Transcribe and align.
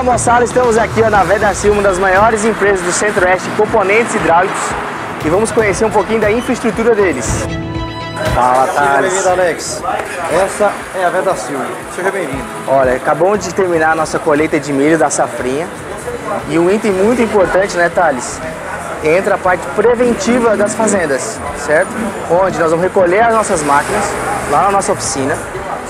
Fala 0.00 0.12
moçada, 0.12 0.44
estamos 0.44 0.78
aqui 0.78 1.02
ó, 1.02 1.10
na 1.10 1.22
Vedacil, 1.24 1.74
uma 1.74 1.82
das 1.82 1.98
maiores 1.98 2.42
empresas 2.46 2.80
do 2.80 2.90
Centro-Oeste 2.90 3.50
de 3.50 3.54
componentes 3.54 4.14
hidráulicos 4.14 4.58
e 5.22 5.28
vamos 5.28 5.52
conhecer 5.52 5.84
um 5.84 5.90
pouquinho 5.90 6.18
da 6.18 6.32
infraestrutura 6.32 6.94
deles. 6.94 7.46
Fala, 8.34 8.66
Seja 8.66 8.80
Thales. 8.80 9.12
bem-vindo, 9.12 9.28
Alex. 9.28 9.82
Essa 10.42 10.72
é 10.98 11.04
a 11.04 11.10
Veda 11.10 11.36
Silva. 11.36 11.66
Seja 11.94 12.10
bem-vindo. 12.10 12.42
Olha, 12.66 12.96
acabamos 12.96 13.44
de 13.44 13.52
terminar 13.52 13.92
a 13.92 13.94
nossa 13.94 14.18
colheita 14.18 14.58
de 14.58 14.72
milho 14.72 14.96
da 14.96 15.10
safrinha 15.10 15.68
e 16.48 16.58
um 16.58 16.70
item 16.70 16.92
muito 16.92 17.20
importante, 17.20 17.76
né, 17.76 17.90
Thales? 17.90 18.40
Entra 19.04 19.34
a 19.34 19.38
parte 19.38 19.66
preventiva 19.76 20.56
das 20.56 20.74
fazendas, 20.74 21.38
certo? 21.58 21.90
Onde 22.30 22.58
nós 22.58 22.70
vamos 22.70 22.82
recolher 22.82 23.20
as 23.20 23.34
nossas 23.34 23.62
máquinas 23.62 24.04
lá 24.50 24.62
na 24.62 24.70
nossa 24.70 24.92
oficina, 24.92 25.36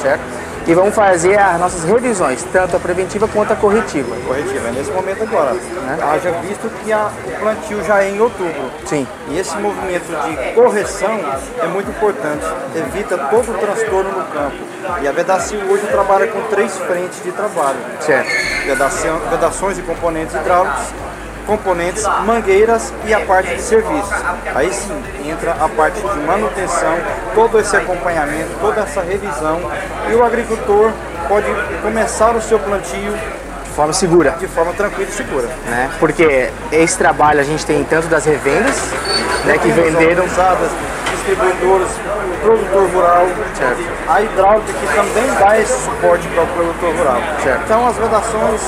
certo? 0.02 0.39
E 0.66 0.74
vamos 0.74 0.94
fazer 0.94 1.38
as 1.38 1.58
nossas 1.58 1.84
revisões, 1.84 2.44
tanto 2.52 2.76
a 2.76 2.80
preventiva 2.80 3.26
quanto 3.26 3.52
a 3.52 3.56
corretiva. 3.56 4.14
Corretiva, 4.26 4.68
é 4.68 4.72
nesse 4.72 4.90
momento 4.92 5.22
agora. 5.22 5.54
Né? 5.54 5.98
Haja 6.00 6.30
visto 6.42 6.70
que 6.84 6.92
a- 6.92 7.10
o 7.26 7.40
plantio 7.40 7.82
já 7.84 8.02
é 8.02 8.10
em 8.10 8.20
outubro. 8.20 8.70
Sim. 8.86 9.06
E 9.28 9.38
esse 9.38 9.56
movimento 9.56 10.06
de 10.06 10.52
correção 10.54 11.18
é 11.62 11.66
muito 11.66 11.90
importante. 11.90 12.44
Evita 12.76 13.16
todo 13.18 13.50
o 13.50 13.58
transtorno 13.58 14.10
no 14.10 14.24
campo. 14.26 14.56
E 15.02 15.08
a 15.08 15.12
Vedacil 15.12 15.60
hoje 15.68 15.86
trabalha 15.86 16.26
com 16.28 16.40
três 16.42 16.76
frentes 16.78 17.22
de 17.22 17.32
trabalho. 17.32 17.78
Certo. 18.00 18.28
Vedação, 18.66 19.18
vedações 19.30 19.78
e 19.78 19.82
componentes 19.82 20.34
hidráulicos, 20.34 20.84
componentes, 21.46 22.04
mangueiras 22.24 22.92
e 23.04 23.14
a 23.14 23.20
parte 23.20 23.54
de 23.54 23.62
serviços. 23.62 24.12
Aí 24.54 24.72
sim 24.72 25.02
entra 25.24 25.52
a 25.52 25.68
parte 25.68 26.00
de 26.00 26.18
manutenção, 26.20 26.96
todo 27.34 27.58
esse 27.58 27.76
acompanhamento, 27.76 28.50
toda 28.60 28.80
essa 28.82 29.00
revisão 29.02 29.60
e 30.10 30.14
o 30.14 30.24
agricultor 30.24 30.90
pode 31.28 31.46
começar 31.82 32.34
o 32.34 32.40
seu 32.40 32.58
plantio 32.58 33.12
De 33.64 33.70
forma 33.70 33.92
segura. 33.92 34.30
de 34.38 34.46
forma 34.48 34.72
tranquila 34.72 35.08
e 35.08 35.12
segura. 35.12 35.48
né? 35.66 35.90
Porque 35.98 36.50
esse 36.72 36.98
trabalho 36.98 37.40
a 37.40 37.44
gente 37.44 37.64
tem 37.64 37.82
tanto 37.84 38.08
das 38.08 38.24
revendas, 38.24 38.76
né, 39.44 39.58
que 39.58 39.68
venderam 39.68 40.24
Organizadas, 40.24 40.70
distribuidores, 41.12 41.88
produtor 42.42 42.88
rural, 42.90 43.26
Certo. 43.54 43.82
a 44.08 44.22
hidráulica 44.22 44.72
que 44.72 44.86
também 44.94 45.26
dá 45.38 45.58
esse 45.58 45.84
suporte 45.84 46.26
para 46.28 46.42
o 46.42 46.46
produtor 46.48 46.94
rural. 46.96 47.20
Certo. 47.42 47.60
Então 47.64 47.86
as 47.86 47.96
vedações 47.96 48.60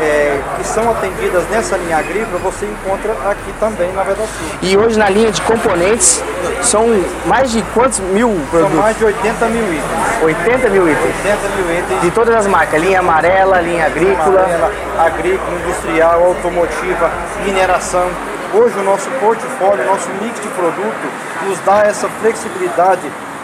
é, 0.00 0.38
que 0.56 0.64
são 0.66 0.90
atendidas 0.90 1.44
nessa 1.50 1.76
linha 1.76 1.98
agrícola 1.98 2.38
você 2.42 2.66
encontra 2.66 3.12
aqui 3.30 3.52
também 3.60 3.92
na 3.92 4.02
Vedação. 4.02 4.26
e 4.62 4.76
hoje 4.76 4.98
na 4.98 5.08
linha 5.10 5.30
de 5.30 5.40
componentes 5.42 6.22
são 6.62 6.86
mais 7.26 7.50
de 7.50 7.62
quantos 7.74 7.98
mil 8.00 8.28
São 8.28 8.46
produtos? 8.50 8.74
mais 8.78 8.96
de 8.98 9.04
80 9.04 9.46
mil 9.46 9.64
itens. 9.64 10.22
80 10.22 10.68
mil 10.70 10.88
itens. 10.88 11.04
80 11.24 11.48
mil 11.56 11.78
itens 11.78 12.00
De 12.00 12.10
todas 12.10 12.34
as 12.34 12.46
marcas, 12.46 12.80
linha 12.80 13.00
amarela, 13.00 13.60
linha 13.60 13.86
agrícola. 13.86 14.40
amarela, 14.40 14.72
agrícola, 14.98 15.50
industrial, 15.64 16.24
automotiva, 16.24 17.10
mineração. 17.44 18.08
Hoje 18.54 18.78
o 18.78 18.82
nosso 18.82 19.10
portfólio, 19.20 19.84
nosso 19.86 20.08
mix 20.22 20.40
de 20.40 20.48
produto 20.48 21.06
nos 21.46 21.58
dá 21.60 21.82
essa 21.84 22.08
flexibilidade 22.20 23.02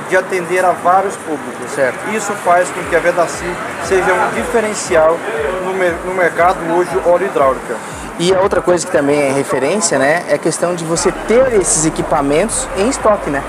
de 0.08 0.16
atender 0.16 0.64
a 0.64 0.72
vários 0.72 1.14
públicos. 1.16 1.70
Certo. 1.70 1.98
Isso 2.14 2.32
faz 2.44 2.68
com 2.70 2.82
que 2.84 2.96
a 2.96 3.00
Vedacil 3.00 3.54
seja 3.84 4.12
um 4.12 4.34
diferencial 4.34 5.16
no, 5.64 5.74
mer- 5.74 5.94
no 6.04 6.14
mercado 6.14 6.58
hoje 6.74 6.90
óleo 7.06 7.26
hidráulica. 7.26 7.74
E 8.18 8.32
a 8.32 8.40
outra 8.40 8.62
coisa 8.62 8.86
que 8.86 8.92
também 8.92 9.20
é 9.20 9.32
referência, 9.32 9.98
né, 9.98 10.22
é 10.28 10.34
a 10.34 10.38
questão 10.38 10.74
de 10.74 10.84
você 10.84 11.10
ter 11.26 11.52
esses 11.54 11.84
equipamentos 11.84 12.68
em 12.76 12.88
estoque, 12.88 13.28
né? 13.28 13.42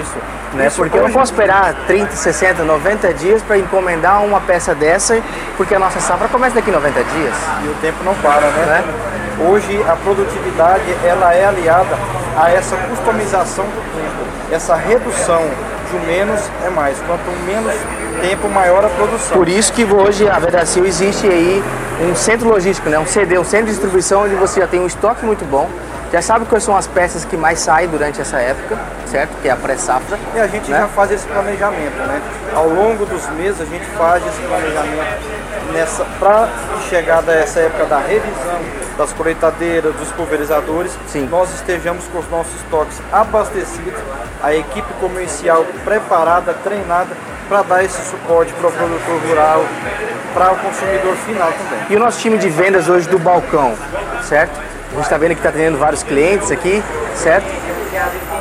Isso. 0.00 0.16
né? 0.52 0.68
Isso 0.68 0.76
Porque 0.76 0.96
eu 0.96 1.02
não 1.02 1.10
posso 1.10 1.32
esperar 1.32 1.74
30, 1.86 2.12
60, 2.12 2.62
90 2.62 3.12
dias 3.14 3.42
para 3.42 3.58
encomendar 3.58 4.22
uma 4.24 4.40
peça 4.40 4.72
dessa, 4.72 5.20
porque 5.56 5.74
a 5.74 5.80
nossa 5.80 5.98
safra 6.00 6.28
começa 6.28 6.54
daqui 6.54 6.70
90 6.70 7.02
dias. 7.02 7.34
E 7.64 7.68
o 7.68 7.74
tempo 7.80 8.04
não 8.04 8.14
para, 8.14 8.46
né? 8.46 8.84
Hoje 9.50 9.82
a 9.82 9.96
produtividade 9.96 10.84
ela 11.04 11.34
é 11.34 11.44
aliada 11.44 11.98
a 12.36 12.52
essa 12.52 12.76
customização 12.76 13.64
do 13.64 13.82
tempo, 13.96 14.54
essa 14.54 14.76
redução 14.76 15.42
de 15.90 15.96
um 15.96 16.06
menos 16.06 16.40
é 16.64 16.70
mais. 16.70 16.96
Quanto 17.04 17.24
menos 17.44 17.74
tempo, 18.20 18.48
maior 18.48 18.84
a 18.84 18.88
produção. 18.88 19.36
Por 19.36 19.48
isso 19.48 19.72
que 19.72 19.84
hoje 19.84 20.28
a 20.28 20.38
Vedacil 20.38 20.86
existe 20.86 21.26
aí 21.26 21.62
um 22.02 22.14
centro 22.14 22.48
logístico, 22.48 22.88
né? 22.88 22.98
um 22.98 23.06
CD, 23.06 23.38
um 23.38 23.44
centro 23.44 23.66
de 23.66 23.72
distribuição 23.72 24.24
onde 24.24 24.34
você 24.34 24.60
já 24.60 24.66
tem 24.66 24.80
um 24.80 24.86
estoque 24.86 25.24
muito 25.24 25.44
bom, 25.44 25.68
já 26.14 26.22
sabe 26.22 26.44
quais 26.44 26.62
são 26.62 26.76
as 26.76 26.86
peças 26.86 27.24
que 27.24 27.36
mais 27.36 27.58
saem 27.58 27.88
durante 27.88 28.20
essa 28.20 28.36
época, 28.36 28.78
certo? 29.04 29.34
Que 29.42 29.48
é 29.48 29.50
a 29.50 29.56
pré-safra. 29.56 30.16
E 30.32 30.38
a 30.38 30.46
gente 30.46 30.70
né? 30.70 30.78
já 30.78 30.86
faz 30.86 31.10
esse 31.10 31.26
planejamento, 31.26 31.96
né? 32.06 32.22
Ao 32.54 32.68
longo 32.68 33.04
dos 33.04 33.28
meses 33.30 33.60
a 33.60 33.64
gente 33.64 33.84
faz 33.98 34.24
esse 34.24 34.40
planejamento 34.42 35.72
nessa 35.72 36.04
para 36.20 36.48
chegada 36.88 37.32
a 37.32 37.34
essa 37.34 37.58
época 37.58 37.86
da 37.86 37.98
revisão 37.98 38.60
das 38.96 39.12
colheitadeiras, 39.12 39.92
dos 39.96 40.12
pulverizadores, 40.12 40.96
Sim. 41.08 41.26
nós 41.28 41.52
estejamos 41.52 42.06
com 42.06 42.20
os 42.20 42.30
nossos 42.30 42.54
estoques 42.62 42.96
abastecidos, 43.12 44.00
a 44.40 44.54
equipe 44.54 44.92
comercial 45.00 45.66
preparada, 45.84 46.54
treinada 46.62 47.10
para 47.48 47.62
dar 47.62 47.82
esse 47.82 48.00
suporte 48.08 48.52
para 48.52 48.68
o 48.68 48.72
produtor 48.72 49.20
rural, 49.28 49.64
para 50.32 50.52
o 50.52 50.56
consumidor 50.58 51.16
final 51.16 51.52
também. 51.52 51.86
E 51.90 51.96
o 51.96 51.98
nosso 51.98 52.20
time 52.20 52.38
de 52.38 52.48
vendas 52.48 52.88
hoje 52.88 53.08
do 53.08 53.18
balcão, 53.18 53.74
certo? 54.22 54.73
A 54.94 54.96
gente 54.96 55.04
está 55.06 55.18
vendo 55.18 55.30
que 55.30 55.40
está 55.40 55.48
atendendo 55.48 55.76
vários 55.76 56.02
clientes 56.04 56.50
aqui, 56.52 56.82
certo? 57.16 57.46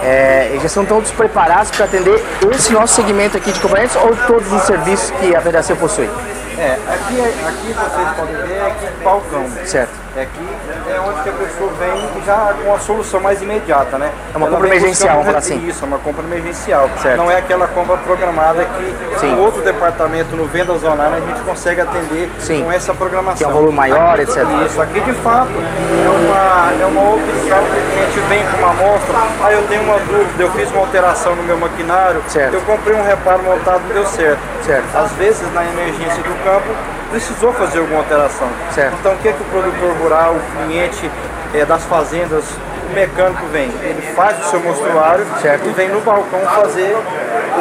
É, 0.04 0.48
eles 0.52 0.62
já 0.64 0.70
são 0.70 0.86
todos 0.86 1.10
preparados 1.12 1.72
para 1.72 1.86
atender 1.86 2.24
esse 2.52 2.72
nosso 2.72 2.94
segmento 2.96 3.36
aqui 3.38 3.52
de 3.52 3.60
componentes 3.60 3.96
ou 3.96 4.16
todos 4.28 4.52
os 4.52 4.62
serviços 4.64 5.12
que 5.20 5.36
a 5.36 5.40
Vedacil 5.40 5.76
possui, 5.78 6.10
É, 6.58 6.78
aqui, 6.88 7.20
é- 7.20 7.48
aqui 7.48 7.74
vocês 7.74 8.10
podem 8.18 8.36
ver 8.36 8.54
é 8.58 8.68
aqui 8.68 9.04
balcão. 9.04 9.46
certo? 9.66 10.03
É 10.16 10.22
aqui 10.22 10.48
é 10.90 11.00
onde 11.00 11.24
que 11.24 11.30
a 11.30 11.34
pessoa 11.34 11.72
vem 11.80 12.24
já 12.24 12.54
com 12.64 12.74
a 12.76 12.78
solução 12.78 13.20
mais 13.20 13.42
imediata, 13.42 13.98
né? 13.98 14.12
É 14.32 14.38
uma 14.38 14.46
Ela 14.46 14.56
compra 14.56 14.70
emergencial, 14.70 15.14
vamos 15.14 15.26
falar 15.26 15.40
assim. 15.40 15.68
Isso, 15.68 15.84
é 15.84 15.88
uma 15.88 15.98
compra 15.98 16.24
emergencial. 16.24 16.88
Certo. 17.02 17.18
Não 17.18 17.32
é 17.32 17.38
aquela 17.38 17.68
compra 17.68 17.98
programada 17.98 18.64
que 18.64 19.20
Sim. 19.20 19.34
o 19.34 19.40
outro 19.40 19.64
departamento 19.64 20.36
no 20.36 20.46
vendas 20.46 20.84
online 20.84 21.18
a 21.18 21.20
gente 21.20 21.42
consegue 21.42 21.82
atender 21.82 22.30
Sim. 22.38 22.64
com 22.64 22.72
essa 22.72 22.94
programação. 22.94 23.38
Que 23.38 23.44
é 23.44 23.48
um 23.48 23.54
volume 23.54 23.76
maior, 23.76 24.20
etc. 24.20 24.38
Isso, 24.68 24.80
aqui 24.80 25.00
de 25.02 25.14
fato 25.14 25.50
é 25.50 26.10
uma, 26.10 26.84
é 26.84 26.86
uma 26.86 27.16
opção 27.16 27.58
que 27.58 27.80
o 27.80 27.92
cliente 27.92 28.20
vem 28.30 28.46
com 28.46 28.58
uma 28.58 28.70
amostra, 28.70 29.18
ah, 29.44 29.52
eu 29.52 29.68
tenho 29.68 29.82
uma 29.82 29.98
dúvida, 29.98 30.44
eu 30.44 30.52
fiz 30.52 30.70
uma 30.70 30.82
alteração 30.82 31.36
no 31.36 31.42
meu 31.42 31.58
maquinário, 31.58 32.22
Certo. 32.28 32.54
eu 32.54 32.62
comprei 32.62 32.96
um 32.96 33.04
reparo 33.04 33.42
montado 33.42 33.82
não 33.88 33.96
deu 33.96 34.06
certo. 34.06 34.40
Certo. 34.64 34.96
Às 34.96 35.12
vezes 35.14 35.52
na 35.54 35.66
emergência 35.66 36.22
do 36.22 36.44
campo 36.44 36.70
precisou 37.14 37.54
fazer 37.54 37.78
alguma 37.78 38.00
alteração. 38.00 38.48
Certo. 38.72 38.96
Então 39.00 39.14
o 39.14 39.18
que, 39.18 39.28
é 39.28 39.34
que 39.34 39.42
o 39.42 39.46
produtor 39.46 39.96
rural, 40.02 40.36
o 40.36 40.66
cliente 40.66 41.12
eh, 41.54 41.64
das 41.64 41.84
fazendas, 41.86 42.44
o 42.90 42.94
mecânico 42.94 43.46
vem? 43.52 43.70
Ele 43.84 44.02
faz 44.16 44.44
o 44.44 44.50
seu 44.50 44.60
mostruário 44.60 45.26
Certo. 45.40 45.70
e 45.70 45.72
vem 45.74 45.90
no 45.90 46.02
balcão 46.02 46.40
fazer 46.40 46.98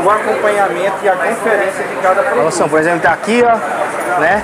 o 0.02 0.10
acompanhamento 0.10 0.96
e 1.02 1.08
a 1.08 1.12
conferência 1.12 1.84
de 1.84 1.96
cada 2.02 2.22
produto. 2.22 2.44
Noção, 2.44 2.68
por 2.68 2.80
exemplo, 2.80 3.00
tá 3.00 3.12
aqui, 3.12 3.44
ó, 3.44 4.18
né? 4.18 4.42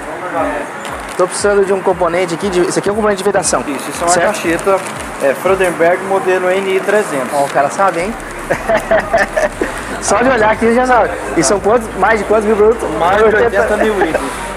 Tô 1.16 1.26
precisando 1.26 1.64
de 1.64 1.72
um 1.72 1.80
componente 1.80 2.34
aqui, 2.34 2.50
de, 2.50 2.60
esse 2.60 2.78
aqui 2.78 2.90
é 2.90 2.92
um 2.92 2.96
componente 2.96 3.18
de 3.18 3.24
vedação. 3.24 3.64
Isso, 3.66 3.88
isso 3.88 4.02
é 4.02 4.06
uma 4.06 4.12
certo? 4.12 4.26
cacheta 4.26 4.78
é, 5.22 5.34
Freudenberg 5.34 6.04
modelo 6.04 6.48
NI300. 6.48 7.28
Ó, 7.32 7.44
o 7.44 7.48
cara 7.48 7.70
sabe, 7.70 8.02
hein? 8.02 8.14
Só 10.02 10.18
de 10.18 10.28
olhar 10.28 10.50
aqui 10.50 10.72
já 10.74 10.86
sabe. 10.86 11.10
E 11.36 11.42
são 11.42 11.58
quantos, 11.58 11.88
mais 11.96 12.18
de 12.18 12.24
quantos 12.26 12.44
mil 12.44 12.56
produtos? 12.56 12.88
Mais 12.98 13.16
de 13.16 13.24
80 13.24 13.76
mil 13.78 14.00
itens. 14.02 14.47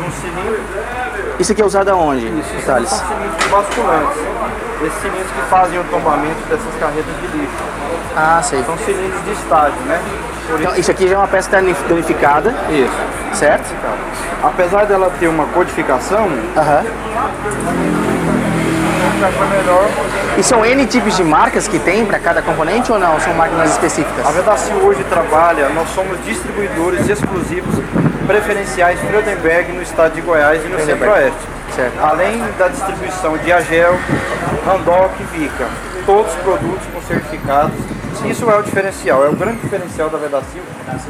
Um 0.00 0.10
cilindro, 0.10 0.60
Isso 1.38 1.52
aqui 1.52 1.60
é 1.60 1.64
usado 1.64 1.90
aonde, 1.90 2.26
isso 2.26 2.66
Thales? 2.66 2.88
são 2.88 3.06
cilindros 3.08 3.46
basculantes. 3.50 4.18
Esses 4.82 4.98
cilindros 5.02 5.30
que 5.30 5.42
fazem 5.50 5.78
o 5.78 5.84
tombamento 5.84 6.40
dessas 6.48 6.74
carretas 6.80 7.14
de 7.20 7.26
lixo. 7.36 7.52
Ah, 8.16 8.40
sei. 8.42 8.62
São 8.64 8.78
cilindros 8.78 9.22
de 9.24 9.32
estágio, 9.32 9.78
né? 9.86 10.00
Por 10.48 10.60
Então, 10.62 10.74
isso 10.76 10.90
aqui 10.90 11.06
já 11.06 11.14
é 11.16 11.18
uma 11.18 11.28
peça 11.28 11.50
danificada, 11.50 12.54
isso. 12.70 13.36
certo? 13.36 13.74
Apesar 14.42 14.86
dela 14.86 15.12
ter 15.20 15.28
uma 15.28 15.44
codificação, 15.48 16.24
é 16.24 16.28
melhor. 16.28 18.19
E 20.38 20.42
são 20.42 20.64
N 20.64 20.86
tipos 20.86 21.16
de 21.16 21.24
marcas 21.24 21.68
que 21.68 21.78
tem 21.78 22.06
para 22.06 22.18
cada 22.18 22.40
componente 22.40 22.90
ou 22.90 22.98
não? 22.98 23.20
São 23.20 23.34
máquinas 23.34 23.70
específicas? 23.70 24.26
A 24.26 24.30
Vedacil 24.30 24.76
hoje 24.76 25.04
trabalha, 25.04 25.68
nós 25.70 25.88
somos 25.90 26.22
distribuidores 26.24 27.08
exclusivos 27.08 27.74
preferenciais 28.26 28.98
Freudenberg 29.00 29.72
no 29.72 29.82
estado 29.82 30.14
de 30.14 30.20
Goiás 30.20 30.64
e 30.64 30.68
no. 30.68 30.78
Centro-Oeste. 30.78 31.38
Certo. 31.74 31.98
Além 32.00 32.42
da 32.58 32.68
distribuição 32.68 33.36
de 33.38 33.52
Agel, 33.52 33.98
Randoc 34.66 35.12
e 35.20 35.38
Vica. 35.38 35.66
Todos 36.06 36.32
produtos 36.36 36.86
com 36.92 37.00
certificados. 37.02 37.74
Isso 38.24 38.50
é 38.50 38.58
o 38.58 38.62
diferencial, 38.62 39.24
é 39.24 39.28
o 39.28 39.36
grande 39.36 39.58
diferencial 39.58 40.10
da 40.10 40.18
Vedacil. 40.18 40.62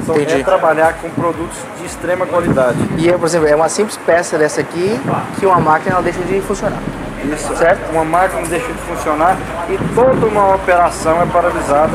Entendi. 0.08 0.40
É 0.40 0.44
trabalhar 0.44 0.94
com 0.94 1.08
produtos 1.10 1.56
de 1.78 1.86
extrema 1.86 2.26
qualidade. 2.26 2.78
E, 2.98 3.12
por 3.12 3.26
exemplo, 3.26 3.48
é 3.48 3.54
uma 3.54 3.68
simples 3.68 3.96
peça 3.98 4.38
dessa 4.38 4.60
aqui 4.60 5.00
que 5.38 5.46
uma 5.46 5.58
máquina 5.58 6.00
deixa 6.02 6.20
de 6.20 6.40
funcionar. 6.40 6.78
Isso, 7.24 7.54
certo? 7.56 7.90
Uma 7.92 8.04
máquina 8.04 8.42
deixa 8.48 8.66
de 8.66 8.78
funcionar 8.80 9.36
e 9.68 9.78
toda 9.94 10.26
uma 10.26 10.54
operação 10.54 11.20
é 11.22 11.26
paralisada 11.26 11.92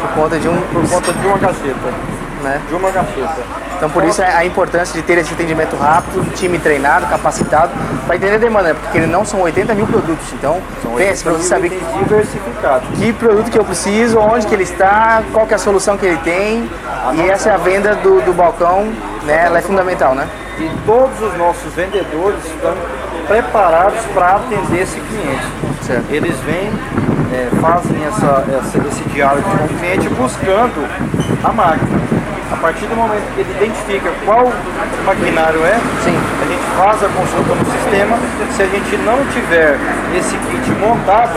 Por 0.00 0.22
conta 0.22 0.38
de 0.38 0.48
um. 0.48 0.60
por 0.72 0.88
conta 0.88 1.12
de 1.12 1.26
uma 1.26 1.38
cacheta. 1.38 2.16
Né? 2.42 2.60
de 2.68 2.74
uma 2.74 2.90
gaveta. 2.90 3.34
Então 3.76 3.90
por 3.90 4.04
isso 4.04 4.22
é 4.22 4.32
a 4.32 4.44
importância 4.44 4.94
de 4.94 5.02
ter 5.06 5.18
esse 5.18 5.32
atendimento 5.32 5.74
rápido, 5.74 6.32
time 6.34 6.58
treinado, 6.58 7.06
capacitado, 7.06 7.72
para 8.06 8.16
entender 8.16 8.36
a 8.36 8.38
demanda, 8.38 8.68
né? 8.68 8.76
porque 8.80 9.00
não 9.00 9.24
são 9.24 9.40
80 9.40 9.74
mil 9.74 9.86
produtos. 9.86 10.32
Então 10.32 10.60
pense 10.96 11.24
para 11.24 11.32
você 11.32 11.48
saber 11.48 11.68
Itens 11.68 11.94
diversificados. 11.98 12.88
que 12.98 13.12
produto 13.14 13.50
que 13.50 13.58
eu 13.58 13.64
preciso, 13.64 14.18
onde 14.18 14.46
que 14.46 14.54
ele 14.54 14.62
está, 14.62 15.22
qual 15.32 15.46
que 15.46 15.54
é 15.54 15.56
a 15.56 15.58
solução 15.58 15.96
que 15.96 16.06
ele 16.06 16.18
tem. 16.18 16.70
E 17.14 17.20
essa 17.28 17.50
é 17.50 17.52
a 17.52 17.56
venda 17.58 17.94
do, 17.96 18.20
do 18.22 18.32
balcão, 18.32 18.92
né? 19.24 19.44
Ela 19.46 19.58
é 19.58 19.62
fundamental, 19.62 20.14
né? 20.14 20.28
E 20.58 20.70
todos 20.86 21.20
os 21.20 21.36
nossos 21.36 21.72
vendedores 21.74 22.44
estão 22.46 22.74
preparados 23.26 24.00
para 24.14 24.36
atender 24.36 24.82
esse 24.82 25.00
cliente. 25.00 25.46
Certo. 25.82 26.04
Eles 26.10 26.36
vêm, 26.40 26.70
é, 27.32 27.48
fazem 27.60 28.04
essa, 28.06 28.44
essa- 28.58 28.78
esse 28.88 29.02
diálogo 29.10 29.42
com 29.42 29.64
o 29.64 29.68
cliente 29.78 30.08
buscando 30.10 30.86
a 31.44 31.52
máquina. 31.52 32.06
A 32.52 32.56
partir 32.58 32.86
do 32.86 32.94
momento 32.94 33.22
que 33.34 33.40
ele 33.40 33.50
identifica 33.58 34.10
qual 34.24 34.50
maquinário 35.04 35.60
é, 35.66 35.74
Sim. 36.04 36.14
a 36.14 36.44
gente 36.46 36.62
faz 36.78 37.02
a 37.02 37.08
consulta 37.08 37.54
no 37.54 37.64
sistema. 37.66 38.16
Se 38.54 38.62
a 38.62 38.66
gente 38.66 38.96
não 38.98 39.18
tiver 39.34 39.76
esse 40.16 40.36
kit 40.38 40.70
montado, 40.78 41.34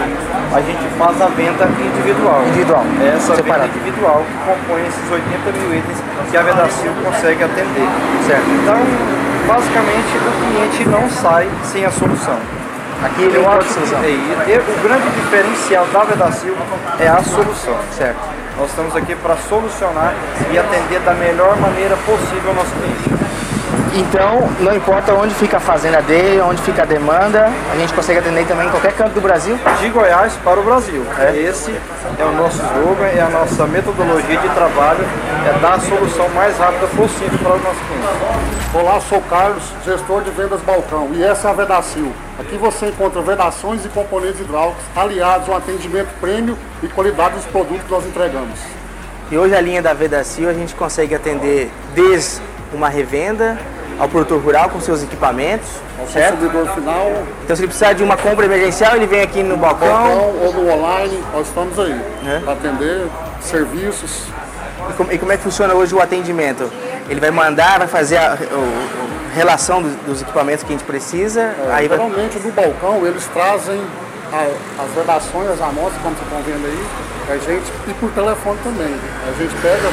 a 0.53 0.61
gente 0.61 0.85
faz 0.97 1.19
a 1.21 1.25
venda 1.33 1.65
individual. 1.81 2.43
Individual, 2.47 2.85
Essa 3.01 3.35
separado. 3.35 3.63
venda 3.63 3.75
individual 3.77 4.23
que 4.23 4.37
compõe 4.45 4.81
esses 4.87 5.11
80 5.11 5.51
mil 5.57 5.77
itens 5.79 5.97
que 6.29 6.37
a 6.37 6.41
Vedacil 6.43 6.91
consegue 7.03 7.43
atender. 7.43 7.89
Certo. 8.27 8.45
Então, 8.61 8.77
basicamente, 9.49 10.13
o 10.15 10.31
cliente 10.39 10.85
não 10.87 11.09
sai 11.09 11.49
sem 11.63 11.83
a 11.83 11.89
solução. 11.89 12.37
Aqui 13.03 13.23
ele 13.23 13.37
Eu 13.37 13.49
acho 13.49 13.73
que 13.73 14.51
é, 14.51 14.59
o 14.59 14.83
grande 14.83 15.09
diferencial 15.09 15.87
da 15.87 16.03
Vedacil 16.03 16.55
é 16.99 17.07
a 17.07 17.23
solução. 17.23 17.75
Certo. 17.97 18.19
Nós 18.57 18.69
estamos 18.69 18.95
aqui 18.95 19.15
para 19.15 19.37
solucionar 19.37 20.13
e 20.51 20.59
atender 20.59 20.99
da 20.99 21.13
melhor 21.13 21.57
maneira 21.57 21.95
possível 22.09 22.49
ao 22.49 22.55
nosso 22.55 22.71
cliente. 22.71 23.19
Então, 23.93 24.47
não 24.59 24.75
importa 24.75 25.13
onde 25.13 25.33
fica 25.33 25.57
a 25.57 25.59
fazenda 25.59 26.01
dele, 26.01 26.39
onde 26.41 26.61
fica 26.61 26.83
a 26.83 26.85
demanda, 26.85 27.51
a 27.71 27.75
gente 27.75 27.93
consegue 27.93 28.19
atender 28.19 28.45
também 28.47 28.67
em 28.67 28.69
qualquer 28.69 28.93
canto 28.93 29.13
do 29.13 29.21
Brasil. 29.21 29.59
De 29.79 29.89
Goiás 29.89 30.33
para 30.43 30.59
o 30.59 30.63
Brasil. 30.63 31.05
Esse 31.35 31.71
é 32.17 32.23
o 32.23 32.31
nosso 32.33 32.57
slogan, 32.57 33.05
é 33.05 33.21
a 33.21 33.29
nossa 33.29 33.65
metodologia 33.65 34.37
de 34.37 34.49
trabalho, 34.49 35.03
é 35.47 35.59
dar 35.59 35.73
a 35.75 35.79
solução 35.79 36.29
mais 36.29 36.57
rápida 36.57 36.87
possível 36.87 37.39
para 37.39 37.55
os 37.55 37.63
nossos 37.63 37.81
clientes. 37.87 38.75
Olá, 38.75 38.99
sou 39.01 39.21
Carlos, 39.21 39.63
gestor 39.83 40.21
de 40.21 40.29
vendas 40.31 40.61
Balcão 40.61 41.09
e 41.13 41.23
essa 41.23 41.47
é 41.47 41.51
a 41.51 41.53
Vedacil. 41.53 42.13
Aqui 42.39 42.57
você 42.57 42.87
encontra 42.87 43.21
vedações 43.21 43.83
e 43.85 43.89
componentes 43.89 44.39
hidráulicos 44.39 44.83
aliados 44.95 45.49
a 45.49 45.53
um 45.53 45.57
atendimento 45.57 46.09
prêmio 46.21 46.57
e 46.83 46.87
qualidade 46.87 47.35
dos 47.35 47.45
produtos 47.45 47.83
que 47.83 47.91
nós 47.91 48.05
entregamos. 48.05 48.78
E 49.31 49.37
hoje 49.37 49.55
a 49.55 49.61
linha 49.61 49.81
da 49.81 49.93
Vedacil 49.93 50.49
a 50.49 50.53
gente 50.53 50.73
consegue 50.75 51.13
atender 51.13 51.69
desde 51.93 52.41
uma 52.73 52.89
revenda 52.89 53.57
ao 53.99 54.07
produtor 54.07 54.39
rural 54.41 54.69
com 54.69 54.79
seus 54.79 55.03
equipamentos, 55.03 55.67
Ao 55.99 56.07
certo? 56.07 56.37
consumidor 56.37 56.73
final, 56.73 57.11
Então 57.43 57.55
se 57.55 57.61
ele 57.61 57.67
precisar 57.67 57.93
de 57.93 58.03
uma 58.03 58.15
compra 58.17 58.45
emergencial, 58.45 58.95
ele 58.95 59.05
vem 59.05 59.21
aqui 59.21 59.43
no 59.43 59.57
balcão. 59.57 59.87
balcão 59.87 60.33
ou 60.41 60.53
no 60.53 60.71
online, 60.71 61.21
nós 61.33 61.47
estamos 61.47 61.77
aí 61.77 61.99
É. 62.25 62.39
para 62.39 62.53
atender 62.53 63.07
serviços. 63.41 64.23
E 64.89 64.93
como, 64.93 65.11
e 65.11 65.17
como 65.17 65.31
é 65.31 65.37
que 65.37 65.43
funciona 65.43 65.73
hoje 65.73 65.93
o 65.93 66.01
atendimento? 66.01 66.69
Ele 67.09 67.19
vai 67.19 67.31
mandar, 67.31 67.77
vai 67.79 67.87
fazer 67.87 68.17
a 68.17 68.37
o- 68.51 68.55
o- 68.55 69.35
relação 69.35 69.81
dos, 69.81 69.93
dos 70.07 70.21
equipamentos 70.21 70.63
que 70.63 70.73
a 70.73 70.77
gente 70.77 70.85
precisa, 70.85 71.53
aí 71.71 71.87
vai... 71.87 71.97
Geralmente 71.99 72.39
no 72.39 72.51
balcão 72.51 73.05
eles 73.05 73.25
trazem 73.27 73.79
a- 74.31 74.83
as 74.83 74.91
vedações, 74.95 75.49
as 75.51 75.61
amostras, 75.61 76.01
como 76.01 76.15
vocês 76.15 76.27
estão 76.27 76.41
vendo 76.41 76.65
aí, 76.65 76.85
a 77.31 77.37
gente, 77.37 77.71
e 77.87 77.93
por 77.93 78.09
telefone 78.11 78.57
também. 78.63 78.95
A 79.27 79.31
gente 79.37 79.55
pega, 79.61 79.89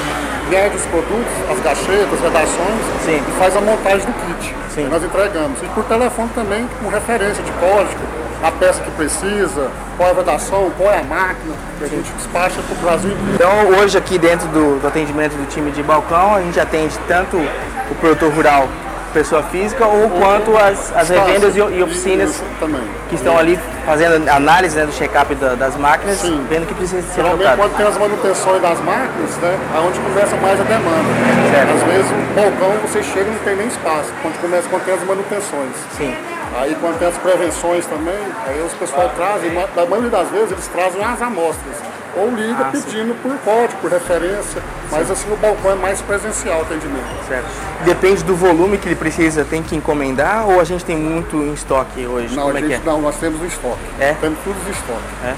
mede 0.49 0.77
os 0.77 0.87
produtos, 0.87 1.33
as 1.51 1.61
gachetas, 1.61 2.21
vedações 2.21 2.81
Sim. 3.05 3.23
e 3.27 3.39
faz 3.39 3.57
a 3.57 3.61
montagem 3.61 4.07
do 4.07 4.13
kit. 4.13 4.55
Sim. 4.75 4.85
que 4.85 4.91
Nós 4.91 5.03
entregamos. 5.03 5.63
E 5.63 5.67
por 5.69 5.85
telefone 5.85 6.31
também, 6.35 6.69
com 6.83 6.89
referência 6.89 7.43
de 7.43 7.53
código, 7.53 8.01
a 8.43 8.51
peça 8.53 8.83
que 8.83 8.91
precisa, 8.93 9.71
qual 9.97 10.09
é 10.09 10.13
a 10.13 10.15
vedação, 10.15 10.71
qual 10.77 10.91
é 10.93 11.01
a 11.01 11.05
máquina, 11.05 11.55
que 11.79 11.85
a 11.85 11.89
gente 11.89 12.11
despacha 12.13 12.61
para 12.63 12.77
o 12.77 12.81
Brasil. 12.81 13.17
Então 13.35 13.81
hoje 13.81 13.97
aqui 13.97 14.19
dentro 14.19 14.47
do, 14.49 14.81
do 14.81 14.87
atendimento 14.87 15.33
do 15.33 15.49
time 15.49 15.71
de 15.71 15.83
balcão, 15.83 16.35
a 16.35 16.43
gente 16.43 16.59
atende 16.61 16.99
tanto 17.09 17.37
o 17.37 17.95
produtor 18.01 18.33
rural, 18.33 18.69
pessoa 19.17 19.43
física, 19.45 19.87
ou 19.87 20.11
quanto 20.11 20.55
as, 20.59 20.93
as 20.95 21.09
revendas 21.09 21.57
e, 21.57 21.59
e 21.59 21.83
oficinas 21.83 22.43
também. 22.61 22.83
que 23.09 23.15
estão 23.15 23.39
ali 23.39 23.59
fazendo 23.87 24.29
análise 24.29 24.77
né, 24.77 24.85
do 24.85 24.93
check-up 24.93 25.35
da- 25.37 25.55
das 25.55 25.75
máquinas, 25.77 26.19
Sim. 26.19 26.45
vendo 26.51 26.67
que 26.67 26.75
precisa 26.75 27.01
ser 27.01 27.23
Geralmente 27.23 27.39
trocado. 27.39 27.63
quando 27.63 27.77
tem 27.79 27.87
as 27.87 27.97
manutenções 27.97 28.61
das 28.61 28.79
máquinas, 28.81 29.31
né, 29.41 29.59
é 29.75 29.79
onde 29.81 29.99
começa 30.01 30.37
mais 30.37 30.61
a 30.61 30.65
demanda. 30.65 31.09
Certo. 31.51 31.71
Às 31.77 31.83
vezes 31.93 32.11
o 32.11 32.35
balcão 32.35 32.73
você 32.87 33.03
chega 33.03 33.27
e 33.29 33.33
não 33.33 33.39
tem 33.39 33.57
nem 33.57 33.67
espaço, 33.69 34.13
quando 34.21 34.39
começa 34.41 34.69
quando 34.69 34.85
tem 34.85 34.95
as 34.95 35.03
manutenções. 35.05 35.73
Sim. 35.97 36.15
Aí 36.59 36.75
quando 36.81 36.99
tem 36.99 37.09
as 37.09 37.17
prevenções 37.19 37.85
também, 37.87 38.15
aí 38.47 38.63
os 38.65 38.73
pessoal 38.75 39.11
trazem, 39.15 39.53
da 39.75 39.87
maioria 39.87 40.11
das 40.11 40.29
vezes 40.31 40.53
eles 40.53 40.67
trazem 40.69 41.05
as 41.05 41.21
amostras. 41.21 41.77
Ou 42.17 42.31
liga 42.31 42.57
Ah, 42.69 42.71
sim. 42.75 42.81
pedindo 42.81 43.15
por 43.23 43.37
código, 43.45 43.79
por 43.83 43.91
referência, 43.91 44.63
mas 44.91 45.11
assim 45.11 45.31
o 45.31 45.37
balcão 45.37 45.73
é 45.73 45.75
mais 45.75 46.01
presencial 46.01 46.61
o 46.61 46.63
atendimento. 46.63 47.05
Certo. 47.29 47.45
Depende 47.85 48.25
do 48.25 48.35
volume 48.35 48.79
que 48.79 48.89
ele 48.89 48.97
precisa, 48.97 49.45
tem 49.45 49.63
que 49.63 49.77
encomendar 49.77 50.49
ou 50.49 50.59
a 50.59 50.65
gente 50.65 50.83
tem 50.83 50.97
muito 50.97 51.37
em 51.37 51.53
estoque 51.53 52.07
hoje? 52.07 52.35
Não, 52.35 52.45
Como 52.45 52.57
a 52.57 52.59
é 52.59 52.63
que 52.63 52.69
gente, 52.71 52.81
é? 52.83 52.91
não, 52.91 53.03
nós 53.03 53.17
temos 53.17 53.39
o 53.43 53.45
estoque. 53.45 53.79
É? 54.01 54.15
Temos 54.19 54.39
tudo 54.43 54.57
em 54.67 54.71
estoque. 54.71 55.03
É? 55.27 55.35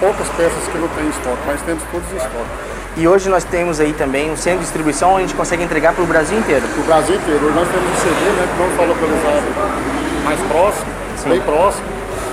poucas 0.00 0.26
peças 0.30 0.68
que 0.72 0.78
não 0.78 0.88
tem 0.88 1.04
em 1.04 1.10
estoque, 1.10 1.38
mas 1.46 1.60
temos 1.60 1.82
todos 1.92 2.10
em 2.12 2.16
estoque. 2.16 2.72
E 2.96 3.06
hoje 3.08 3.28
nós 3.28 3.44
temos 3.44 3.78
aí 3.78 3.92
também 3.92 4.30
um 4.30 4.36
centro 4.36 4.60
de 4.60 4.64
distribuição 4.64 5.10
onde 5.10 5.24
a 5.24 5.26
gente 5.26 5.36
consegue 5.36 5.62
entregar 5.62 5.92
para 5.92 6.02
o 6.02 6.06
Brasil 6.06 6.38
inteiro. 6.38 6.64
O 6.78 6.82
Brasil 6.84 7.16
inteiro. 7.16 7.44
Hoje 7.44 7.54
nós 7.56 7.68
temos 7.68 7.90
um 7.90 7.96
CD, 7.96 8.30
né, 8.30 8.48
que 8.54 8.62
não 8.62 8.70
está 8.70 8.84
localizado 8.84 10.11
mais 10.24 10.40
próximo, 10.48 10.86
bem 11.26 11.40
próximo. 11.40 11.84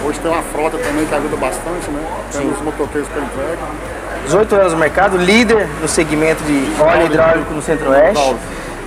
Hoje 0.05 0.19
tem 0.19 0.31
uma 0.31 0.41
frota 0.43 0.77
também 0.77 1.05
que 1.05 1.13
ajuda 1.13 1.35
bastante, 1.35 1.89
né? 1.91 2.01
Temos 2.31 2.61
motoqueiros 2.61 3.09
para 3.09 3.21
entrega. 3.21 3.57
18 4.25 4.55
anos 4.55 4.73
no 4.73 4.79
mercado, 4.79 5.17
líder 5.17 5.67
no 5.81 5.87
segmento 5.87 6.43
de 6.43 6.81
óleo 6.81 7.05
hidráulico 7.07 7.53
no 7.53 7.61
Centro-Oeste, 7.61 8.35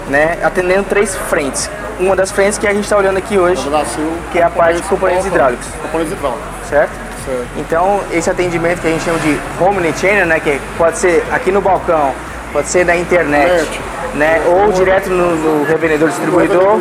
né, 0.09 0.39
atendendo 0.43 0.85
três 0.85 1.15
frentes. 1.29 1.71
Uma 1.99 2.17
das 2.17 2.31
frentes 2.31 2.59
que 2.59 2.67
a 2.67 2.73
gente 2.73 2.85
está 2.85 2.97
olhando 2.97 3.19
aqui 3.19 3.39
hoje, 3.39 3.69
Brasil, 3.69 4.13
Que 4.33 4.39
é 4.39 4.45
a 4.45 4.51
parte 4.51 4.81
de 4.81 4.89
componentes 4.89 5.27
hidráulicos. 5.27 5.67
Componentes 5.83 6.13
hidráulicos. 6.13 6.69
certo? 6.69 6.91
Certo. 7.25 7.47
Então, 7.57 8.01
esse 8.11 8.29
atendimento 8.31 8.81
que 8.81 8.89
a 8.89 8.91
gente 8.91 9.05
chama 9.05 9.19
de 9.21 9.39
home 9.61 9.93
channel, 9.97 10.27
né, 10.27 10.41
que 10.41 10.61
pode 10.77 10.99
ser 10.99 11.25
aqui 11.31 11.53
no 11.53 11.61
balcão, 11.61 12.13
pode 12.53 12.69
ser 12.69 12.85
na 12.85 12.97
internet, 12.97 13.53
Internet. 13.53 13.81
Né, 14.15 14.43
ou 14.47 14.73
direto 14.73 15.09
no, 15.09 15.35
no 15.37 15.65
revendedor 15.65 16.09
distribuidor, 16.09 16.81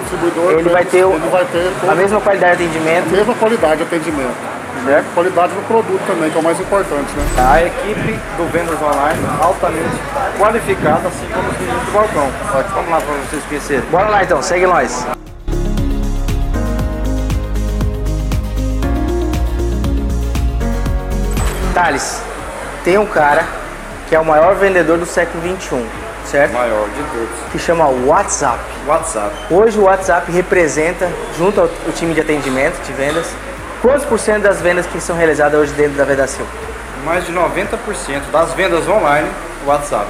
ele 0.57 0.69
vai 0.69 0.85
ter 0.85 0.97
ele 0.97 1.29
vai 1.29 1.45
ter 1.45 1.71
a 1.89 1.95
mesma 1.95 2.19
qualidade 2.19 2.57
de 2.57 2.63
atendimento, 2.63 3.09
mesma 3.09 3.33
qualidade 3.35 3.77
de 3.77 3.83
atendimento. 3.83 4.35
certo? 4.85 5.05
Qualidade 5.13 5.53
do 5.53 5.67
produto 5.67 6.01
também, 6.07 6.29
que 6.29 6.38
é 6.38 6.39
o 6.39 6.43
mais 6.43 6.59
importante, 6.59 7.11
né? 7.15 7.23
A 7.38 7.63
equipe 7.63 8.19
do 8.38 8.51
Vendas 8.51 8.81
Online 8.81 9.19
altamente 9.41 9.95
qualificada, 10.38 11.07
assim 11.07 11.27
como 11.33 11.50
os 11.50 11.59
meninos 11.59 11.85
do 11.85 11.91
balcão. 11.91 12.29
Ótimo, 12.53 12.75
vamos 12.75 12.89
lá 12.89 13.01
para 13.01 13.13
vocês 13.29 13.43
conhecerem. 13.45 13.83
Bora 13.91 14.09
lá 14.09 14.23
então, 14.23 14.41
segue 14.41 14.67
nós. 14.67 15.07
Thales, 21.73 22.21
tem 22.83 22.97
um 22.97 23.05
cara 23.05 23.45
que 24.09 24.15
é 24.15 24.19
o 24.19 24.25
maior 24.25 24.55
vendedor 24.55 24.97
do 24.97 25.05
século 25.05 25.41
XXI, 25.41 25.81
certo? 26.31 26.53
Maior 26.53 26.88
de 26.89 27.03
todos. 27.03 27.51
Que 27.51 27.59
chama 27.59 27.88
WhatsApp. 27.88 28.59
WhatsApp. 28.88 29.35
Hoje 29.50 29.77
o 29.77 29.83
WhatsApp 29.83 30.31
representa, 30.31 31.09
junto 31.38 31.59
ao, 31.59 31.67
time 31.93 32.13
de 32.13 32.21
atendimento, 32.21 32.81
de 32.83 32.93
vendas, 32.93 33.27
quantos 33.81 34.05
por 34.05 34.17
cento 34.17 34.43
das 34.43 34.61
vendas 34.61 34.85
que 34.85 35.00
são 35.01 35.15
realizadas 35.15 35.59
hoje 35.59 35.73
dentro 35.73 35.97
da 35.97 36.05
Vedacil? 36.05 36.45
Mais 37.05 37.25
de 37.25 37.33
90% 37.33 37.77
das 38.31 38.53
vendas 38.53 38.88
online, 38.88 39.27
WhatsApp. 39.65 40.07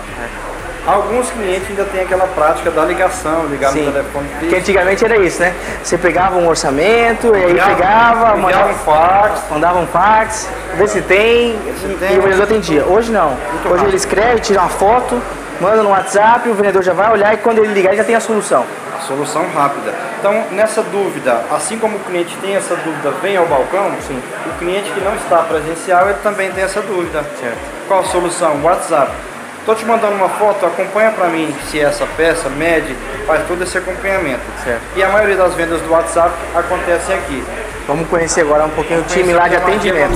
Alguns 0.85 1.29
clientes 1.29 1.69
ainda 1.69 1.85
têm 1.85 2.01
aquela 2.01 2.25
prática 2.25 2.71
da 2.71 2.83
ligação, 2.83 3.45
ligar 3.45 3.71
no 3.71 3.91
telefone 3.91 4.27
Que 4.49 4.55
antigamente 4.55 5.05
era 5.05 5.15
isso, 5.15 5.39
né? 5.39 5.53
Você 5.83 5.95
pegava 5.95 6.37
um 6.37 6.47
orçamento 6.47 7.27
e 7.35 7.35
aí 7.35 7.53
pegava, 7.53 8.35
enviava 8.35 8.37
mandava 8.37 8.71
um 8.71 8.73
fax, 8.73 9.41
mandava 9.51 9.79
um 9.79 9.87
fax, 9.87 10.49
vê 10.75 10.87
se 10.87 11.01
tem, 11.01 11.51
e, 11.51 11.97
tem. 11.99 12.15
e 12.15 12.19
o 12.19 12.23
vendedor 12.23 12.43
atendia. 12.45 12.83
Hoje 12.83 13.11
não. 13.11 13.27
Hoje 13.27 13.63
rápido. 13.63 13.87
ele 13.89 13.95
escreve, 13.95 14.41
tira 14.41 14.59
uma 14.59 14.69
foto, 14.69 15.21
manda 15.61 15.83
no 15.83 15.89
WhatsApp, 15.89 16.49
o 16.49 16.55
vendedor 16.55 16.81
já 16.81 16.91
vai 16.91 17.11
olhar 17.11 17.33
e 17.35 17.37
quando 17.37 17.59
ele 17.59 17.71
ligar 17.71 17.91
ele 17.91 17.97
já 17.97 18.03
tem 18.03 18.15
a 18.15 18.19
solução. 18.19 18.65
a 18.97 18.99
solução 19.01 19.45
rápida. 19.53 19.93
Então, 20.19 20.43
nessa 20.51 20.81
dúvida, 20.81 21.39
assim 21.51 21.77
como 21.77 21.97
o 21.97 21.99
cliente 21.99 22.35
tem 22.41 22.55
essa 22.55 22.75
dúvida, 22.75 23.11
vem 23.21 23.37
ao 23.37 23.45
balcão, 23.45 23.91
Sim. 24.05 24.21
o 24.47 24.57
cliente 24.57 24.89
que 24.91 24.99
não 24.99 25.15
está 25.15 25.37
presencial, 25.43 26.09
ele 26.09 26.17
também 26.23 26.51
tem 26.51 26.63
essa 26.63 26.81
dúvida. 26.81 27.23
Certo. 27.39 27.57
Qual 27.87 27.99
a 27.99 28.03
solução? 28.03 28.59
WhatsApp. 28.63 29.11
Estou 29.59 29.75
te 29.75 29.85
mandando 29.85 30.15
uma 30.15 30.29
foto, 30.29 30.65
acompanha 30.65 31.11
para 31.11 31.27
mim 31.27 31.55
se 31.69 31.79
é 31.79 31.83
essa 31.83 32.07
peça, 32.17 32.49
mede, 32.49 32.95
faz 33.27 33.47
todo 33.47 33.61
esse 33.63 33.77
acompanhamento. 33.77 34.41
Certo. 34.63 34.81
E 34.95 35.03
a 35.03 35.09
maioria 35.09 35.35
das 35.35 35.53
vendas 35.53 35.79
do 35.81 35.91
WhatsApp 35.91 36.33
acontecem 36.55 37.15
aqui. 37.15 37.43
Vamos 37.85 38.07
conhecer 38.09 38.41
agora 38.41 38.65
um 38.65 38.69
pouquinho 38.71 39.01
o 39.01 39.03
time 39.03 39.33
lá 39.33 39.47
de 39.47 39.55
aqui 39.55 39.69
atendimento. 39.69 40.13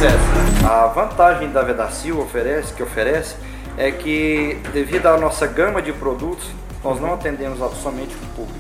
A 0.67 0.87
vantagem 0.87 1.49
da 1.51 1.61
Vedacil 1.61 2.19
oferece, 2.19 2.73
que 2.73 2.81
oferece 2.81 3.35
é 3.77 3.91
que 3.91 4.59
devido 4.73 5.07
à 5.07 5.17
nossa 5.17 5.45
gama 5.47 5.81
de 5.81 5.91
produtos, 5.93 6.47
nós 6.83 6.99
não 6.99 7.13
atendemos 7.13 7.59
somente 7.81 8.15
o 8.15 8.35
público. 8.35 8.59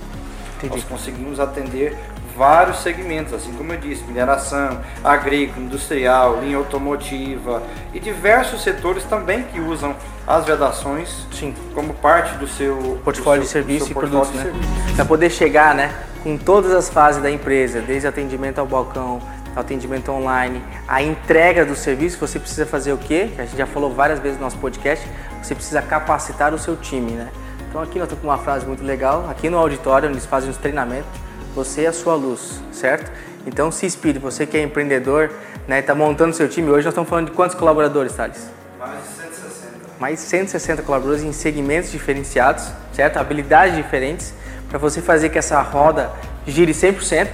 Entendi. 0.57 0.73
Nós 0.75 0.83
conseguimos 0.83 1.39
atender 1.39 1.97
vários 2.35 2.79
segmentos, 2.79 3.33
assim 3.33 3.53
como 3.53 3.71
eu 3.71 3.77
disse, 3.77 4.03
mineração, 4.03 4.81
agrícola, 5.03 5.65
industrial, 5.65 6.41
linha 6.41 6.57
automotiva 6.57 7.63
e 7.93 7.99
diversos 7.99 8.61
setores 8.61 9.03
também 9.05 9.43
que 9.43 9.59
usam 9.59 9.95
as 10.27 10.43
vedações 10.45 11.25
Sim. 11.31 11.53
como 11.73 11.93
parte 11.93 12.35
do 12.37 12.47
seu 12.47 12.99
portfólio 13.05 13.41
do 13.41 13.45
de 13.45 13.51
seu- 13.51 13.61
serviço 13.61 13.85
do 13.85 13.91
e 13.91 13.93
produtos, 13.93 14.31
né? 14.31 14.43
de 14.43 14.49
serviço. 14.49 14.95
Para 14.95 15.05
poder 15.05 15.29
chegar, 15.29 15.73
né, 15.75 15.93
com 16.23 16.37
todas 16.37 16.71
as 16.73 16.89
fases 16.89 17.21
da 17.21 17.31
empresa, 17.31 17.79
desde 17.81 18.07
atendimento 18.07 18.59
ao 18.59 18.65
balcão, 18.65 19.21
atendimento 19.55 20.11
online, 20.11 20.61
a 20.87 21.01
entrega 21.01 21.65
do 21.65 21.75
serviço, 21.75 22.17
você 22.19 22.39
precisa 22.39 22.65
fazer 22.65 22.93
o 22.93 22.97
quê? 22.97 23.29
Que 23.35 23.41
a 23.41 23.45
gente 23.45 23.57
já 23.57 23.65
falou 23.65 23.93
várias 23.93 24.19
vezes 24.19 24.37
no 24.37 24.43
nosso 24.43 24.57
podcast, 24.57 25.07
você 25.41 25.55
precisa 25.55 25.81
capacitar 25.81 26.53
o 26.53 26.59
seu 26.59 26.75
time, 26.75 27.11
né? 27.11 27.29
Então 27.69 27.81
aqui 27.81 27.99
nós 27.99 28.05
estamos 28.05 28.21
com 28.21 28.27
uma 28.27 28.37
frase 28.37 28.65
muito 28.65 28.83
legal, 28.83 29.29
aqui 29.29 29.49
no 29.49 29.57
auditório, 29.57 30.09
eles 30.09 30.25
fazem 30.25 30.49
os 30.49 30.57
treinamentos, 30.57 31.09
você 31.53 31.83
é 31.83 31.87
a 31.87 31.93
sua 31.93 32.15
luz, 32.15 32.61
certo? 32.71 33.11
Então 33.45 33.71
se 33.71 33.85
inspire, 33.85 34.19
você 34.19 34.45
que 34.45 34.57
é 34.57 34.63
empreendedor, 34.63 35.31
né, 35.67 35.79
está 35.79 35.93
montando 35.95 36.33
seu 36.33 36.47
time, 36.47 36.69
hoje 36.69 36.85
nós 36.85 36.93
estamos 36.93 37.09
falando 37.09 37.27
de 37.27 37.31
quantos 37.31 37.55
colaboradores, 37.55 38.13
Thales? 38.13 38.49
Mais 38.79 39.01
de 39.01 39.07
160. 39.07 39.75
mais 39.99 40.19
de 40.19 40.25
160 40.25 40.81
colaboradores 40.83 41.23
em 41.23 41.31
segmentos 41.31 41.91
diferenciados, 41.91 42.65
certo? 42.93 43.17
Habilidades 43.17 43.75
diferentes, 43.75 44.33
para 44.69 44.77
você 44.77 45.01
fazer 45.01 45.29
que 45.29 45.37
essa 45.37 45.61
roda 45.61 46.11
gire 46.45 46.73
100%, 46.73 47.27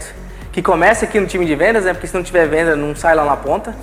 que 0.52 0.62
comece 0.62 1.06
aqui 1.06 1.20
no 1.20 1.28
time 1.28 1.46
de 1.46 1.56
vendas, 1.56 1.86
né? 1.86 1.94
Porque 1.94 2.08
se 2.08 2.14
não 2.14 2.24
tiver 2.24 2.48
venda, 2.48 2.76
não 2.76 2.96
sai 2.96 3.16
lá 3.16 3.24
na 3.26 3.38
ponta, 3.38 3.74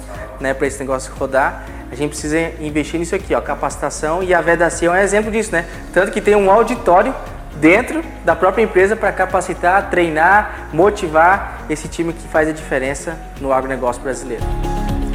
né? 0.40 0.52
Para 0.54 0.66
esse 0.66 0.78
negócio 0.78 1.12
rodar. 1.18 1.64
A 1.90 1.94
gente 1.94 2.10
precisa 2.10 2.38
investir 2.60 3.00
nisso 3.00 3.14
aqui, 3.14 3.34
ó, 3.34 3.40
capacitação 3.40 4.22
e 4.22 4.34
a 4.34 4.40
Vedacia 4.42 4.88
é 4.88 4.90
um 4.90 4.96
exemplo 4.96 5.30
disso, 5.30 5.50
né? 5.52 5.64
Tanto 5.94 6.12
que 6.12 6.20
tem 6.20 6.36
um 6.36 6.50
auditório 6.50 7.14
dentro 7.56 8.02
da 8.24 8.36
própria 8.36 8.62
empresa 8.62 8.94
para 8.94 9.10
capacitar, 9.10 9.88
treinar, 9.90 10.68
motivar 10.72 11.60
esse 11.70 11.88
time 11.88 12.12
que 12.12 12.28
faz 12.28 12.46
a 12.48 12.52
diferença 12.52 13.16
no 13.40 13.52
agronegócio 13.52 14.02
brasileiro. 14.02 14.44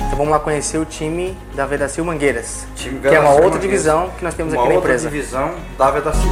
Então 0.08 0.18
vamos 0.18 0.32
lá 0.32 0.40
conhecer 0.40 0.78
o 0.80 0.86
time 0.86 1.38
da 1.56 1.66
Vedacil 1.66 2.04
Mangueiras, 2.04 2.68
Time 2.76 3.00
que 3.00 3.08
é 3.08 3.20
uma 3.20 3.30
outra 3.30 3.44
Mangueiras. 3.46 3.62
divisão 3.62 4.10
que 4.18 4.24
nós 4.24 4.34
temos 4.34 4.54
Uma 4.54 4.62
aqui 4.64 4.70
na 4.70 4.76
outra 4.76 4.92
empresa. 4.92 5.10
divisão 5.10 5.52
da 5.78 5.92
Vedacil. 5.92 6.32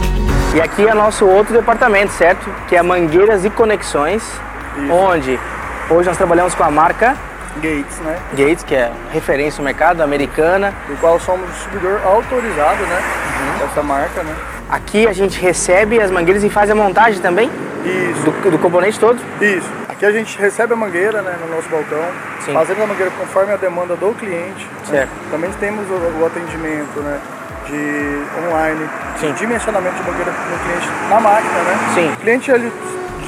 E 0.55 0.61
aqui 0.61 0.87
é 0.87 0.93
nosso 0.93 1.25
outro 1.25 1.53
departamento, 1.53 2.11
certo? 2.13 2.49
Que 2.67 2.75
é 2.75 2.81
Mangueiras 2.81 3.45
e 3.45 3.49
Conexões, 3.49 4.23
onde 4.91 5.39
hoje 5.89 6.07
nós 6.07 6.17
trabalhamos 6.17 6.55
com 6.55 6.63
a 6.63 6.71
marca 6.71 7.15
Gates, 7.57 7.99
né? 7.99 8.17
Gates, 8.33 8.63
que 8.63 8.73
é 8.73 8.89
referência 9.11 9.59
no 9.59 9.65
mercado, 9.65 10.01
americana. 10.01 10.73
Do 10.87 10.95
qual 11.01 11.19
somos 11.19 11.49
distribuidor 11.51 11.99
autorizado, 12.05 12.81
né? 12.83 13.01
Dessa 13.59 13.83
marca, 13.83 14.23
né? 14.23 14.33
Aqui 14.69 15.05
a 15.05 15.11
gente 15.11 15.37
recebe 15.39 15.99
as 15.99 16.09
mangueiras 16.09 16.45
e 16.45 16.49
faz 16.49 16.69
a 16.69 16.75
montagem 16.75 17.21
também 17.21 17.51
Isso, 17.83 18.21
do, 18.23 18.51
do 18.51 18.57
componente 18.57 18.97
todo. 18.97 19.19
isso. 19.41 19.69
Aqui 19.89 20.05
a 20.05 20.11
gente 20.13 20.39
recebe 20.39 20.71
a 20.71 20.75
mangueira, 20.77 21.21
né, 21.21 21.35
no 21.41 21.53
nosso 21.53 21.67
balcão, 21.67 22.05
Sim. 22.39 22.53
fazemos 22.53 22.81
a 22.83 22.87
mangueira 22.87 23.11
conforme 23.19 23.51
a 23.51 23.57
demanda 23.57 23.95
do 23.97 24.15
cliente. 24.17 24.65
né? 24.65 24.85
Certo. 24.85 25.11
Também 25.29 25.51
temos 25.59 25.85
o, 25.89 26.21
o 26.21 26.25
atendimento, 26.25 27.01
né, 27.01 27.19
de 27.67 28.47
online, 28.47 28.89
Sim. 29.19 29.33
dimensionamento 29.33 29.95
de 29.97 30.09
mangueira 30.09 30.31
no 30.31 30.57
cliente 30.59 30.87
na 31.09 31.19
máquina, 31.19 31.53
né? 31.63 31.77
Sim. 31.93 32.13
O 32.13 32.17
cliente 32.17 32.49
ele, 32.49 32.71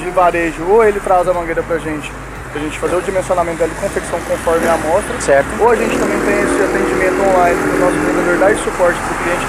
de 0.04 0.10
varejo, 0.10 0.62
ou 0.68 0.84
ele 0.84 1.00
traz 1.00 1.26
a 1.26 1.32
mangueira 1.32 1.62
pra 1.62 1.78
gente, 1.78 2.12
pra 2.52 2.60
gente 2.60 2.78
fazer 2.78 2.94
o 2.94 3.00
dimensionamento 3.00 3.58
dela 3.58 3.72
e 3.72 3.80
confecção 3.80 4.20
conforme 4.28 4.68
a 4.68 4.74
amostra. 4.74 5.20
Certo. 5.20 5.48
Ou 5.58 5.70
a 5.70 5.76
gente 5.76 5.96
também 5.96 6.20
tem 6.20 6.40
esse 6.44 6.62
atendimento 6.62 7.18
online 7.24 7.56
do 7.56 7.78
nosso 7.80 7.96
vendedor 7.96 8.36
dar 8.38 8.52
esse 8.52 8.62
suporte 8.62 8.98
para 9.00 9.12
o 9.12 9.18
cliente 9.24 9.46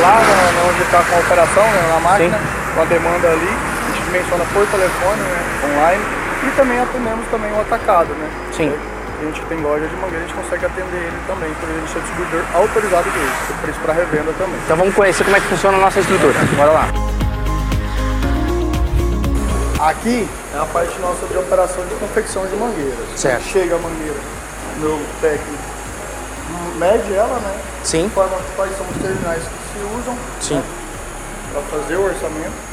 lá 0.00 0.22
na, 0.22 0.70
onde 0.70 0.82
está 0.82 1.02
com 1.02 1.16
a 1.16 1.18
operação, 1.18 1.64
né, 1.64 1.82
na 1.92 2.00
máquina, 2.00 2.38
com 2.74 2.82
a 2.82 2.84
demanda 2.84 3.26
ali, 3.28 3.50
a 3.50 3.90
gente 3.90 4.04
dimensiona 4.04 4.44
por 4.54 4.66
telefone, 4.66 5.20
né, 5.20 5.38
online, 5.66 6.02
e 6.46 6.50
também 6.54 6.78
atendemos 6.78 7.26
também 7.30 7.52
o 7.52 7.60
atacado, 7.60 8.14
né? 8.14 8.28
Sim. 8.52 8.72
A 9.18 9.24
gente 9.24 9.40
que 9.40 9.46
tem 9.46 9.60
loja 9.60 9.84
de 9.84 9.96
mangueira, 9.96 10.18
a 10.18 10.28
gente 10.28 10.34
consegue 10.34 10.66
atender 10.66 11.02
ele 11.02 11.18
também, 11.26 11.50
por 11.58 11.68
ele 11.68 11.88
ser 11.88 11.98
distribuidor 12.00 12.44
autorizado 12.54 13.10
dele, 13.10 13.32
por 13.60 13.68
isso 13.68 13.80
para 13.80 13.94
revenda 13.94 14.32
também. 14.38 14.60
Então 14.64 14.76
vamos 14.76 14.94
conhecer 14.94 15.24
como 15.24 15.36
é 15.36 15.40
que 15.40 15.46
funciona 15.46 15.76
a 15.76 15.80
nossa 15.80 15.98
estrutura. 15.98 16.38
Bora 16.54 16.70
lá. 16.70 17.17
Aqui 19.78 20.28
é 20.54 20.58
a 20.58 20.64
parte 20.64 20.98
nossa 20.98 21.24
de 21.26 21.36
operação 21.38 21.84
de 21.86 21.94
confecção 21.94 22.44
de 22.46 22.56
mangueiras. 22.56 22.98
Certo. 23.16 23.44
Chega 23.44 23.76
a 23.76 23.78
mangueira, 23.78 24.18
meu 24.80 25.00
técnico 25.20 25.78
mede 26.78 27.12
ela, 27.14 27.38
né? 27.40 27.60
Sim. 27.84 28.06
Informa 28.06 28.38
quais 28.56 28.76
são 28.76 28.86
os 28.88 28.96
terminais 29.02 29.42
que 29.42 29.78
se 29.78 29.84
usam 30.00 30.16
Sim. 30.40 30.62
para 31.52 31.62
fazer 31.62 31.96
o 31.96 32.04
orçamento. 32.04 32.68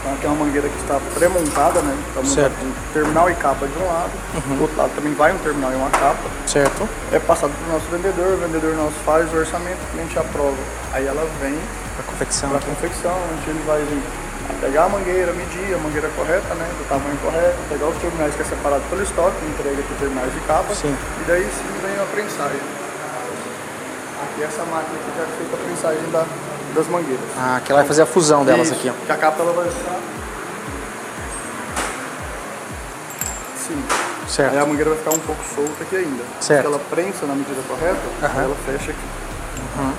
Então, 0.00 0.14
aqui 0.14 0.26
é 0.26 0.28
uma 0.30 0.44
mangueira 0.44 0.68
que 0.68 0.78
está 0.80 0.98
pré-montada, 1.14 1.80
né? 1.80 1.96
Está 2.08 2.22
montada 2.22 2.34
Certo. 2.34 2.54
com 2.58 2.92
terminal 2.92 3.30
e 3.30 3.34
capa 3.34 3.66
de 3.66 3.78
um 3.78 3.86
lado, 3.86 4.10
do 4.56 4.62
outro 4.62 4.76
lado 4.76 4.90
também 4.96 5.14
vai 5.14 5.32
um 5.32 5.38
terminal 5.38 5.70
e 5.72 5.74
uma 5.76 5.90
capa. 5.90 6.28
Certo. 6.46 6.88
É 7.12 7.18
passado 7.20 7.52
para 7.52 7.70
o 7.70 7.72
nosso 7.78 7.86
vendedor, 7.90 8.32
o 8.32 8.36
vendedor 8.38 8.74
nosso 8.74 8.96
faz 9.04 9.32
o 9.32 9.36
orçamento, 9.36 9.78
o 9.78 9.92
cliente 9.92 10.18
aprova. 10.18 10.56
Aí 10.92 11.06
ela 11.06 11.28
vem 11.40 11.56
A 11.98 12.02
confecção. 12.02 12.48
para 12.50 12.58
a 12.58 12.62
confecção, 12.62 13.16
onde 13.32 13.50
ele 13.50 13.62
vai 13.64 13.78
vir 13.82 14.02
pegar 14.60 14.84
a 14.84 14.88
mangueira, 14.88 15.32
medir 15.32 15.74
a 15.74 15.78
mangueira 15.78 16.08
correta, 16.16 16.54
né, 16.54 16.66
do 16.78 16.88
tamanho 16.88 17.16
correto, 17.18 17.56
pegar 17.68 17.86
os 17.86 17.96
terminais 17.98 18.34
que 18.34 18.42
é 18.42 18.44
separado 18.44 18.82
pelo 18.88 19.02
estoque, 19.02 19.36
entrega 19.46 19.80
aqui 19.80 19.94
terminais 19.98 20.32
de 20.32 20.40
capa, 20.40 20.74
Sim. 20.74 20.94
e 21.20 21.24
daí 21.26 21.42
sim 21.44 21.86
vem 21.86 21.96
a 22.00 22.06
prensagem. 22.12 22.60
Aqui 24.22 24.42
essa 24.42 24.64
máquina 24.64 24.98
que 24.98 25.18
já 25.18 25.26
fez 25.36 25.52
a 25.52 25.56
prensagem 25.56 26.10
da, 26.10 26.24
das 26.74 26.86
mangueiras. 26.88 27.24
Ah, 27.36 27.60
que 27.64 27.72
ela 27.72 27.80
vai 27.80 27.88
fazer 27.88 28.02
a 28.02 28.06
fusão 28.06 28.44
delas 28.44 28.68
Isso, 28.68 28.74
aqui, 28.74 28.88
ó. 28.88 29.06
Que 29.06 29.12
a 29.12 29.16
capa 29.16 29.42
ela 29.42 29.52
vai 29.52 29.68
ficar. 29.68 29.98
Sim. 33.56 33.82
Aí 34.22 34.28
Certo. 34.28 34.56
a 34.56 34.66
mangueira 34.66 34.90
vai 34.90 34.98
ficar 34.98 35.10
um 35.10 35.18
pouco 35.18 35.42
solta 35.54 35.82
aqui 35.82 35.96
ainda. 35.96 36.22
Certo. 36.40 36.60
Se 36.62 36.66
ela 36.66 36.78
prensa 36.90 37.26
na 37.26 37.34
medida 37.34 37.60
correta, 37.68 38.00
aí 38.22 38.44
ela 38.44 38.56
fecha 38.64 38.92
aqui. 38.92 39.92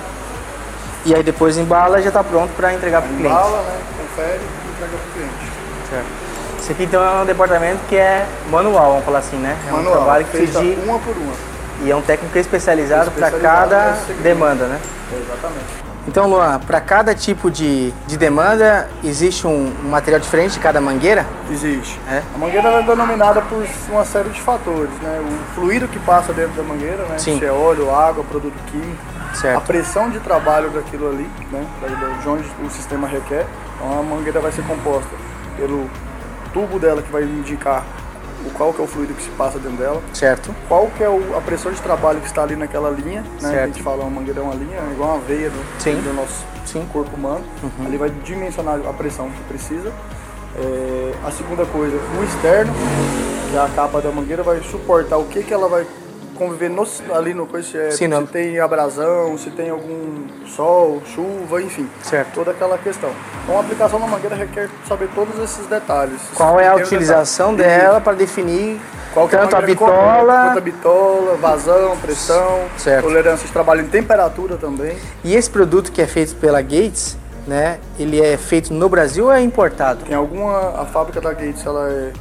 E 1.04 1.14
aí 1.14 1.22
depois 1.22 1.58
embala 1.58 2.00
e 2.00 2.02
já 2.02 2.08
está 2.08 2.24
pronto 2.24 2.52
para 2.54 2.72
entregar 2.72 3.02
para 3.02 3.10
o 3.10 3.14
cliente. 3.14 3.34
Embala, 3.34 3.62
né? 3.62 3.80
Confere 4.14 4.38
e 4.40 4.70
entrega 4.70 4.92
pro 4.96 5.12
cliente. 5.12 5.52
Certo. 5.90 6.06
Esse 6.60 6.72
aqui 6.72 6.84
então 6.84 7.04
é 7.04 7.22
um 7.22 7.26
departamento 7.26 7.80
que 7.88 7.96
é 7.96 8.24
manual, 8.48 8.90
vamos 8.92 9.04
falar 9.04 9.18
assim, 9.18 9.36
né? 9.36 9.56
É 9.68 9.72
um 9.72 9.76
Manual, 9.76 9.96
trabalho 9.96 10.24
que 10.26 10.36
feita 10.36 10.60
de... 10.60 10.78
uma 10.84 10.98
por 11.00 11.16
uma. 11.16 11.32
E 11.82 11.90
é 11.90 11.96
um 11.96 12.00
técnico 12.00 12.38
especializado 12.38 13.10
para 13.10 13.26
Especializado 13.26 13.70
cada 13.70 13.90
nesse 13.90 14.00
segmento. 14.02 14.22
demanda, 14.22 14.66
né? 14.66 14.80
Exatamente. 15.12 15.84
Então, 16.06 16.28
Luan, 16.28 16.60
para 16.60 16.80
cada 16.80 17.14
tipo 17.14 17.50
de, 17.50 17.90
de 18.06 18.16
demanda, 18.16 18.88
existe 19.02 19.46
um, 19.46 19.72
um 19.84 19.88
material 19.88 20.20
diferente 20.20 20.52
de 20.52 20.60
cada 20.60 20.80
mangueira? 20.80 21.26
Existe. 21.50 21.98
É? 22.10 22.22
A 22.34 22.38
mangueira 22.38 22.68
é 22.68 22.82
denominada 22.82 23.40
por 23.42 23.66
uma 23.90 24.04
série 24.04 24.28
de 24.28 24.40
fatores, 24.40 24.92
né? 25.02 25.20
O 25.20 25.54
fluido 25.54 25.88
que 25.88 25.98
passa 25.98 26.32
dentro 26.32 26.52
da 26.52 26.62
mangueira, 26.62 27.04
né? 27.08 27.18
Sim. 27.18 27.38
Se 27.38 27.44
é 27.46 27.50
óleo, 27.50 27.90
água, 27.90 28.22
produto 28.22 28.54
químico. 28.70 29.13
A 29.34 29.36
Certo. 29.36 29.64
pressão 29.66 30.08
de 30.10 30.20
trabalho 30.20 30.70
daquilo 30.70 31.08
ali, 31.08 31.28
né? 31.50 31.66
De 32.22 32.28
onde 32.28 32.44
o 32.64 32.70
sistema 32.70 33.08
requer. 33.08 33.44
Então 33.76 33.98
a 33.98 34.02
mangueira 34.02 34.40
vai 34.40 34.52
ser 34.52 34.62
composta 34.62 35.10
pelo 35.56 35.90
tubo 36.52 36.78
dela 36.78 37.02
que 37.02 37.10
vai 37.10 37.24
indicar 37.24 37.84
o 38.46 38.50
qual 38.50 38.72
que 38.72 38.80
é 38.80 38.84
o 38.84 38.86
fluido 38.86 39.12
que 39.14 39.22
se 39.22 39.30
passa 39.30 39.58
dentro 39.58 39.78
dela. 39.78 40.00
Certo. 40.12 40.54
Qual 40.68 40.86
que 40.96 41.02
é 41.02 41.08
o- 41.08 41.36
a 41.36 41.40
pressão 41.40 41.72
de 41.72 41.80
trabalho 41.80 42.20
que 42.20 42.26
está 42.26 42.42
ali 42.42 42.54
naquela 42.54 42.90
linha, 42.90 43.22
né? 43.22 43.28
Certo. 43.50 43.62
A 43.62 43.66
gente 43.66 43.82
fala 43.82 44.02
uma 44.04 44.10
mangueira 44.20 44.40
é 44.40 44.42
uma 44.42 44.54
linha, 44.54 44.76
é 44.78 44.92
igual 44.92 45.10
uma 45.16 45.20
veia 45.20 45.50
do, 45.50 45.64
Sim. 45.80 45.96
do 46.00 46.12
nosso 46.14 46.44
Sim. 46.64 46.86
corpo 46.92 47.16
humano. 47.16 47.44
Ali 47.84 47.96
vai 47.96 48.10
dimensionar 48.10 48.78
a 48.88 48.92
pressão 48.92 49.28
que 49.30 49.42
precisa. 49.44 49.90
É, 50.56 51.14
a 51.26 51.30
segunda 51.32 51.66
coisa, 51.66 51.96
o 52.20 52.22
externo, 52.24 52.72
que 53.50 53.56
é 53.56 53.60
a 53.60 53.68
capa 53.74 54.00
da 54.00 54.10
mangueira, 54.12 54.42
vai 54.44 54.60
suportar 54.62 55.16
o 55.16 55.24
que, 55.24 55.42
que 55.42 55.52
ela 55.52 55.68
vai 55.68 55.84
conviver 56.34 56.68
no, 56.70 56.86
ali 57.14 57.32
no 57.34 57.46
coisa, 57.46 57.68
se, 57.68 57.78
é- 57.78 57.90
Sim, 57.90 58.10
se 58.10 58.26
tem 58.26 58.58
abrasão, 58.60 59.36
se 59.38 59.50
tem 59.50 59.70
algum 59.70 60.26
sol, 60.46 61.02
chuva, 61.14 61.62
enfim. 61.62 61.88
Certo. 62.02 62.32
Toda 62.34 62.50
aquela 62.50 62.76
questão. 62.78 63.10
Então 63.44 63.56
a 63.56 63.60
aplicação 63.60 64.00
da 64.00 64.06
mangueira 64.06 64.36
requer 64.36 64.68
saber 64.88 65.08
todos 65.14 65.38
esses 65.42 65.66
detalhes. 65.66 66.20
Qual 66.34 66.58
é 66.60 66.68
a 66.68 66.74
utilização 66.74 67.54
detalhes. 67.54 67.82
dela 67.82 68.00
para 68.00 68.12
definir 68.14 68.80
Qual 69.12 69.26
é 69.26 69.28
tanto 69.28 69.56
a 69.56 69.60
correta, 69.60 69.66
bitola 69.66 70.44
Quanto 70.46 70.58
a 70.58 70.60
bitola, 70.60 71.36
vazão, 71.36 71.96
pressão, 71.98 72.60
Certo. 72.76 73.04
tolerância 73.04 73.46
de 73.46 73.52
trabalho 73.52 73.82
em 73.82 73.88
temperatura 73.88 74.56
também. 74.56 74.96
e 75.22 75.34
esse 75.34 75.48
produto 75.50 75.90
que 75.92 76.02
é 76.02 76.06
feito 76.06 76.34
pela 76.36 76.60
Gates, 76.62 77.16
né? 77.46 77.78
Ele 77.98 78.20
é 78.20 78.36
feito 78.36 78.72
no 78.72 78.88
Brasil 78.88 79.26
ou 79.26 79.32
é 79.32 79.40
importado? 79.40 80.04
Tem 80.04 80.14
alguma. 80.16 80.80
A 80.80 80.84
fábrica 80.86 81.20
da 81.20 81.32
Gates, 81.32 81.64
ela 81.66 81.90
é. 81.90 82.12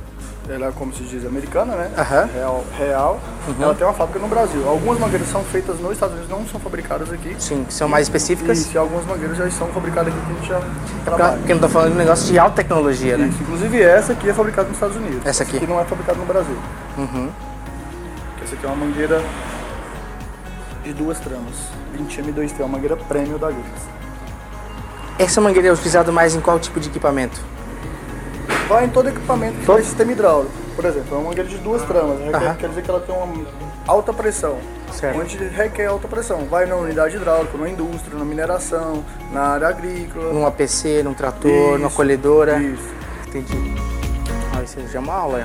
Ela 0.49 0.67
é, 0.67 0.71
como 0.73 0.93
se 0.93 1.03
diz, 1.03 1.25
americana, 1.25 1.73
né? 1.73 1.89
Aham. 1.97 2.29
Real. 2.33 2.63
real. 2.77 3.19
Ela 3.59 3.73
tem 3.73 3.87
uma 3.87 3.93
fábrica 3.93 4.19
no 4.19 4.27
Brasil. 4.27 4.67
Algumas 4.67 4.99
mangueiras 4.99 5.29
são 5.29 5.41
feitas 5.41 5.79
nos 5.79 5.93
Estados 5.93 6.15
Unidos, 6.17 6.29
não 6.37 6.45
são 6.45 6.59
fabricadas 6.59 7.13
aqui. 7.13 7.33
Sim, 7.39 7.63
que 7.63 7.73
são 7.73 7.87
mais 7.87 8.07
específicas. 8.07 8.57
Isso, 8.59 8.75
e 8.75 8.77
algumas 8.77 9.05
mangueiras 9.05 9.37
já 9.37 9.49
são 9.51 9.67
fabricadas 9.69 10.13
aqui 10.13 10.25
que 10.25 10.31
a 10.31 10.35
gente 10.35 10.47
já 10.49 10.59
Pra- 11.05 11.15
trabalha. 11.15 11.37
Porque 11.37 11.53
não 11.53 11.61
tô 11.61 11.69
falando 11.69 11.89
de 11.91 11.95
um 11.95 11.99
negócio 11.99 12.25
de 12.27 12.37
alta 12.37 12.57
tecnologia, 12.57 13.15
né? 13.17 13.27
Isso. 13.27 13.41
Inclusive 13.41 13.81
essa 13.81 14.11
aqui 14.11 14.29
é 14.29 14.33
fabricada 14.33 14.67
nos 14.67 14.75
Estados 14.75 14.97
Unidos. 14.97 15.25
Essa 15.25 15.43
aqui? 15.43 15.65
não 15.65 15.79
é 15.79 15.85
fabricada 15.85 16.19
no 16.19 16.25
Brasil. 16.25 16.57
Uhum. 16.97 17.29
Essa 18.43 18.55
aqui 18.55 18.65
é 18.65 18.67
uma 18.67 18.85
mangueira 18.85 19.23
de 20.83 20.91
duas 20.93 21.19
tramas, 21.19 21.55
20 21.97 22.21
M2T, 22.21 22.59
uma 22.59 22.67
mangueira 22.67 22.97
prêmio 22.97 23.37
da 23.39 23.47
Grix. 23.47 23.69
Essa 25.17 25.39
mangueira 25.39 25.69
é 25.69 25.71
utilizada 25.71 26.11
mais 26.11 26.35
em 26.35 26.41
qual 26.41 26.59
tipo 26.59 26.81
de 26.81 26.89
equipamento? 26.89 27.39
Vai 28.67 28.85
em 28.85 28.89
todo 28.89 29.09
equipamento 29.09 29.57
que 29.59 29.65
faz 29.65 29.85
sistema 29.85 30.11
hidráulico. 30.11 30.51
Por 30.75 30.85
exemplo, 30.85 31.15
é 31.15 31.19
uma 31.19 31.29
mangueira 31.29 31.49
de 31.49 31.57
duas 31.57 31.83
tramas, 31.83 32.19
requer, 32.19 32.35
Aham. 32.35 32.55
quer 32.55 32.69
dizer 32.69 32.81
que 32.81 32.89
ela 32.89 32.99
tem 32.99 33.15
uma 33.15 33.45
alta 33.87 34.11
pressão. 34.13 34.57
Certo. 34.91 35.19
Onde 35.19 35.37
requer 35.37 35.87
alta 35.87 36.07
pressão. 36.07 36.45
Vai 36.45 36.65
na 36.65 36.75
unidade 36.75 37.15
hidráulica, 37.15 37.57
na 37.57 37.69
indústria, 37.69 38.17
na 38.17 38.25
mineração, 38.25 39.03
na 39.31 39.41
área 39.41 39.67
agrícola. 39.67 40.31
Num 40.33 40.45
APC, 40.45 41.01
num 41.03 41.13
trator, 41.13 41.77
numa 41.77 41.87
Isso, 41.87 41.95
colhedora? 41.95 42.57
Isso. 42.61 42.93
Entendi. 43.27 43.75
Ah, 44.55 44.63
isso 44.63 44.79
já 44.91 44.99
é 44.99 45.01
uma 45.01 45.13
aula. 45.13 45.43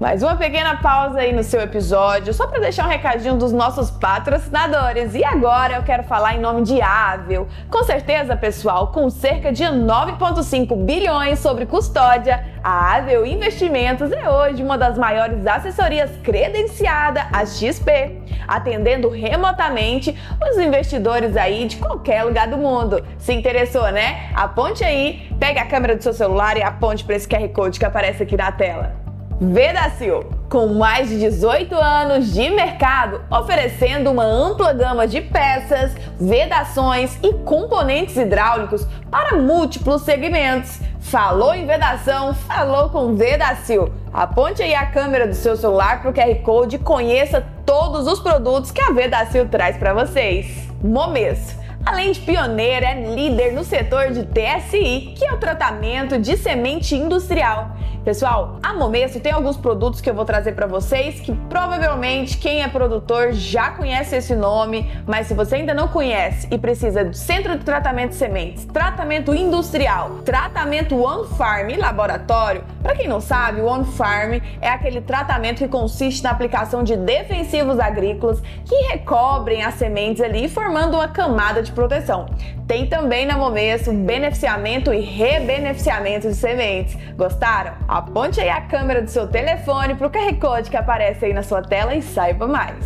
Mais 0.00 0.24
uma 0.24 0.34
pequena 0.34 0.76
pausa 0.78 1.20
aí 1.20 1.32
no 1.32 1.44
seu 1.44 1.60
episódio, 1.60 2.34
só 2.34 2.48
para 2.48 2.58
deixar 2.58 2.84
um 2.84 2.88
recadinho 2.88 3.36
dos 3.36 3.52
nossos 3.52 3.92
patrocinadores. 3.92 5.14
E 5.14 5.24
agora 5.24 5.76
eu 5.76 5.84
quero 5.84 6.02
falar 6.02 6.34
em 6.34 6.40
nome 6.40 6.62
de 6.62 6.82
Ável. 6.82 7.46
Com 7.70 7.84
certeza, 7.84 8.36
pessoal, 8.36 8.88
com 8.88 9.08
cerca 9.08 9.52
de 9.52 9.62
9,5 9.62 10.76
bilhões 10.84 11.38
sobre 11.38 11.64
custódia, 11.64 12.44
a 12.62 12.96
Ável 12.96 13.24
Investimentos 13.24 14.10
é 14.10 14.28
hoje 14.28 14.64
uma 14.64 14.76
das 14.76 14.98
maiores 14.98 15.46
assessorias 15.46 16.10
credenciada 16.24 17.28
a 17.32 17.46
XP, 17.46 18.20
atendendo 18.48 19.08
remotamente 19.08 20.18
os 20.42 20.58
investidores 20.58 21.36
aí 21.36 21.66
de 21.68 21.76
qualquer 21.76 22.24
lugar 22.24 22.48
do 22.48 22.56
mundo. 22.56 23.00
Se 23.16 23.32
interessou, 23.32 23.92
né? 23.92 24.28
Aponte 24.34 24.82
aí, 24.82 25.30
pegue 25.38 25.60
a 25.60 25.66
câmera 25.66 25.94
do 25.94 26.02
seu 26.02 26.12
celular 26.12 26.56
e 26.56 26.64
aponte 26.64 27.04
para 27.04 27.14
esse 27.14 27.28
QR 27.28 27.48
Code 27.50 27.78
que 27.78 27.86
aparece 27.86 28.24
aqui 28.24 28.36
na 28.36 28.50
tela. 28.50 29.03
Vedacil, 29.40 30.30
com 30.48 30.68
mais 30.68 31.08
de 31.08 31.18
18 31.18 31.74
anos 31.74 32.32
de 32.32 32.48
mercado, 32.50 33.20
oferecendo 33.28 34.10
uma 34.10 34.24
ampla 34.24 34.72
gama 34.72 35.08
de 35.08 35.20
peças, 35.20 35.92
vedações 36.20 37.18
e 37.20 37.32
componentes 37.32 38.16
hidráulicos 38.16 38.86
para 39.10 39.36
múltiplos 39.36 40.02
segmentos. 40.02 40.78
Falou 41.00 41.52
em 41.52 41.66
vedação, 41.66 42.32
falou 42.32 42.90
com 42.90 43.16
Vedacil. 43.16 43.92
Aponte 44.12 44.62
aí 44.62 44.74
a 44.74 44.86
câmera 44.86 45.26
do 45.26 45.34
seu 45.34 45.56
celular 45.56 46.00
para 46.00 46.10
o 46.10 46.14
QR 46.14 46.42
Code 46.42 46.76
e 46.76 46.78
conheça 46.78 47.44
todos 47.66 48.06
os 48.06 48.20
produtos 48.20 48.70
que 48.70 48.80
a 48.80 48.92
Vedacil 48.92 49.48
traz 49.48 49.76
para 49.76 49.92
vocês. 49.92 50.68
Momesso. 50.82 51.64
Além 51.84 52.12
de 52.12 52.20
pioneira, 52.20 52.86
é 52.86 53.14
líder 53.14 53.52
no 53.52 53.62
setor 53.62 54.10
de 54.10 54.22
TSI, 54.22 55.14
que 55.18 55.24
é 55.26 55.32
o 55.34 55.36
tratamento 55.36 56.18
de 56.18 56.34
semente 56.34 56.94
industrial. 56.96 57.76
Pessoal, 58.04 58.58
a 58.62 58.74
Momesso 58.74 59.18
tem 59.18 59.32
alguns 59.32 59.56
produtos 59.56 60.02
que 60.02 60.10
eu 60.10 60.14
vou 60.14 60.26
trazer 60.26 60.52
para 60.52 60.66
vocês 60.66 61.20
que 61.20 61.32
provavelmente 61.48 62.36
quem 62.36 62.62
é 62.62 62.68
produtor 62.68 63.32
já 63.32 63.70
conhece 63.70 64.14
esse 64.14 64.36
nome, 64.36 64.86
mas 65.06 65.26
se 65.26 65.32
você 65.32 65.54
ainda 65.54 65.72
não 65.72 65.88
conhece 65.88 66.46
e 66.50 66.58
precisa 66.58 67.02
do 67.02 67.14
Centro 67.16 67.56
de 67.56 67.64
Tratamento 67.64 68.10
de 68.10 68.16
Sementes, 68.16 68.66
tratamento 68.66 69.34
industrial, 69.34 70.18
tratamento 70.22 71.02
On 71.02 71.24
Farm 71.24 71.70
e 71.70 71.76
laboratório, 71.76 72.62
para 72.82 72.94
quem 72.94 73.08
não 73.08 73.22
sabe, 73.22 73.62
o 73.62 73.66
On 73.66 73.84
Farm 73.84 74.34
é 74.60 74.68
aquele 74.68 75.00
tratamento 75.00 75.60
que 75.60 75.68
consiste 75.68 76.22
na 76.22 76.30
aplicação 76.30 76.84
de 76.84 76.96
defensivos 76.96 77.80
agrícolas 77.80 78.42
que 78.66 78.74
recobrem 78.92 79.62
as 79.62 79.74
sementes 79.74 80.22
ali, 80.22 80.46
formando 80.46 80.98
uma 80.98 81.08
camada 81.08 81.62
de 81.62 81.72
proteção. 81.72 82.26
Tem 82.66 82.86
também 82.86 83.24
na 83.24 83.38
Momesso 83.38 83.92
beneficiamento 83.92 84.92
e 84.92 85.00
rebeneficiamento 85.00 86.28
de 86.28 86.34
sementes. 86.34 86.96
Gostaram? 87.16 87.72
Aponte 87.94 88.40
aí 88.40 88.48
a 88.48 88.60
câmera 88.60 89.00
do 89.02 89.08
seu 89.08 89.28
telefone 89.28 89.94
para 89.94 90.08
o 90.08 90.10
QR 90.10 90.34
Code 90.40 90.68
que 90.68 90.76
aparece 90.76 91.26
aí 91.26 91.32
na 91.32 91.44
sua 91.44 91.62
tela 91.62 91.94
e 91.94 92.02
saiba 92.02 92.44
mais. 92.44 92.84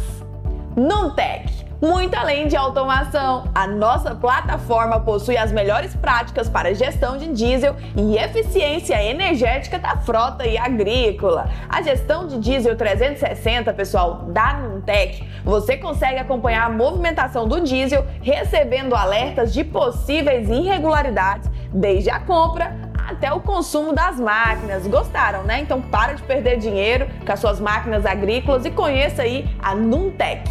Nuntec. 0.76 1.66
Muito 1.80 2.14
além 2.14 2.46
de 2.46 2.56
automação, 2.56 3.48
a 3.54 3.66
nossa 3.66 4.14
plataforma 4.14 5.00
possui 5.00 5.38
as 5.38 5.50
melhores 5.50 5.96
práticas 5.96 6.50
para 6.50 6.74
gestão 6.74 7.16
de 7.16 7.32
diesel 7.32 7.74
e 7.96 8.18
eficiência 8.18 9.02
energética 9.02 9.78
da 9.78 9.96
frota 9.96 10.46
e 10.46 10.58
agrícola. 10.58 11.48
A 11.70 11.80
gestão 11.80 12.26
de 12.26 12.38
diesel 12.38 12.76
360, 12.76 13.72
pessoal, 13.72 14.26
da 14.26 14.54
Nuntec, 14.54 15.26
você 15.42 15.78
consegue 15.78 16.18
acompanhar 16.18 16.66
a 16.66 16.68
movimentação 16.68 17.48
do 17.48 17.62
diesel, 17.62 18.04
recebendo 18.20 18.94
alertas 18.94 19.54
de 19.54 19.64
possíveis 19.64 20.50
irregularidades, 20.50 21.48
desde 21.72 22.10
a 22.10 22.20
compra 22.20 22.87
até 23.08 23.32
o 23.32 23.40
consumo 23.40 23.94
das 23.94 24.20
máquinas. 24.20 24.86
Gostaram, 24.86 25.42
né? 25.42 25.60
Então 25.60 25.80
para 25.80 26.12
de 26.12 26.22
perder 26.22 26.58
dinheiro 26.58 27.08
com 27.24 27.32
as 27.32 27.40
suas 27.40 27.58
máquinas 27.58 28.04
agrícolas 28.04 28.64
e 28.66 28.70
conheça 28.70 29.22
aí 29.22 29.48
a 29.62 29.74
Nuntec. 29.74 30.48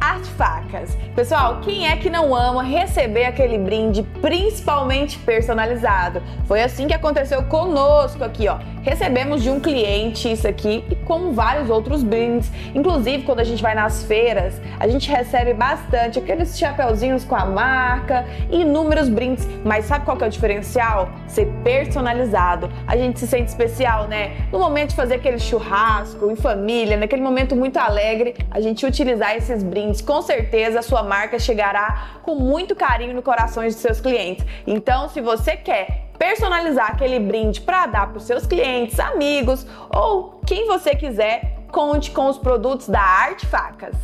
Arte 0.00 0.28
Facas. 0.30 0.98
Pessoal, 1.14 1.60
quem 1.60 1.86
é 1.86 1.96
que 1.96 2.10
não 2.10 2.34
ama 2.34 2.64
receber 2.64 3.24
aquele 3.24 3.56
brinde 3.56 4.02
principalmente 4.20 5.16
personalizado? 5.20 6.20
Foi 6.44 6.60
assim 6.60 6.88
que 6.88 6.92
aconteceu 6.92 7.44
conosco 7.44 8.24
aqui, 8.24 8.48
ó. 8.48 8.58
Recebemos 8.82 9.44
de 9.44 9.48
um 9.48 9.60
cliente 9.60 10.30
isso 10.30 10.46
aqui 10.48 10.84
e 10.90 10.96
com 10.96 11.32
vários 11.32 11.70
outros 11.70 12.02
brindes. 12.02 12.50
Inclusive, 12.74 13.22
quando 13.22 13.38
a 13.38 13.44
gente 13.44 13.62
vai 13.62 13.76
nas 13.76 14.02
feiras, 14.02 14.60
a 14.80 14.88
gente 14.88 15.08
recebe 15.08 15.54
bastante 15.54 16.18
aqueles 16.18 16.58
chapeuzinhos 16.58 17.24
com 17.24 17.36
a 17.36 17.44
marca 17.44 18.26
inúmeros 18.50 19.08
brindes. 19.08 19.46
Mas 19.64 19.84
sabe 19.84 20.04
qual 20.04 20.16
que 20.16 20.24
é 20.24 20.26
o 20.26 20.30
diferencial? 20.30 21.08
Ser 21.28 21.46
personalizado. 21.62 22.68
A 22.84 22.96
gente 22.96 23.20
se 23.20 23.26
sente 23.28 23.48
especial, 23.48 24.08
né? 24.08 24.48
No 24.50 24.58
momento 24.58 24.90
de 24.90 24.96
fazer 24.96 25.14
aquele 25.14 25.38
churrasco 25.38 26.28
em 26.28 26.34
família, 26.34 26.96
naquele 26.96 27.22
momento 27.22 27.54
muito 27.54 27.76
alegre, 27.76 28.34
a 28.50 28.60
gente 28.60 28.84
utilizar 28.84 29.36
esses 29.36 29.62
brindes, 29.62 30.00
com 30.00 30.20
certeza 30.22 30.80
a 30.80 30.82
sua 30.82 31.04
marca 31.04 31.38
chegará 31.38 32.18
com 32.24 32.34
muito 32.34 32.74
carinho 32.74 33.14
no 33.14 33.22
coração 33.22 33.62
de 33.62 33.72
seus 33.74 34.00
clientes. 34.00 34.44
Então, 34.66 35.08
se 35.08 35.20
você 35.20 35.56
quer 35.56 36.11
personalizar 36.22 36.92
aquele 36.92 37.18
brinde 37.18 37.60
para 37.60 37.84
dar 37.86 38.06
para 38.06 38.18
os 38.18 38.24
seus 38.24 38.46
clientes, 38.46 39.00
amigos 39.00 39.66
ou 39.90 40.40
quem 40.46 40.68
você 40.68 40.94
quiser, 40.94 41.56
conte 41.72 42.12
com 42.12 42.28
os 42.28 42.38
produtos 42.38 42.88
da 42.88 43.00
Arte 43.00 43.44
Facas. 43.44 43.96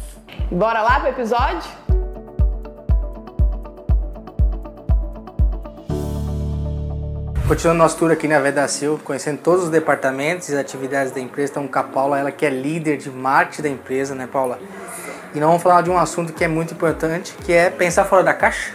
Bora 0.51 0.83
lá 0.83 0.99
pro 0.99 1.11
episódio? 1.11 1.71
Continuando 7.47 7.79
nosso 7.79 7.97
tour 7.97 8.11
aqui 8.11 8.27
na 8.27 8.41
Vedacil, 8.41 9.01
conhecendo 9.05 9.39
todos 9.39 9.67
os 9.67 9.71
departamentos 9.71 10.49
e 10.49 10.59
atividades 10.59 11.13
da 11.13 11.21
empresa. 11.21 11.51
Estamos 11.51 11.71
com 11.71 11.79
a 11.79 11.85
Paula, 11.85 12.19
ela 12.19 12.33
que 12.33 12.45
é 12.45 12.51
líder 12.51 12.97
de 12.97 13.11
marketing 13.11 13.63
da 13.63 13.69
empresa, 13.69 14.17
né, 14.17 14.27
Paula? 14.27 14.59
E 15.33 15.39
nós 15.39 15.47
vamos 15.47 15.63
falar 15.63 15.83
de 15.83 15.91
um 15.91 15.97
assunto 15.97 16.33
que 16.33 16.43
é 16.43 16.49
muito 16.49 16.75
importante, 16.75 17.33
que 17.45 17.53
é 17.53 17.71
pensar 17.71 18.05
fora 18.07 18.25
da 18.25 18.35
caixa. 18.35 18.73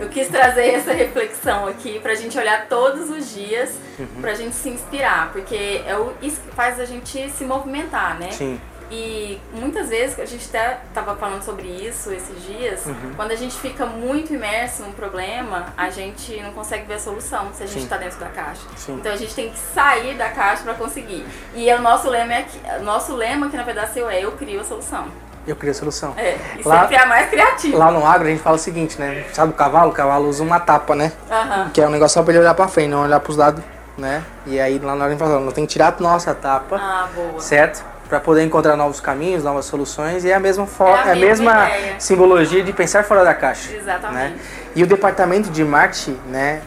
É. 0.00 0.04
Eu 0.04 0.08
quis 0.08 0.28
trazer 0.28 0.68
essa 0.74 0.92
reflexão 0.92 1.66
aqui 1.66 1.98
pra 2.00 2.14
gente 2.14 2.38
olhar 2.38 2.66
todos 2.68 3.10
os 3.10 3.34
dias, 3.34 3.74
pra 4.20 4.34
gente 4.34 4.54
se 4.54 4.68
inspirar, 4.68 5.32
porque 5.32 5.82
é 5.86 5.96
o, 5.96 6.12
isso 6.22 6.40
que 6.40 6.54
faz 6.54 6.78
a 6.80 6.84
gente 6.84 7.30
se 7.30 7.44
movimentar, 7.44 8.18
né? 8.18 8.30
Sim. 8.30 8.60
E 8.90 9.40
muitas 9.52 9.88
vezes, 9.88 10.18
a 10.18 10.24
gente 10.24 10.46
até 10.48 10.78
estava 10.88 11.16
falando 11.16 11.42
sobre 11.42 11.66
isso 11.66 12.12
esses 12.12 12.40
dias, 12.44 12.84
quando 13.16 13.32
a 13.32 13.34
gente 13.34 13.56
fica 13.56 13.84
muito 13.84 14.32
imerso 14.32 14.82
num 14.82 14.92
problema, 14.92 15.72
a 15.76 15.90
gente 15.90 16.40
não 16.40 16.52
consegue 16.52 16.86
ver 16.86 16.94
a 16.94 16.98
solução 17.00 17.52
se 17.52 17.64
a 17.64 17.66
gente 17.66 17.82
está 17.82 17.96
dentro 17.96 18.20
da 18.20 18.28
caixa. 18.28 18.62
Sim. 18.76 18.94
Então 18.94 19.12
a 19.12 19.16
gente 19.16 19.34
tem 19.34 19.50
que 19.50 19.58
sair 19.58 20.14
da 20.14 20.30
caixa 20.30 20.62
para 20.62 20.74
conseguir. 20.74 21.26
E 21.54 21.72
o 21.72 21.82
nosso 21.82 22.08
lema 22.08 22.34
é 22.34 22.42
que, 22.42 22.84
nosso 22.84 23.14
lema 23.14 23.46
aqui 23.46 23.56
na 23.56 23.64
Pedaceu 23.64 24.08
é 24.08 24.24
eu 24.24 24.32
crio 24.32 24.60
a 24.60 24.64
solução. 24.64 25.08
Eu 25.46 25.54
queria 25.54 25.70
a 25.70 25.74
solução. 25.74 26.12
É, 26.16 26.36
e 26.58 26.66
Lá- 26.66 26.80
sempre 26.80 26.96
é 26.96 27.00
a 27.02 27.06
mais 27.06 27.30
criativa. 27.30 27.78
Lá 27.78 27.90
no 27.92 28.04
agro 28.04 28.26
a 28.26 28.30
gente 28.30 28.42
fala 28.42 28.56
o 28.56 28.58
seguinte, 28.58 28.98
né? 28.98 29.24
Sabe 29.32 29.52
o 29.52 29.54
cavalo? 29.54 29.90
O 29.90 29.94
cavalo 29.94 30.28
usa 30.28 30.42
uma 30.42 30.58
tapa, 30.58 30.94
né? 30.96 31.12
Aham. 31.30 31.70
Que 31.72 31.80
é 31.80 31.86
um 31.86 31.90
negócio 31.90 32.14
só 32.14 32.22
pra 32.24 32.32
ele 32.32 32.40
olhar 32.40 32.54
pra 32.54 32.66
frente, 32.66 32.88
não 32.88 33.04
olhar 33.04 33.20
pros 33.20 33.36
lados, 33.36 33.62
né? 33.96 34.22
E 34.44 34.58
aí 34.58 34.78
lá 34.78 34.94
na 34.96 35.04
hora 35.04 35.06
a 35.06 35.10
gente 35.10 35.18
fala, 35.18 35.38
não 35.38 35.52
tem 35.52 35.64
que 35.64 35.72
tirar 35.72 35.94
a 35.96 36.02
nossa 36.02 36.34
tapa, 36.34 36.76
Ah, 36.76 37.06
boa. 37.14 37.40
certo? 37.40 37.84
Pra 38.08 38.20
poder 38.20 38.44
encontrar 38.44 38.76
novos 38.76 39.00
caminhos, 39.00 39.42
novas 39.44 39.64
soluções 39.66 40.24
e 40.24 40.30
é 40.30 40.34
a 40.34 40.40
mesma, 40.40 40.64
É 40.80 40.92
a 40.92 41.12
é 41.12 41.14
mesma 41.16 41.54
mesma 41.66 42.00
simbologia 42.00 42.62
de 42.62 42.72
pensar 42.72 43.04
fora 43.04 43.24
da 43.24 43.34
caixa. 43.34 43.72
Exatamente. 43.72 44.34
Né? 44.34 44.38
E 44.76 44.82
o 44.82 44.86
departamento 44.86 45.50
de 45.50 45.64
marketing, 45.64 46.18
né? 46.28 46.60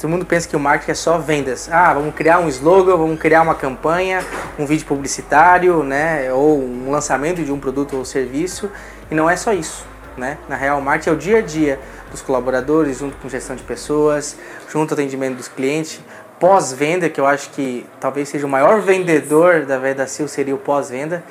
Todo 0.00 0.08
mundo 0.08 0.24
pensa 0.24 0.48
que 0.48 0.56
o 0.56 0.60
marketing 0.60 0.92
é 0.92 0.94
só 0.94 1.18
vendas. 1.18 1.68
Ah, 1.70 1.92
vamos 1.92 2.14
criar 2.14 2.38
um 2.38 2.48
slogan, 2.48 2.96
vamos 2.96 3.18
criar 3.20 3.42
uma 3.42 3.54
campanha, 3.54 4.24
um 4.58 4.66
vídeo 4.66 4.86
publicitário, 4.86 5.82
né? 5.82 6.32
Ou 6.32 6.60
um 6.62 6.90
lançamento 6.90 7.42
de 7.42 7.52
um 7.52 7.58
produto 7.58 7.96
ou 7.96 8.04
serviço. 8.04 8.70
E 9.10 9.14
não 9.14 9.28
é 9.28 9.36
só 9.36 9.52
isso, 9.52 9.84
né? 10.16 10.38
Na 10.48 10.56
real, 10.56 10.78
o 10.78 10.82
marketing 10.82 11.10
é 11.10 11.12
o 11.12 11.16
dia 11.16 11.38
a 11.38 11.42
dia 11.42 11.80
dos 12.10 12.20
colaboradores, 12.20 12.98
junto 12.98 13.16
com 13.16 13.28
gestão 13.28 13.54
de 13.54 13.62
pessoas, 13.62 14.36
junto 14.68 14.92
ao 14.92 14.98
atendimento 14.98 15.36
dos 15.36 15.48
clientes. 15.48 16.00
Pós-venda, 16.38 17.08
que 17.08 17.20
eu 17.20 17.26
acho 17.26 17.50
que 17.50 17.86
talvez 18.00 18.28
seja 18.28 18.46
o 18.46 18.48
maior 18.48 18.80
vendedor 18.80 19.66
da 19.66 19.78
Vedacil, 19.78 20.26
seria 20.26 20.54
o 20.54 20.58
pós-venda, 20.58 21.22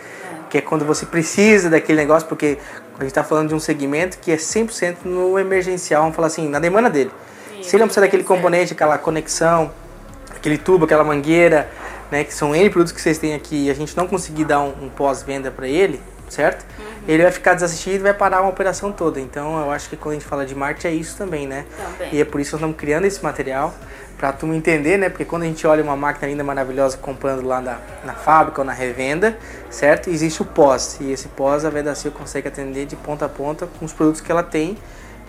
que 0.49 0.57
é 0.57 0.61
quando 0.61 0.85
você 0.85 1.05
precisa 1.05 1.69
daquele 1.69 1.97
negócio, 1.97 2.27
porque 2.27 2.59
a 2.95 3.01
gente 3.01 3.11
está 3.11 3.23
falando 3.23 3.49
de 3.49 3.55
um 3.55 3.59
segmento 3.59 4.19
que 4.19 4.31
é 4.31 4.35
100% 4.35 4.97
no 5.05 5.39
emergencial, 5.39 6.01
vamos 6.01 6.15
falar 6.15 6.27
assim, 6.27 6.47
na 6.47 6.59
demanda 6.59 6.89
dele. 6.89 7.11
Se 7.63 7.75
ele 7.75 7.81
não 7.81 7.87
precisa 7.87 8.01
daquele 8.01 8.23
componente, 8.23 8.73
aquela 8.73 8.97
conexão, 8.97 9.71
aquele 10.35 10.57
tubo, 10.57 10.85
aquela 10.85 11.03
mangueira, 11.03 11.69
né, 12.11 12.23
que 12.23 12.33
são 12.33 12.55
N 12.55 12.69
produtos 12.69 12.91
que 12.91 13.01
vocês 13.01 13.17
têm 13.17 13.33
aqui 13.33 13.65
e 13.65 13.69
a 13.69 13.73
gente 13.73 13.95
não 13.95 14.07
conseguir 14.07 14.45
dar 14.45 14.61
um, 14.61 14.85
um 14.85 14.89
pós-venda 14.89 15.51
para 15.51 15.67
ele, 15.67 16.01
certo? 16.29 16.65
ele 17.07 17.23
vai 17.23 17.31
ficar 17.31 17.55
desassistido 17.55 17.95
e 17.95 17.99
vai 17.99 18.13
parar 18.13 18.41
uma 18.41 18.49
operação 18.49 18.91
toda. 18.91 19.19
Então 19.19 19.59
eu 19.59 19.71
acho 19.71 19.89
que 19.89 19.97
quando 19.97 20.11
a 20.11 20.19
gente 20.19 20.27
fala 20.27 20.45
de 20.45 20.53
marketing 20.53 20.87
é 20.87 20.91
isso 20.91 21.17
também, 21.17 21.47
né? 21.47 21.65
Também. 21.75 22.09
E 22.13 22.21
é 22.21 22.25
por 22.25 22.39
isso 22.39 22.51
que 22.51 22.55
nós 22.55 22.61
estamos 22.61 22.77
criando 22.77 23.05
esse 23.05 23.23
material 23.23 23.73
para 24.17 24.33
tu 24.33 24.45
entender, 24.53 24.97
né? 24.97 25.09
Porque 25.09 25.25
quando 25.25 25.43
a 25.43 25.45
gente 25.45 25.65
olha 25.65 25.81
uma 25.81 25.95
máquina 25.95 26.27
linda, 26.27 26.43
maravilhosa, 26.43 26.97
comprando 26.97 27.41
lá 27.45 27.61
na, 27.61 27.79
na 28.03 28.13
fábrica 28.13 28.61
ou 28.61 28.65
na 28.65 28.73
revenda, 28.73 29.37
certo? 29.69 30.09
Existe 30.09 30.41
o 30.41 30.45
pós. 30.45 30.97
E 30.99 31.11
esse 31.11 31.29
pós 31.29 31.65
a 31.65 31.69
Vedacil 31.69 32.11
consegue 32.11 32.47
atender 32.47 32.85
de 32.85 32.95
ponta 32.95 33.25
a 33.25 33.29
ponta 33.29 33.65
com 33.65 33.85
os 33.85 33.93
produtos 33.93 34.21
que 34.21 34.31
ela 34.31 34.43
tem, 34.43 34.77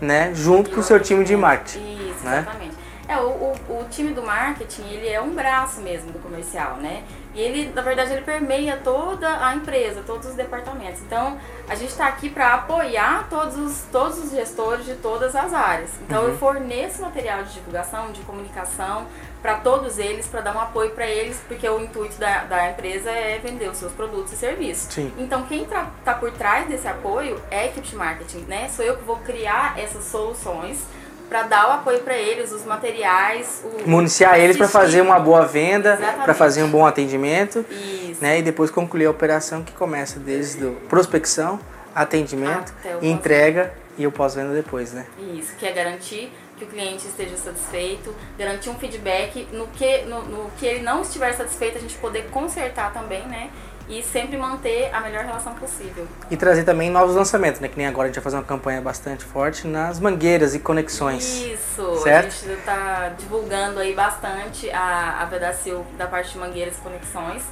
né? 0.00 0.32
Junto 0.34 0.70
com 0.70 0.80
o 0.80 0.82
seu 0.82 1.00
time 1.00 1.24
de 1.24 1.36
marketing. 1.36 1.78
Isso, 1.78 2.24
né? 2.24 2.40
exatamente. 2.40 2.76
É, 3.10 3.16
o, 3.16 3.26
o, 3.28 3.80
o 3.80 3.88
time 3.90 4.12
do 4.12 4.22
marketing, 4.22 4.84
ele 4.88 5.08
é 5.08 5.20
um 5.20 5.34
braço 5.34 5.80
mesmo 5.80 6.12
do 6.12 6.20
comercial, 6.20 6.76
né? 6.76 7.02
E 7.34 7.40
ele, 7.40 7.72
na 7.74 7.82
verdade, 7.82 8.12
ele 8.12 8.22
permeia 8.22 8.76
toda 8.76 9.44
a 9.44 9.52
empresa, 9.52 10.00
todos 10.06 10.28
os 10.28 10.34
departamentos. 10.36 11.00
Então, 11.00 11.36
a 11.68 11.74
gente 11.74 11.90
está 11.90 12.06
aqui 12.06 12.30
para 12.30 12.54
apoiar 12.54 13.26
todos 13.28 13.58
os, 13.58 13.82
todos 13.90 14.16
os 14.22 14.30
gestores 14.30 14.86
de 14.86 14.94
todas 14.94 15.34
as 15.34 15.52
áreas. 15.52 15.90
Então, 16.02 16.22
eu 16.22 16.38
forneço 16.38 17.02
material 17.02 17.42
de 17.42 17.54
divulgação, 17.54 18.12
de 18.12 18.20
comunicação 18.22 19.08
para 19.42 19.56
todos 19.56 19.98
eles, 19.98 20.28
para 20.28 20.40
dar 20.42 20.54
um 20.54 20.60
apoio 20.60 20.90
para 20.90 21.08
eles, 21.08 21.42
porque 21.48 21.68
o 21.68 21.80
intuito 21.80 22.16
da, 22.16 22.44
da 22.44 22.70
empresa 22.70 23.10
é 23.10 23.40
vender 23.42 23.70
os 23.70 23.78
seus 23.78 23.92
produtos 23.92 24.34
e 24.34 24.36
serviços. 24.36 24.92
Sim. 24.94 25.12
Então, 25.18 25.42
quem 25.46 25.64
está 25.64 26.14
por 26.14 26.30
trás 26.30 26.68
desse 26.68 26.86
apoio 26.86 27.42
é 27.50 27.62
a 27.62 27.66
equipe 27.66 27.88
de 27.88 27.96
marketing, 27.96 28.44
né? 28.46 28.68
Sou 28.68 28.84
eu 28.84 28.96
que 28.96 29.02
vou 29.02 29.16
criar 29.16 29.76
essas 29.76 30.04
soluções 30.04 30.86
para 31.30 31.44
dar 31.44 31.68
o 31.68 31.72
apoio 31.74 32.00
para 32.00 32.16
eles, 32.16 32.50
os 32.50 32.64
materiais, 32.64 33.64
o 33.64 33.88
Municiar 33.88 34.38
eles 34.40 34.56
para 34.56 34.68
fazer 34.68 35.00
uma 35.00 35.20
boa 35.20 35.46
venda, 35.46 35.96
para 36.24 36.34
fazer 36.34 36.64
um 36.64 36.68
bom 36.68 36.84
atendimento, 36.84 37.64
Isso. 37.70 38.20
né? 38.20 38.40
E 38.40 38.42
depois 38.42 38.68
concluir 38.68 39.06
a 39.06 39.10
operação 39.10 39.62
que 39.62 39.72
começa 39.72 40.18
desde 40.18 40.58
do 40.58 40.72
prospecção, 40.88 41.60
atendimento, 41.94 42.74
entrega 43.00 43.72
e 43.96 44.06
o 44.08 44.12
pós-venda 44.12 44.52
depois, 44.52 44.92
né? 44.92 45.06
Isso, 45.36 45.54
que 45.56 45.64
é 45.64 45.72
garantir 45.72 46.32
que 46.58 46.64
o 46.64 46.66
cliente 46.66 47.06
esteja 47.06 47.36
satisfeito, 47.36 48.14
garantir 48.36 48.68
um 48.68 48.74
feedback 48.74 49.48
no 49.52 49.68
que, 49.68 50.02
no, 50.02 50.22
no 50.22 50.50
que 50.58 50.66
ele 50.66 50.82
não 50.82 51.00
estiver 51.00 51.32
satisfeito, 51.32 51.78
a 51.78 51.80
gente 51.80 51.96
poder 51.98 52.26
consertar 52.30 52.92
também, 52.92 53.22
né? 53.28 53.50
E 53.90 54.04
sempre 54.04 54.36
manter 54.38 54.88
a 54.94 55.00
melhor 55.00 55.24
relação 55.24 55.52
possível. 55.54 56.06
E 56.30 56.36
trazer 56.36 56.62
também 56.62 56.88
novos 56.88 57.16
lançamentos, 57.16 57.60
né? 57.60 57.66
Que 57.66 57.76
nem 57.76 57.88
agora 57.88 58.04
a 58.04 58.06
gente 58.06 58.14
vai 58.14 58.22
fazer 58.22 58.36
uma 58.36 58.44
campanha 58.44 58.80
bastante 58.80 59.24
forte 59.24 59.66
nas 59.66 59.98
mangueiras 59.98 60.54
e 60.54 60.60
conexões. 60.60 61.24
Isso, 61.24 61.96
Certo? 61.96 62.28
a 62.28 62.30
gente 62.30 62.50
está 62.52 63.08
divulgando 63.18 63.80
aí 63.80 63.92
bastante 63.92 64.70
a, 64.70 65.22
a 65.22 65.24
Vedacil 65.24 65.84
da 65.98 66.06
parte 66.06 66.32
de 66.32 66.38
mangueiras 66.38 66.78
e 66.78 66.80
conexões. 66.80 67.42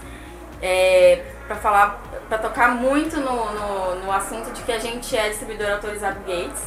É, 0.62 1.24
para 1.48 1.56
falar, 1.56 2.02
para 2.28 2.38
tocar 2.38 2.74
muito 2.74 3.16
no, 3.16 3.52
no, 3.52 3.94
no 4.04 4.12
assunto 4.12 4.52
de 4.52 4.62
que 4.62 4.70
a 4.70 4.78
gente 4.78 5.16
é 5.16 5.28
distribuidor 5.28 5.72
autorizado 5.72 6.20
Gates. 6.20 6.62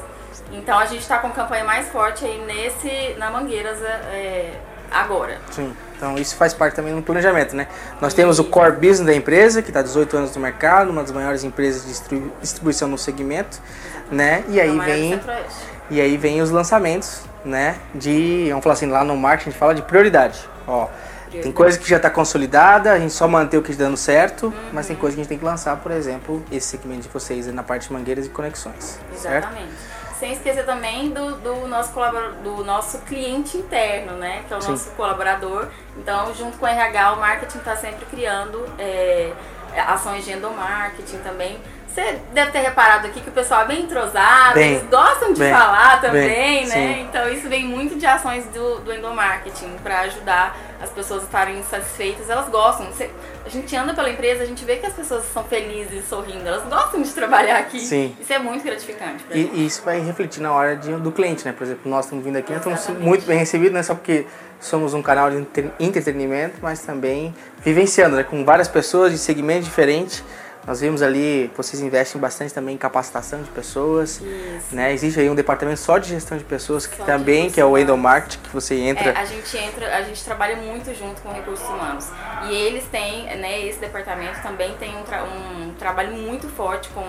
Então 0.52 0.78
a 0.78 0.86
gente 0.86 1.02
está 1.02 1.18
com 1.20 1.30
campanha 1.32 1.64
mais 1.64 1.88
forte 1.90 2.26
aí 2.26 2.38
nesse, 2.46 3.16
na 3.18 3.30
Mangueiras 3.32 3.82
é, 3.82 4.60
agora. 4.92 5.38
Sim. 5.52 5.74
Então 5.96 6.18
isso 6.18 6.36
faz 6.36 6.54
parte 6.54 6.76
também 6.76 6.96
do 6.96 7.02
planejamento, 7.02 7.56
né? 7.56 7.68
Nós 8.02 8.14
temos 8.14 8.40
o 8.40 8.44
core 8.44 8.72
business 8.74 9.02
da 9.06 9.14
empresa, 9.14 9.62
que 9.62 9.70
está 9.70 9.82
18 9.82 10.18
anos 10.18 10.36
no 10.36 10.42
mercado, 10.42 10.90
uma 10.90 11.02
das 11.04 11.12
maiores 11.12 11.44
empresas 11.44 11.84
de 11.84 11.90
distribu- 11.90 12.32
distribuição 12.42 12.88
no 12.88 12.98
segmento, 12.98 13.60
né? 14.12 14.44
E 14.50 14.60
aí 14.60 14.72
do 14.72 14.82
vem 14.84 15.12
Centro-Oeste. 15.12 15.54
e 15.92 16.02
aí 16.02 16.18
vem 16.18 16.42
os 16.42 16.50
lançamentos, 16.50 17.22
né? 17.46 17.76
De, 17.94 18.48
vamos 18.50 18.64
falar 18.64 18.74
assim, 18.74 18.88
lá 18.88 19.04
no 19.04 19.16
marketing 19.16 19.50
a 19.50 19.52
gente 19.52 19.60
fala 19.60 19.76
de 19.76 19.84
prioridade. 19.84 20.40
Ó, 20.68 20.88
tem 21.32 21.52
coisa 21.52 21.78
que 21.78 21.88
já 21.88 21.98
está 21.98 22.10
consolidada, 22.10 22.92
a 22.92 23.00
gente 23.00 23.14
só 23.14 23.28
mantém 23.28 23.60
o 23.60 23.64
que 23.64 23.72
está 23.72 23.84
dando 23.86 23.96
certo, 23.96 24.52
mas 24.74 24.88
tem 24.88 24.96
coisa 24.96 25.16
que 25.16 25.22
a 25.22 25.24
gente 25.24 25.30
tem 25.30 25.38
que 25.38 25.46
lançar, 25.46 25.78
por 25.78 25.92
exemplo, 25.92 26.44
esse 26.52 26.68
segmento 26.68 27.04
de 27.04 27.10
vocês 27.10 27.46
na 27.48 27.64
parte 27.64 27.88
de 27.88 27.94
mangueiras 27.94 28.26
e 28.26 28.30
conexões, 28.30 29.00
certo? 29.16 29.48
Sem 30.22 30.34
esquecer 30.34 30.64
também 30.68 31.10
do, 31.10 31.32
do 31.38 31.68
nosso 31.68 31.92
do 32.44 32.64
nosso 32.64 33.00
cliente 33.00 33.58
interno, 33.58 34.18
né? 34.18 34.44
Que 34.48 34.54
é 34.54 34.58
o 34.58 34.62
Sim. 34.62 34.70
nosso 34.70 34.92
colaborador. 34.92 35.68
Então, 35.98 36.32
junto 36.36 36.60
com 36.60 36.66
o 36.66 36.70
RH, 36.70 37.14
o 37.14 37.20
marketing 37.20 37.58
está 37.58 37.76
sempre 37.76 38.06
criando 38.06 38.64
é, 38.78 39.34
ações 39.76 40.24
de 40.24 40.34
endomarketing 40.34 41.18
também. 41.24 41.60
Você 41.94 42.20
deve 42.34 42.52
ter 42.52 42.60
reparado 42.60 43.08
aqui 43.08 43.20
que 43.20 43.28
o 43.28 43.34
pessoal 43.34 43.64
é 43.64 43.66
bem 43.66 43.82
entrosado, 43.82 44.54
Bem, 44.54 44.76
eles 44.76 44.90
gostam 44.90 45.34
de 45.34 45.40
bem, 45.40 45.52
falar 45.52 46.00
também, 46.00 46.30
bem, 46.30 46.66
né? 46.68 46.74
sim. 46.96 47.02
Então 47.02 47.30
isso 47.30 47.50
vem 47.50 47.66
muito 47.66 47.98
de 47.98 48.06
ações 48.06 48.46
do, 48.46 48.80
do 48.80 48.94
endomarketing 48.94 49.76
para 49.84 50.00
ajudar 50.02 50.56
as 50.82 50.90
pessoas 50.90 51.24
a 51.24 51.26
estarem 51.26 51.62
satisfeitas. 51.64 52.30
Elas 52.30 52.48
gostam. 52.48 52.86
Você- 52.88 53.10
a 53.46 53.50
gente 53.50 53.76
anda 53.76 53.94
pela 53.94 54.10
empresa, 54.10 54.44
a 54.44 54.46
gente 54.46 54.64
vê 54.64 54.78
que 54.78 54.86
as 54.86 54.94
pessoas 54.94 55.26
são 55.34 55.44
felizes, 55.44 56.08
sorrindo. 56.08 56.48
Elas 56.48 56.64
gostam 56.64 57.02
de 57.02 57.10
trabalhar 57.12 57.58
aqui. 57.58 57.82
Sim. 57.82 58.16
Isso 58.22 58.32
é 58.32 58.40
muito 58.40 58.64
gratificante 58.64 59.26
E, 59.32 59.40
e 59.54 59.66
isso 59.66 59.82
vai 59.84 60.00
refletir 60.00 60.42
na 60.42 60.54
hora 60.54 60.78
de- 60.78 60.94
do 60.96 61.12
cliente, 61.12 61.44
né? 61.46 61.52
Por 61.52 61.64
exemplo, 61.64 61.92
nós 61.92 62.06
estamos 62.06 62.24
vindo 62.24 62.38
aqui, 62.38 62.54
nós 62.54 62.66
estamos 62.80 63.02
muito 63.04 63.26
bem 63.26 63.38
recebidos, 63.38 63.74
não 63.74 63.80
é 63.82 63.84
só 63.84 63.96
porque 63.96 64.26
somos 64.62 64.94
um 64.94 65.02
canal 65.02 65.30
de 65.30 65.38
entre- 65.38 65.72
entretenimento, 65.78 66.56
mas 66.62 66.80
também 66.80 67.36
vivenciando, 67.60 68.16
né? 68.16 68.24
Com 68.24 68.46
várias 68.46 68.70
pessoas 68.70 69.12
de 69.12 69.18
segmentos 69.18 69.66
diferentes. 69.66 70.24
Nós 70.66 70.80
vimos 70.80 71.02
ali, 71.02 71.52
vocês 71.58 71.82
investem 71.82 72.22
bastante 72.22 72.54
também 72.54 72.76
em 72.76 72.78
capacitação 72.78 73.42
de 73.42 73.50
pessoas, 73.50 74.22
Isso. 74.22 74.76
né? 74.76 74.94
Existe 74.94 75.20
aí 75.20 75.28
um 75.28 75.34
departamento 75.34 75.80
só 75.80 75.98
de 75.98 76.10
gestão 76.10 76.38
de 76.38 76.44
pessoas 76.44 76.86
que 76.86 76.98
Só 76.98 77.04
também, 77.04 77.50
que 77.50 77.60
é 77.60 77.66
o. 77.66 77.76
Endomarket, 77.76 78.38
que 78.38 78.50
você 78.50 78.76
entra. 78.76 79.10
É, 79.10 79.18
a 79.18 79.26
gente 79.26 79.58
entra, 79.58 79.96
a 79.98 80.04
gente 80.04 80.24
trabalha 80.24 80.56
muito 80.58 80.94
junto 80.94 81.20
com 81.22 81.32
recursos 81.34 81.68
humanos. 81.68 82.08
E 82.48 82.54
eles 82.54 82.86
têm, 82.92 83.26
né, 83.38 83.60
esse 83.66 83.80
departamento 83.80 84.40
também 84.44 84.76
tem 84.78 84.96
um, 84.96 85.02
tra- 85.02 85.24
um 85.24 85.74
trabalho 85.80 86.14
muito 86.14 86.48
forte 86.48 86.90
com 86.90 87.04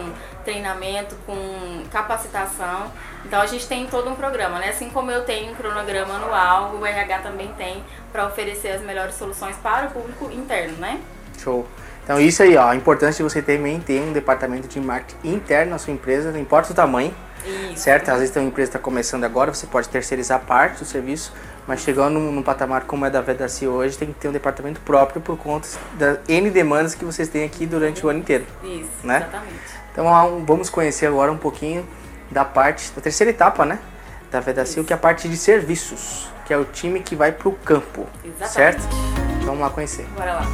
treinamento, 0.45 1.15
com 1.27 1.83
capacitação. 1.91 2.91
Então 3.25 3.39
a 3.39 3.47
gente 3.47 3.69
tem 3.69 3.87
todo 3.87 4.09
um 4.09 4.15
programa, 4.15 4.59
né? 4.61 4.71
Assim 4.71 4.89
como 4.89 5.11
eu 5.11 5.25
tenho 5.25 5.53
um 5.53 5.55
cronograma 5.55 6.15
anual, 6.15 6.75
o 6.77 6.87
RH 6.87 7.19
também 7.19 7.49
tem 7.59 7.85
para 8.11 8.27
oferecer 8.27 8.69
as 8.71 8.81
melhores 8.81 9.15
soluções 9.15 9.57
para 9.57 9.89
o 9.89 9.91
público 9.91 10.31
interno, 10.33 10.79
né? 10.79 10.99
Show. 11.39 11.67
Então 12.05 12.21
isso 12.21 12.43
aí, 12.43 12.57
ó, 12.57 12.69
a 12.69 12.77
importância 12.77 13.25
de 13.25 13.31
você 13.31 13.41
também 13.41 13.79
ter 13.81 14.01
um 14.01 14.13
departamento 14.13 14.67
de 14.67 14.81
marketing 14.81 15.35
interno 15.35 15.73
na 15.73 15.79
sua 15.79 15.93
empresa, 15.93 16.33
não 16.33 16.41
importa 16.41 16.73
o 16.73 16.75
tamanho, 16.75 17.15
Isso. 17.47 17.85
certo? 17.85 18.09
Às 18.09 18.19
vezes 18.21 18.37
a 18.37 18.43
empresa 18.43 18.71
está 18.71 18.79
começando 18.79 19.25
agora, 19.25 19.55
você 19.55 19.67
pode 19.67 19.89
terceirizar 19.89 20.41
parte 20.41 20.81
do 20.81 20.85
serviço, 20.85 21.33
mas 21.67 21.81
chegando 21.81 22.15
num, 22.19 22.33
num 22.33 22.43
patamar 22.43 22.83
como 22.85 23.07
é 23.07 23.11
da 23.11 23.21
Vedaci 23.21 23.69
hoje, 23.69 23.97
tem 23.97 24.09
que 24.09 24.15
ter 24.15 24.29
um 24.29 24.33
departamento 24.33 24.81
próprio 24.81 25.21
por 25.21 25.39
conta 25.39 25.69
das 25.95 26.19
N 26.29 26.51
demandas 26.51 26.95
que 26.95 27.05
vocês 27.05 27.29
têm 27.29 27.45
aqui 27.45 27.67
durante 27.67 28.05
o 28.05 28.09
ano 28.09 28.19
inteiro. 28.19 28.45
Isso, 28.65 28.89
né? 29.05 29.19
exatamente. 29.19 29.83
Então 29.93 30.45
vamos 30.45 30.69
conhecer 30.71 31.07
agora 31.07 31.31
um 31.31 31.37
pouquinho 31.37 31.87
da 32.31 32.45
parte, 32.45 32.91
da 32.97 33.01
terceira 33.01 33.31
etapa, 33.31 33.65
né? 33.65 33.79
Da 34.31 34.41
Vedacil, 34.41 34.83
que 34.85 34.93
é 34.93 34.97
a 34.97 34.99
parte 34.99 35.29
de 35.29 35.37
serviços, 35.37 36.29
que 36.47 36.53
é 36.53 36.57
o 36.57 36.65
time 36.65 37.01
que 37.01 37.15
vai 37.15 37.31
para 37.31 37.49
o 37.49 37.53
campo, 37.53 38.07
Exatamente. 38.25 38.53
certo? 38.53 38.89
Vamos 39.45 39.61
lá 39.61 39.71
conhecer. 39.71 40.07
Bora 40.17 40.35
lá. 40.35 40.47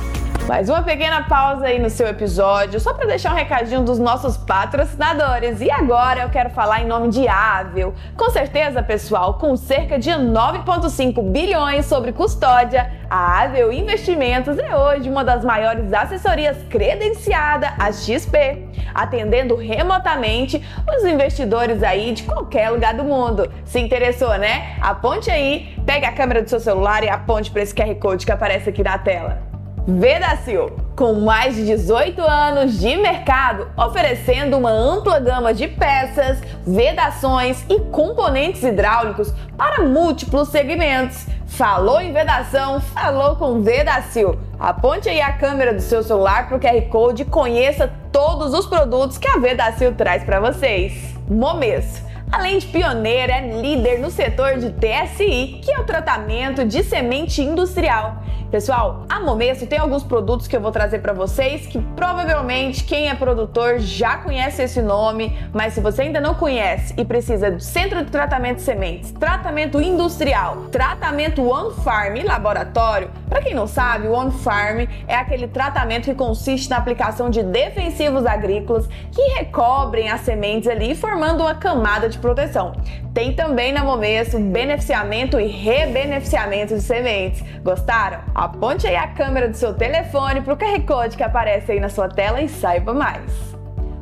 Mais 0.49 0.71
uma 0.71 0.83
pequena 0.83 1.25
pausa 1.25 1.67
aí 1.67 1.79
no 1.79 1.91
seu 1.91 2.07
episódio, 2.07 2.81
só 2.81 2.95
para 2.95 3.07
deixar 3.07 3.33
um 3.33 3.37
recadinho 3.37 3.83
dos 3.83 3.99
nossos 3.99 4.39
patrocinadores. 4.39 5.61
E 5.61 5.71
agora 5.71 6.23
eu 6.23 6.31
quero 6.31 6.49
falar 6.49 6.81
em 6.81 6.87
nome 6.87 7.11
de 7.11 7.29
Ável. 7.29 7.93
Com 8.17 8.31
certeza, 8.31 8.83
pessoal, 8.83 9.35
com 9.35 9.55
cerca 9.59 9.99
de 9.99 10.09
9,5 10.09 11.23
bilhões 11.23 11.85
sobre 11.85 12.13
custódia, 12.13 12.91
a 13.11 13.43
Ável 13.43 13.71
Investimentos 13.71 14.59
é 14.59 14.75
hoje 14.75 15.09
uma 15.09 15.23
das 15.23 15.45
maiores 15.45 15.93
assessorias 15.93 16.57
credenciada 16.71 17.73
a 17.79 17.93
XP, 17.93 18.69
atendendo 18.95 19.55
remotamente 19.55 20.63
os 20.87 21.05
investidores 21.05 21.83
aí 21.83 22.13
de 22.13 22.23
qualquer 22.23 22.71
lugar 22.71 22.95
do 22.95 23.05
mundo. 23.05 23.51
Se 23.65 23.79
interessou, 23.81 24.37
né? 24.37 24.77
Aponte 24.81 25.31
aí, 25.31 25.75
pegue 25.87 26.05
a 26.05 26.13
câmera 26.13 26.43
do 26.43 26.51
seu 26.51 26.61
celular 26.61 27.03
e 27.03 27.09
aponte 27.09 27.51
para 27.51 27.63
esse 27.63 27.75
QR 27.75 27.95
Code 27.97 28.27
que 28.27 28.33
aparece 28.33 28.69
aqui 28.69 28.78
na 28.83 28.99
tela. 28.99 29.49
Vedacil, 29.91 30.77
com 30.95 31.15
mais 31.15 31.55
de 31.55 31.65
18 31.65 32.21
anos 32.21 32.79
de 32.79 32.95
mercado, 32.97 33.69
oferecendo 33.75 34.59
uma 34.59 34.71
ampla 34.71 35.19
gama 35.19 35.55
de 35.55 35.67
peças, 35.67 36.39
vedações 36.67 37.65
e 37.71 37.81
componentes 37.81 38.63
hidráulicos 38.63 39.33
para 39.57 39.85
múltiplos 39.85 40.49
segmentos. 40.49 41.27
Falou 41.47 42.03
em 42.03 42.13
vedação, 42.13 42.81
falou 42.81 43.37
com 43.37 43.63
Vedacil. 43.63 44.39
Aponte 44.61 45.09
aí 45.09 45.23
a 45.23 45.33
câmera 45.33 45.73
do 45.73 45.81
seu 45.81 46.03
celular 46.03 46.49
para 46.49 46.59
o 46.59 46.61
QR 46.61 46.83
Code 46.91 47.23
e 47.23 47.25
conheça 47.25 47.91
todos 48.13 48.53
os 48.53 48.67
produtos 48.67 49.17
que 49.17 49.27
a 49.27 49.39
Vedacil 49.39 49.95
traz 49.95 50.23
para 50.23 50.39
vocês. 50.39 51.15
Momesso. 51.31 52.08
Além 52.31 52.59
de 52.59 52.67
pioneira, 52.67 53.33
é 53.33 53.61
líder 53.61 54.01
no 54.01 54.11
setor 54.11 54.59
de 54.59 54.71
TSI, 54.71 55.61
que 55.63 55.73
é 55.73 55.81
o 55.81 55.85
tratamento 55.85 56.65
de 56.65 56.83
semente 56.85 57.41
industrial. 57.41 58.23
Pessoal, 58.51 59.05
a 59.11 59.21
Momesso 59.21 59.67
tem 59.67 59.79
alguns 59.79 60.03
produtos 60.03 60.49
que 60.49 60.57
eu 60.57 60.61
vou 60.61 60.73
trazer 60.73 61.01
para 61.01 61.13
vocês 61.13 61.67
que 61.67 61.79
provavelmente 61.95 62.83
quem 62.83 63.11
é 63.11 63.15
produtor 63.15 63.79
já 63.79 64.17
conhece 64.17 64.63
esse 64.63 64.81
nome, 64.81 65.39
mas 65.53 65.75
se 65.75 65.83
você 65.83 66.03
ainda 66.03 66.19
não 66.19 66.35
conhece 66.35 66.95
e 66.97 67.05
precisa 67.05 67.51
do 67.51 67.61
Centro 67.61 68.03
de 68.03 68.11
Tratamento 68.11 68.57
de 68.57 68.63
Sementes, 68.63 69.13
tratamento 69.13 69.79
industrial, 69.83 70.65
tratamento 70.73 71.47
One 71.47 71.75
Farm 71.85 72.17
e 72.17 72.23
laboratório, 72.23 73.11
Para 73.29 73.43
quem 73.43 73.55
não 73.55 73.67
sabe, 73.67 74.09
o 74.09 74.15
On 74.15 74.31
Farm 74.31 74.87
é 75.07 75.15
aquele 75.15 75.47
tratamento 75.47 76.07
que 76.07 76.15
consiste 76.15 76.71
na 76.71 76.79
aplicação 76.79 77.29
de 77.29 77.43
defensivos 77.43 78.25
agrícolas 78.25 78.89
que 79.13 79.21
recobrem 79.35 80.09
as 80.09 80.23
sementes 80.23 80.67
ali, 80.67 80.95
formando 80.95 81.43
uma 81.43 81.55
camada 81.55 82.09
de 82.09 82.18
proteção. 82.19 82.73
Tem 83.15 83.33
também 83.33 83.73
na 83.73 83.85
Momesso 83.85 84.39
beneficiamento 84.39 85.39
e 85.41 85.47
rebeneficiamento 85.47 86.75
de 86.75 86.83
sementes. 86.83 87.43
Gostaram? 87.63 88.21
Aponte 88.35 88.87
aí 88.87 88.97
a 88.97 89.09
câmera 89.09 89.49
do 89.49 89.57
seu 89.57 89.75
telefone 89.75 90.41
para 90.41 90.55
o 90.55 90.57
QR 90.57 90.81
Code 90.87 91.17
que 91.17 91.23
aparece 91.23 91.73
aí 91.73 91.81
na 91.81 91.89
sua 91.89 92.09
tela 92.09 92.41
e 92.41 92.49
saiba 92.49 92.93
mais. 92.93 93.57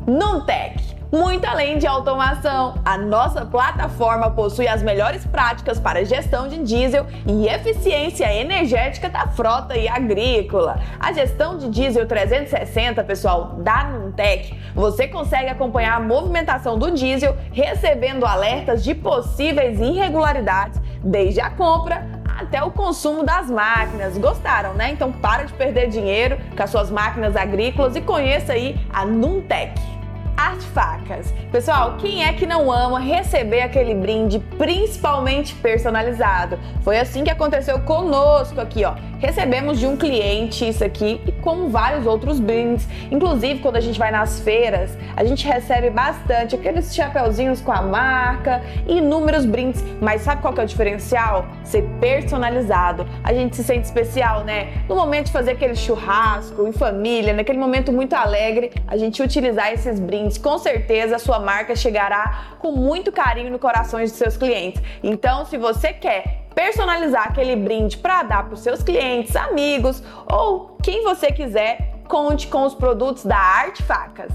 Nuntec 0.06 0.96
muito 1.12 1.44
além 1.46 1.78
de 1.78 1.86
automação, 1.86 2.74
a 2.84 2.98
nossa 2.98 3.46
plataforma 3.46 4.30
possui 4.30 4.66
as 4.66 4.82
melhores 4.82 5.24
práticas 5.24 5.78
para 5.78 6.04
gestão 6.04 6.48
de 6.48 6.58
diesel 6.58 7.06
e 7.26 7.46
eficiência 7.46 8.32
energética 8.34 9.08
da 9.08 9.28
frota 9.28 9.76
e 9.76 9.88
agrícola. 9.88 10.80
A 10.98 11.12
gestão 11.12 11.58
de 11.58 11.70
diesel 11.70 12.06
360, 12.06 13.04
pessoal, 13.04 13.54
da 13.60 13.84
Nuntec, 13.84 14.52
você 14.76 15.08
consegue 15.08 15.48
acompanhar 15.48 15.96
a 15.96 16.00
movimentação 16.00 16.78
do 16.78 16.90
diesel, 16.90 17.34
recebendo 17.50 18.26
alertas 18.26 18.84
de 18.84 18.94
possíveis 18.94 19.80
irregularidades 19.80 20.78
desde 21.02 21.40
a 21.40 21.48
compra 21.48 22.06
até 22.38 22.62
o 22.62 22.70
consumo 22.70 23.24
das 23.24 23.50
máquinas. 23.50 24.18
Gostaram, 24.18 24.74
né? 24.74 24.90
Então 24.92 25.10
para 25.10 25.44
de 25.44 25.54
perder 25.54 25.88
dinheiro 25.88 26.36
com 26.54 26.62
as 26.62 26.68
suas 26.68 26.90
máquinas 26.90 27.34
agrícolas 27.34 27.96
e 27.96 28.02
conheça 28.02 28.52
aí 28.52 28.78
a 28.92 29.06
Nuntec. 29.06 29.95
Arte 30.36 30.66
Facas. 30.66 31.32
Pessoal, 31.50 31.96
quem 31.96 32.22
é 32.22 32.32
que 32.34 32.46
não 32.46 32.70
ama 32.70 33.00
receber 33.00 33.62
aquele 33.62 33.94
brinde 33.94 34.38
principalmente 34.58 35.54
personalizado? 35.54 36.58
Foi 36.82 36.98
assim 36.98 37.24
que 37.24 37.30
aconteceu 37.30 37.80
conosco 37.80 38.60
aqui, 38.60 38.84
ó. 38.84 38.94
Recebemos 39.18 39.80
de 39.80 39.86
um 39.86 39.96
cliente 39.96 40.68
isso 40.68 40.84
aqui 40.84 41.20
e 41.26 41.32
como 41.32 41.70
vários 41.70 42.06
outros 42.06 42.38
brindes. 42.38 42.86
Inclusive, 43.10 43.60
quando 43.60 43.76
a 43.76 43.80
gente 43.80 43.98
vai 43.98 44.10
nas 44.10 44.40
feiras, 44.40 44.96
a 45.16 45.24
gente 45.24 45.46
recebe 45.46 45.88
bastante 45.88 46.54
aqueles 46.54 46.94
chapeuzinhos 46.94 47.62
com 47.62 47.72
a 47.72 47.80
marca 47.80 48.62
e 48.86 48.98
inúmeros 48.98 49.46
brindes. 49.46 49.82
Mas 50.02 50.20
sabe 50.20 50.42
qual 50.42 50.52
que 50.52 50.60
é 50.60 50.64
o 50.64 50.66
diferencial? 50.66 51.46
Ser 51.64 51.82
personalizado. 51.98 53.06
A 53.24 53.32
gente 53.32 53.56
se 53.56 53.64
sente 53.64 53.86
especial, 53.86 54.44
né? 54.44 54.84
No 54.86 54.94
momento 54.94 55.26
de 55.26 55.32
fazer 55.32 55.52
aquele 55.52 55.74
churrasco 55.74 56.66
em 56.68 56.72
família, 56.72 57.32
naquele 57.32 57.58
momento 57.58 57.90
muito 57.90 58.12
alegre, 58.14 58.70
a 58.86 58.98
gente 58.98 59.22
utilizar 59.22 59.72
esses 59.72 59.98
brindes. 59.98 60.25
Com 60.38 60.58
certeza 60.58 61.16
a 61.16 61.18
sua 61.18 61.38
marca 61.38 61.76
chegará 61.76 62.56
com 62.58 62.72
muito 62.72 63.12
carinho 63.12 63.50
no 63.50 63.58
corações 63.58 64.10
dos 64.10 64.18
seus 64.18 64.36
clientes. 64.36 64.82
Então, 65.02 65.44
se 65.44 65.56
você 65.56 65.92
quer 65.92 66.46
personalizar 66.54 67.28
aquele 67.28 67.54
brinde 67.54 67.98
para 67.98 68.22
dar 68.22 68.44
para 68.44 68.54
os 68.54 68.60
seus 68.60 68.82
clientes, 68.82 69.36
amigos 69.36 70.02
ou 70.26 70.76
quem 70.82 71.04
você 71.04 71.30
quiser, 71.30 71.94
conte 72.08 72.46
com 72.48 72.64
os 72.64 72.74
produtos 72.74 73.24
da 73.24 73.36
Arte 73.36 73.82
Facas. 73.82 74.32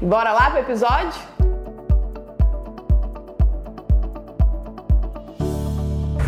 Bora 0.00 0.32
lá 0.32 0.50
para 0.50 0.60
o 0.60 0.62
episódio? 0.62 1.20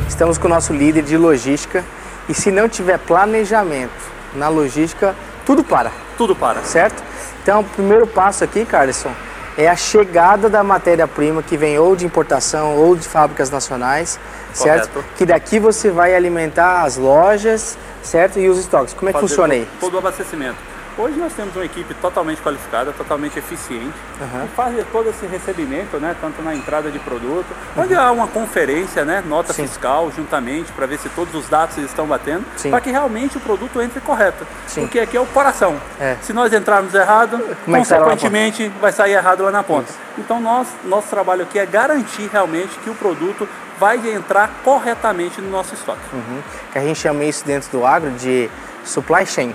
Estamos 0.09 0.37
com 0.37 0.47
o 0.47 0.51
nosso 0.51 0.73
líder 0.73 1.05
de 1.05 1.17
logística 1.17 1.85
e 2.29 2.35
se 2.35 2.51
não 2.51 2.69
tiver 2.69 2.99
planejamento 2.99 3.93
na 4.35 4.49
logística, 4.49 5.15
tudo 5.49 5.65
para. 5.65 5.91
Tudo 6.19 6.37
para. 6.37 6.63
Certo? 6.63 7.03
Então, 7.43 7.61
o 7.61 7.65
primeiro 7.65 8.07
passo 8.07 8.45
aqui, 8.45 8.67
Carlson, 8.67 9.11
é 9.57 9.67
a 9.67 9.75
chegada 9.75 10.51
da 10.51 10.63
matéria-prima 10.63 11.43
que 11.43 11.57
vem 11.57 11.79
ou 11.79 11.97
de 11.97 12.05
importação 12.05 12.77
ou 12.77 12.95
de 12.95 13.09
fábricas 13.09 13.49
nacionais 13.49 14.21
certo? 14.53 14.89
Correto. 14.91 15.15
Que 15.17 15.25
daqui 15.25 15.59
você 15.59 15.91
vai 15.91 16.15
alimentar 16.15 16.83
as 16.83 16.97
lojas, 16.97 17.79
certo? 18.03 18.39
E 18.39 18.49
os 18.49 18.59
estoques. 18.59 18.95
Como 18.95 19.09
é 19.09 19.13
que 19.13 19.21
Fazer 19.21 19.29
funciona 19.29 19.55
aí? 19.55 19.69
Todo 19.81 19.95
o 19.95 19.99
abastecimento. 19.99 20.57
Hoje 20.99 21.17
nós 21.17 21.33
temos 21.33 21.55
uma 21.55 21.65
equipe 21.65 21.95
totalmente 21.95 22.43
qualificada, 22.43 22.93
totalmente 22.93 23.39
eficiente, 23.39 23.95
uhum. 24.21 24.49
que 24.49 24.55
faz 24.57 24.75
todo 24.91 25.09
esse 25.09 25.27
recebimento, 25.27 25.97
né, 25.99 26.17
tanto 26.21 26.43
na 26.43 26.53
entrada 26.53 26.91
de 26.91 26.99
produto, 26.99 27.47
uhum. 27.77 27.85
onde 27.85 27.95
há 27.95 28.11
uma 28.11 28.27
conferência, 28.27 29.05
né, 29.05 29.23
nota 29.25 29.53
Sim. 29.53 29.63
fiscal, 29.63 30.11
juntamente, 30.11 30.73
para 30.73 30.87
ver 30.87 30.99
se 30.99 31.09
todos 31.11 31.33
os 31.37 31.49
dados 31.49 31.79
estão 31.79 32.05
batendo, 32.05 32.45
para 32.69 32.81
que 32.81 32.91
realmente 32.91 33.37
o 33.37 33.41
produto 33.41 33.81
entre 33.81 34.01
correto. 34.01 34.45
Sim. 34.67 34.81
Porque 34.81 34.99
aqui 34.99 35.17
é 35.17 35.21
o 35.21 35.27
coração. 35.27 35.77
É. 36.01 36.17
Se 36.21 36.33
nós 36.33 36.53
entrarmos 36.53 36.93
errado, 36.93 37.39
Como 37.65 37.77
é 37.77 37.79
consequentemente 37.79 38.65
é 38.65 38.81
vai 38.81 38.91
sair 38.91 39.13
errado 39.13 39.45
lá 39.45 39.53
na 39.53 39.63
ponta. 39.63 39.89
Isso. 39.89 39.99
Então 40.19 40.41
nós, 40.41 40.67
nosso 40.85 41.07
trabalho 41.07 41.43
aqui 41.43 41.61
é 41.61 41.67
garantir 41.67 42.29
realmente 42.33 42.77
que 42.81 42.91
o 42.91 42.95
produto 42.97 43.49
vai 43.79 43.99
entrar 44.13 44.51
corretamente 44.65 45.41
no 45.41 45.49
nosso 45.49 45.75
estoque. 45.75 46.01
Uhum. 46.13 46.43
Que 46.73 46.79
a 46.79 46.83
gente 46.83 46.99
chama 46.99 47.23
isso 47.23 47.47
dentro 47.47 47.71
do 47.71 47.87
agro 47.87 48.11
de 48.11 48.51
supply 48.85 49.25
chain. 49.25 49.55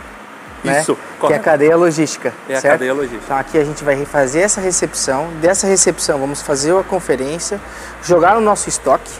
Né? 0.63 0.82
Isso, 0.82 0.97
que 1.19 1.34
é 1.34 1.36
a 1.36 1.39
cadeia 1.39 1.76
logística. 1.76 2.34
É 2.47 2.54
certo? 2.54 2.65
a 2.65 2.69
cadeia 2.71 2.93
logística. 2.93 3.23
Então 3.26 3.38
aqui 3.38 3.58
a 3.58 3.63
gente 3.63 3.84
vai 3.84 4.06
fazer 4.06 4.39
essa 4.39 4.62
recepção, 4.62 5.28
dessa 5.41 5.67
recepção 5.67 6.19
vamos 6.19 6.41
fazer 6.41 6.76
a 6.78 6.84
conferência, 6.84 7.60
jogar 8.02 8.36
no 8.36 8.41
nosso 8.41 8.69
estoque, 8.69 9.12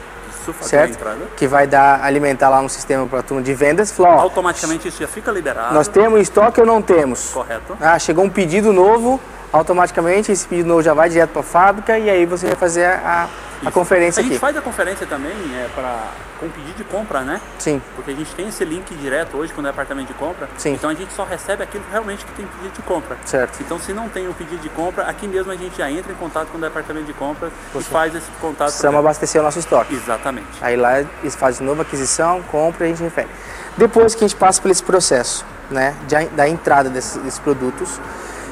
isso, 0.42 0.56
certo? 0.62 0.98
Que 1.36 1.48
vai 1.48 1.68
dar 1.68 2.04
alimentar 2.04 2.50
lá 2.50 2.62
no 2.62 2.70
sistema 2.70 3.06
para 3.08 3.22
turma 3.24 3.42
de 3.42 3.54
vendas. 3.54 3.92
Falar, 3.92 4.18
ó, 4.18 4.20
Automaticamente 4.22 4.88
isso 4.88 5.00
já 5.00 5.08
fica 5.08 5.32
liberado. 5.32 5.74
Nós 5.74 5.88
temos 5.88 6.20
estoque 6.22 6.60
ou 6.60 6.66
não 6.66 6.82
temos? 6.82 7.32
Correto. 7.32 7.78
Ah, 7.80 7.98
chegou 7.98 8.26
um 8.26 8.30
pedido 8.30 8.74
novo, 8.74 9.20
automaticamente 9.52 10.32
esse 10.32 10.48
pedido 10.48 10.68
novo 10.68 10.82
já 10.82 10.94
vai 10.94 11.10
direto 11.10 11.32
para 11.32 11.42
a 11.42 11.44
fábrica 11.44 11.98
e 11.98 12.10
aí 12.10 12.26
você 12.26 12.48
vai 12.48 12.56
fazer 12.56 12.86
a, 12.86 13.24
a 13.26 13.30
conferência 13.72 14.22
aqui. 14.22 14.30
A 14.30 14.34
gente 14.34 14.34
aqui. 14.34 14.40
faz 14.40 14.58
a 14.58 14.62
conferência 14.62 15.06
também 15.08 15.32
é, 15.32 15.70
para 15.74 16.12
com 16.40 16.50
pedido 16.50 16.76
de 16.76 16.84
compra, 16.84 17.22
né? 17.22 17.40
Sim. 17.58 17.82
Porque 17.96 18.12
a 18.12 18.16
gente 18.16 18.36
tem 18.36 18.48
esse 18.50 18.66
link 18.66 18.94
direto 18.96 19.38
hoje 19.38 19.54
quando 19.54 19.68
é 19.68 19.70
apartamento 19.70 20.08
de 20.08 20.14
compra. 20.14 20.50
Sim. 20.58 20.74
Então 20.74 20.90
a 20.90 20.94
gente 20.94 21.14
só 21.14 21.24
recebe 21.24 21.64
aquilo 21.64 21.84
realmente 21.90 22.26
que 22.26 22.34
tem 22.34 22.46
pedido 22.46 22.74
de 22.74 22.82
compra. 22.82 23.18
Certo. 23.26 23.62
Então 23.62 23.80
se 23.80 23.94
não 23.94 24.10
tem 24.10 24.28
o 24.28 24.34
pedido 24.34 24.62
de 24.62 24.70
compra, 24.70 25.04
aqui 25.04 25.28
mesmo 25.28 25.52
a 25.52 25.56
gente 25.56 25.78
já 25.78 25.90
entra 25.90 26.12
em 26.12 26.16
contato 26.16 26.50
com 26.50 26.58
o 26.58 26.62
departamento 26.62 27.06
de 27.06 27.14
compra 27.14 27.50
e 27.76 27.84
faz 27.84 28.14
esse 28.14 28.30
contato. 28.42 28.68
Precisamos 28.68 29.00
abastecer 29.00 29.40
o 29.40 29.44
nosso 29.44 29.60
estoque. 29.60 29.94
Exatamente. 29.94 30.48
Aí 30.62 30.76
lá 30.76 31.00
eles 31.00 31.36
fazem 31.36 31.60
de 31.60 31.66
novo 31.66 31.82
aquisição, 31.82 32.42
compra 32.44 32.88
e 32.88 32.92
a 32.92 32.94
gente 32.94 33.04
refere. 33.04 33.30
Depois 33.78 34.14
que 34.14 34.24
a 34.24 34.28
gente 34.28 34.38
passa 34.38 34.62
por 34.62 34.70
esse 34.70 34.84
processo, 34.84 35.46
né, 35.70 35.96
de, 36.08 36.26
da 36.36 36.48
entrada 36.48 36.90
desses, 36.90 37.22
desses 37.22 37.40
produtos, 37.40 38.00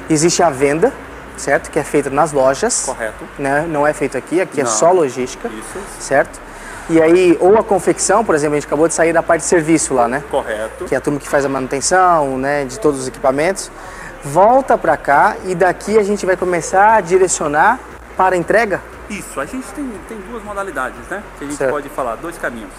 existe 0.10 0.42
a 0.42 0.50
venda 0.50 0.94
certo? 1.42 1.72
Que 1.72 1.80
é 1.80 1.84
feita 1.84 2.10
nas 2.10 2.32
lojas. 2.32 2.86
Correto. 2.86 3.26
Né? 3.38 3.66
Não 3.68 3.86
é 3.86 3.94
feito 3.94 4.18
aqui, 4.18 4.40
aqui 4.40 4.62
é 4.62 4.64
Não. 4.64 4.72
é 4.72 4.74
só 4.74 4.92
logística. 4.92 5.48
Isso. 5.50 5.80
Certo? 6.00 6.40
E 6.90 7.02
aí, 7.02 7.38
ou 7.40 7.58
a 7.58 7.64
confecção, 7.64 8.24
por 8.24 8.36
exemplo, 8.36 8.56
a 8.56 8.60
gente 8.60 8.68
acabou 8.68 8.88
de 8.88 8.94
sair 8.94 9.14
da 9.14 9.24
parte 9.24 9.42
de 9.42 9.48
serviço 9.48 9.94
lá, 9.94 10.08
né? 10.08 10.24
Correto. 10.30 10.86
Que 10.86 10.96
é 10.96 10.98
a 10.98 11.02
turma 11.02 11.20
que 11.20 11.28
faz 11.28 11.46
a 11.46 11.50
manutenção, 11.50 12.38
né, 12.38 12.66
de 12.66 12.80
todos 12.80 13.02
os 13.02 13.08
equipamentos. 13.08 13.72
Volta 14.24 14.78
para 14.78 14.98
cá 14.98 15.36
e 15.46 15.56
daqui 15.56 15.98
a 15.98 16.04
gente 16.04 16.26
vai 16.26 16.36
começar 16.36 16.96
a 16.96 17.02
direcionar 17.02 17.80
para 18.18 18.36
a 18.36 18.38
entrega? 18.38 18.82
Isso, 19.10 19.40
a 19.40 19.46
gente 19.46 19.68
tem, 19.70 19.90
tem 20.08 20.18
duas 20.30 20.44
modalidades, 20.44 21.00
né? 21.10 21.24
Que 21.38 21.46
a 21.46 21.48
gente 21.48 21.58
certo. 21.58 21.72
pode 21.72 21.90
falar, 21.90 22.16
dois 22.16 22.38
caminhos. 22.38 22.72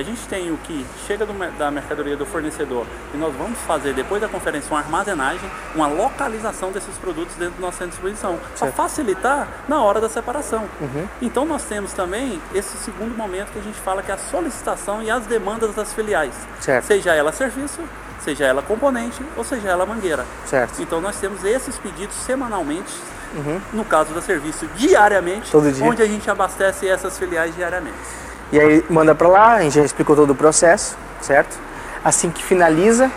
A 0.00 0.02
gente 0.02 0.26
tem 0.28 0.50
o 0.50 0.56
que 0.56 0.86
chega 1.06 1.26
do, 1.26 1.34
da 1.58 1.70
mercadoria 1.70 2.16
do 2.16 2.24
fornecedor 2.24 2.86
e 3.12 3.18
nós 3.18 3.34
vamos 3.34 3.58
fazer 3.60 3.92
depois 3.92 4.18
da 4.18 4.28
conferência 4.28 4.70
uma 4.70 4.80
armazenagem, 4.80 5.50
uma 5.74 5.86
localização 5.88 6.72
desses 6.72 6.96
produtos 6.96 7.36
dentro 7.36 7.56
do 7.56 7.60
nosso 7.60 7.76
centro 7.76 8.00
de 8.00 8.10
distribuição, 8.10 8.40
para 8.58 8.72
facilitar 8.72 9.46
na 9.68 9.82
hora 9.82 10.00
da 10.00 10.08
separação. 10.08 10.66
Uhum. 10.80 11.06
Então 11.20 11.44
nós 11.44 11.64
temos 11.64 11.92
também 11.92 12.40
esse 12.54 12.78
segundo 12.78 13.14
momento 13.14 13.52
que 13.52 13.58
a 13.58 13.62
gente 13.62 13.78
fala 13.78 14.02
que 14.02 14.10
é 14.10 14.14
a 14.14 14.16
solicitação 14.16 15.02
e 15.02 15.10
as 15.10 15.26
demandas 15.26 15.74
das 15.74 15.92
filiais, 15.92 16.34
certo. 16.60 16.86
seja 16.86 17.14
ela 17.14 17.30
serviço, 17.30 17.82
seja 18.20 18.46
ela 18.46 18.62
componente 18.62 19.22
ou 19.36 19.44
seja 19.44 19.68
ela 19.68 19.84
mangueira. 19.84 20.24
Certo. 20.46 20.80
Então 20.80 21.02
nós 21.02 21.20
temos 21.20 21.44
esses 21.44 21.76
pedidos 21.76 22.16
semanalmente 22.16 22.94
Uhum. 23.32 23.60
no 23.74 23.84
caso 23.84 24.12
do 24.12 24.20
serviço 24.20 24.66
diariamente, 24.74 25.56
onde 25.56 26.02
a 26.02 26.06
gente 26.06 26.28
abastece 26.28 26.88
essas 26.88 27.16
filiais 27.16 27.54
diariamente. 27.54 28.29
E 28.52 28.58
aí 28.58 28.84
manda 28.90 29.14
para 29.14 29.28
lá, 29.28 29.54
a 29.54 29.62
gente 29.62 29.74
já 29.74 29.84
explicou 29.84 30.16
todo 30.16 30.30
o 30.30 30.34
processo, 30.34 30.96
certo? 31.20 31.56
Assim 32.04 32.30
que 32.30 32.42
finaliza, 32.42 33.10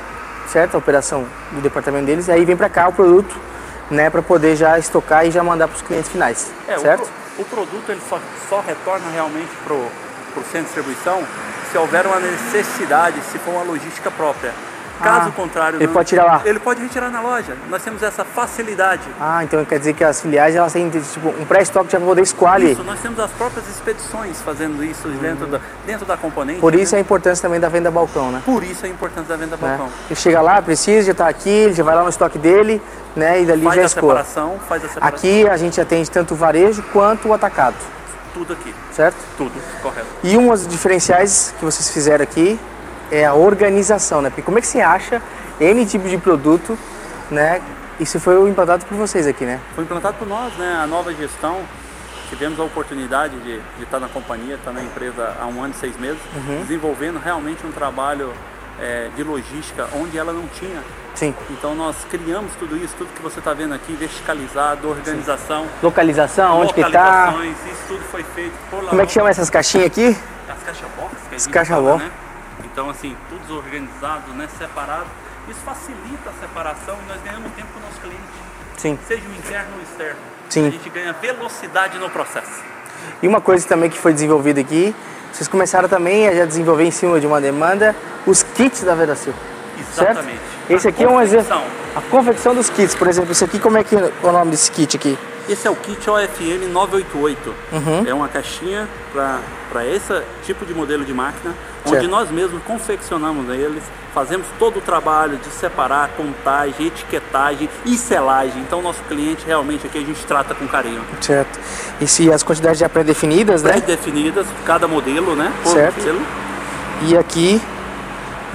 certo? 0.48 0.76
A 0.76 0.78
operação 0.78 1.26
do 1.52 1.62
departamento 1.62 2.06
deles, 2.06 2.30
aí 2.30 2.46
vem 2.46 2.56
para 2.56 2.70
cá 2.70 2.88
o 2.88 2.94
produto, 2.94 3.36
né, 3.90 4.10
para 4.10 4.22
poder 4.22 4.56
já 4.56 4.78
estocar 4.80 5.26
e 5.26 5.32
já 5.32 5.44
mandar 5.44 5.68
para 5.68 5.76
os 5.76 5.82
clientes 5.82 6.10
finais, 6.10 6.52
é, 6.68 6.78
certo? 6.78 7.10
O, 7.38 7.42
o, 7.42 7.46
produto 7.46 7.90
ele 7.90 8.02
só, 8.10 8.20
só 8.50 8.62
retorna 8.62 9.10
realmente 9.12 9.52
pro 9.64 9.88
pro 10.34 10.44
centro 10.44 10.60
de 10.60 10.66
distribuição 10.66 11.24
se 11.72 11.78
houver 11.78 12.06
uma 12.06 12.20
necessidade, 12.20 13.20
se 13.32 13.38
for 13.40 13.52
uma 13.52 13.64
logística 13.64 14.12
própria. 14.12 14.52
Caso 15.02 15.30
ah, 15.30 15.32
contrário, 15.32 15.78
ele 15.78 15.88
não, 15.88 15.94
pode 15.94 16.10
tirar 16.10 16.26
lá. 16.26 16.42
Ele 16.46 16.60
pode 16.60 16.82
retirar 16.82 17.10
na 17.10 17.22
loja. 17.22 17.58
Nós 17.70 17.84
temos 17.84 18.04
essa 18.04 18.24
facilidade. 18.24 19.02
Ah, 19.20 19.44
então 19.44 19.64
quer 19.66 19.80
dizer 19.80 19.94
que 19.94 20.04
as 20.04 20.22
filiais 20.22 20.56
elas 20.56 20.72
têm 20.72 20.90
tipo, 20.90 21.30
um 21.30 21.46
pré-estoque 21.46 21.92
já 21.92 21.98
para 21.98 22.08
poder 22.08 22.22
escolher. 22.22 22.72
Isso, 22.72 22.84
nós 22.84 23.00
temos 23.00 23.20
as 23.20 23.32
próprias 23.32 23.68
expedições 23.68 24.42
fazendo 24.42 24.84
isso 24.84 25.08
hum. 25.08 25.18
dentro, 25.22 25.48
da, 25.48 25.60
dentro 25.86 26.06
da 26.06 26.16
componente. 26.16 26.60
Por 26.60 26.76
isso 26.76 26.94
né? 26.94 27.00
a 27.00 27.02
importância 27.02 27.42
também 27.42 27.60
da 27.60 27.70
venda 27.70 27.90
balcão, 27.90 28.32
né? 28.32 28.42
Por 28.46 28.64
isso 28.64 28.86
a 28.86 28.90
importância 28.90 29.30
da 29.30 29.36
venda 29.36 29.58
balcão. 29.58 29.88
É. 29.88 30.12
Ele 30.12 30.20
chega 30.20 30.42
lá, 30.42 30.62
precisa, 30.62 31.08
já 31.08 31.12
está 31.12 31.28
aqui, 31.28 31.50
ele 31.50 31.74
já 31.74 31.84
vai 31.84 31.96
lá 31.96 32.04
no 32.04 32.10
estoque 32.10 32.38
dele, 32.38 32.82
né? 33.16 33.42
E 33.42 33.46
dali 33.46 33.64
faz 33.64 33.76
já 33.76 33.86
a 33.86 33.90
separação, 33.90 34.60
faz 34.68 34.86
a 34.86 34.88
separação. 34.88 35.18
Aqui 35.18 35.48
a 35.48 35.58
gente 35.58 35.82
atende 35.82 36.10
tanto 36.10 36.34
o 36.34 36.38
varejo 36.38 36.84
quanto 36.94 37.28
o 37.28 37.34
atacado. 37.34 37.76
Tudo 38.34 38.54
aqui. 38.54 38.74
Certo? 38.92 39.16
Tudo, 39.38 39.52
correto. 39.82 40.08
E 40.24 40.38
umas 40.38 40.68
diferenciais 40.68 41.54
que 41.60 41.66
vocês 41.66 41.90
fizeram 41.90 42.24
aqui 42.24 42.60
é 43.12 43.26
a 43.26 43.34
organização, 43.34 44.22
né? 44.22 44.30
Porque 44.30 44.42
como 44.42 44.58
é 44.58 44.62
que 44.62 44.68
você 44.68 44.82
acha 44.82 45.22
N 45.60 45.86
tipos 45.86 46.10
de 46.10 46.18
produto, 46.18 46.78
né? 47.30 47.62
Isso 48.00 48.20
foi 48.20 48.50
implantado 48.50 48.86
por 48.86 48.98
vocês 48.98 49.28
aqui, 49.28 49.46
né? 49.46 49.60
Foi 49.76 49.84
implantado 49.84 50.18
por 50.18 50.28
nós, 50.28 50.54
né? 50.58 50.80
A 50.84 50.88
nova 50.88 51.14
gestão. 51.14 51.60
Tivemos 52.30 52.60
a 52.60 52.64
oportunidade 52.64 53.38
de, 53.42 53.60
de 53.78 53.84
estar 53.84 54.00
na 54.00 54.08
companhia, 54.08 54.56
estar 54.56 54.72
na 54.72 54.82
empresa 54.82 55.36
há 55.40 55.46
um 55.46 55.62
ano 55.64 55.74
e 55.76 55.80
seis 55.80 55.96
meses, 56.00 56.18
desenvolvendo 56.62 57.20
realmente 57.24 57.64
um 57.66 57.72
trabalho 57.72 58.34
é, 58.82 59.10
de 59.16 59.22
logística 59.24 59.88
onde 59.94 60.18
ela 60.18 60.34
não 60.34 60.48
tinha. 60.48 60.82
Sim. 61.14 61.36
Então 61.52 61.76
nós 61.76 61.96
criamos 62.10 62.52
tudo 62.56 62.76
isso, 62.76 62.96
tudo 62.98 63.10
que 63.14 63.22
você 63.22 63.38
está 63.38 63.54
vendo 63.54 63.76
aqui, 63.76 63.94
verticalizado, 63.94 64.90
organização, 64.90 65.68
Localização, 65.84 66.62
onde 66.62 66.74
que 66.74 66.82
tá? 66.82 67.26
localizações, 67.28 67.58
isso 67.72 67.84
tudo 67.88 68.04
foi 68.06 68.24
feito 68.24 68.54
por 68.72 68.84
Como 68.86 69.02
é 69.02 69.06
que 69.06 69.12
chama 69.12 69.30
essas 69.30 69.52
caixinhas 69.52 69.86
aqui? 69.88 70.18
As 70.50 70.64
caixa 70.64 70.86
box 70.98 71.16
que 71.30 71.36
a 71.36 71.38
As 71.38 71.48
caixa 71.48 71.74
fala, 71.76 71.92
box. 71.92 72.04
né? 72.04 72.12
Então 72.74 72.90
assim, 72.90 73.16
tudo 73.30 73.58
organizado, 73.58 74.34
né? 74.34 74.50
Separado. 74.58 75.06
Isso 75.48 75.60
facilita 75.64 76.30
a 76.30 76.34
separação 76.42 76.98
e 77.06 77.08
nós 77.08 77.22
ganhamos 77.22 77.52
tempo 77.52 77.68
com 77.74 77.80
o 77.80 77.84
nosso 77.84 78.00
cliente, 78.00 78.22
Sim. 78.78 78.98
seja 79.08 79.24
o 79.28 79.34
interno 79.34 79.74
ou 79.74 79.80
o 79.80 79.84
externo. 79.84 80.20
Sim. 80.50 80.68
A 80.68 80.70
gente 80.72 80.90
ganha 80.90 81.14
velocidade 81.14 82.00
no 82.00 82.10
processo. 82.10 82.64
E 83.22 83.28
uma 83.28 83.42
coisa 83.42 83.68
também 83.68 83.90
que 83.90 83.98
foi 83.98 84.14
desenvolvida 84.14 84.62
aqui, 84.62 84.96
vocês 85.34 85.48
começaram 85.48 85.90
também 85.90 86.30
a 86.30 86.34
já 86.34 86.46
desenvolver 86.46 86.86
em 86.86 86.92
cima 86.92 87.20
de 87.20 87.28
uma 87.28 87.42
demanda 87.42 87.94
os 88.26 88.42
kits 88.42 88.84
da 88.84 88.96
Veracil. 88.96 89.34
Exatamente. 89.78 90.40
Certo? 90.40 90.72
Esse 90.72 90.88
A 90.88 90.90
aqui 90.92 91.04
é 91.04 91.10
um 91.10 91.22
exemplo. 91.22 91.46
confecção. 91.46 91.84
A 91.96 92.02
confecção 92.10 92.56
dos 92.56 92.70
kits, 92.70 92.96
por 92.96 93.08
exemplo, 93.08 93.32
esse 93.34 93.44
aqui, 93.44 93.60
como 93.60 93.78
é 93.78 93.84
que 93.84 93.96
é 93.96 94.12
o 94.24 94.32
nome 94.32 94.52
desse 94.52 94.72
kit 94.72 94.96
aqui? 94.96 95.18
Esse 95.50 95.68
é 95.68 95.72
o 95.72 95.76
kit 95.76 96.10
OFM 96.10 96.68
988. 96.72 97.54
Uhum. 97.74 98.04
É 98.08 98.14
uma 98.14 98.30
caixinha 98.30 98.88
para 99.12 99.86
esse 99.86 100.22
tipo 100.46 100.66
de 100.66 100.74
modelo 100.74 101.04
de 101.04 101.14
máquina, 101.14 101.54
Certo. 101.84 101.98
onde 101.98 102.08
nós 102.08 102.32
mesmos 102.32 102.64
confeccionamos 102.64 103.50
eles, 103.50 103.84
fazemos 104.14 104.48
todo 104.58 104.78
o 104.78 104.82
trabalho 104.82 105.38
de 105.38 105.50
separar, 105.50 106.10
contagem, 106.16 106.88
etiquetagem 106.88 107.70
e 107.86 107.98
selagem. 107.98 108.62
Então, 108.62 108.82
nosso 108.82 109.04
cliente 109.04 109.44
realmente 109.46 109.86
aqui 109.86 109.98
a 109.98 110.02
gente 110.02 110.26
trata 110.26 110.56
com 110.56 110.66
carinho. 110.66 111.02
Certo. 111.20 111.60
E 112.00 112.08
se 112.08 112.32
as 112.32 112.42
quantidades 112.42 112.80
já 112.80 112.88
pré-definidas, 112.88 113.64
né? 113.64 113.72
Pré-definidas, 113.72 114.46
cada 114.66 114.88
modelo, 114.88 115.36
né? 115.36 115.52
Por 115.62 115.74
Certo. 115.74 115.98
modelo, 115.98 116.22
E 117.02 117.18
aqui, 117.18 117.62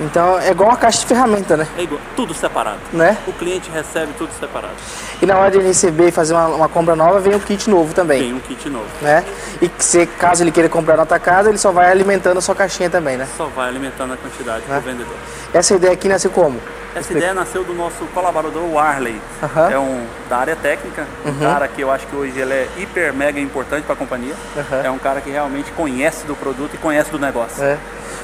então 0.00 0.38
é 0.38 0.50
igual 0.50 0.68
uma 0.70 0.76
caixa 0.76 1.00
de 1.00 1.06
ferramenta, 1.06 1.56
né? 1.56 1.66
é 1.76 1.82
igual, 1.82 2.00
tudo 2.14 2.32
separado. 2.34 2.78
né? 2.92 3.16
O 3.26 3.32
cliente 3.32 3.70
recebe 3.70 4.12
tudo 4.16 4.30
separado. 4.38 4.74
E 5.20 5.26
na 5.26 5.36
hora 5.38 5.50
de 5.50 5.58
receber 5.58 6.08
e 6.08 6.12
fazer 6.12 6.34
uma, 6.34 6.46
uma 6.48 6.68
compra 6.68 6.94
nova, 6.94 7.18
vem 7.20 7.34
o 7.34 7.40
kit 7.40 7.68
novo 7.68 7.92
também, 7.92 8.20
Tem 8.22 8.32
um 8.34 8.38
kit 8.40 8.68
novo. 8.70 8.86
né? 9.02 9.24
E 9.60 9.70
se, 9.78 10.06
caso 10.06 10.42
ele 10.44 10.52
queira 10.52 10.68
comprar 10.68 10.96
no 10.96 11.02
atacado, 11.02 11.48
ele 11.48 11.58
só 11.58 11.72
vai 11.72 11.90
alimentando 11.90 12.38
a 12.38 12.40
sua 12.40 12.54
caixinha 12.54 12.88
também, 12.88 13.16
né? 13.16 13.26
Só 13.36 13.46
vai 13.46 13.68
alimentando 13.68 14.12
a 14.14 14.16
quantidade 14.16 14.62
Né? 14.68 14.76
do 14.76 14.80
vendedor. 14.82 15.14
Essa 15.52 15.74
ideia 15.74 15.92
aqui 15.92 16.08
nasceu 16.08 16.30
como? 16.30 16.60
Essa 16.98 17.12
ideia 17.12 17.34
nasceu 17.34 17.64
do 17.64 17.72
nosso 17.74 18.04
colaborador 18.14 18.62
Warley. 18.72 19.20
Aham. 19.42 19.64
Uhum. 19.64 19.70
É 19.70 19.78
um 19.78 20.06
da 20.28 20.36
área 20.38 20.56
técnica, 20.56 21.06
um 21.24 21.34
cara 21.38 21.68
que 21.68 21.80
eu 21.80 21.90
acho 21.90 22.06
que 22.06 22.16
hoje 22.16 22.38
ele 22.38 22.52
é 22.52 22.68
hiper 22.78 23.12
mega 23.14 23.38
importante 23.40 23.84
para 23.84 23.94
a 23.94 23.96
companhia. 23.96 24.34
Aham. 24.56 24.82
É 24.84 24.90
um 24.90 24.98
cara 24.98 25.20
que 25.20 25.30
realmente 25.30 25.70
conhece 25.72 26.26
do 26.26 26.34
produto 26.34 26.74
e 26.74 26.78
conhece 26.78 27.10
do 27.10 27.18
negócio. 27.18 27.62
É. 27.62 27.76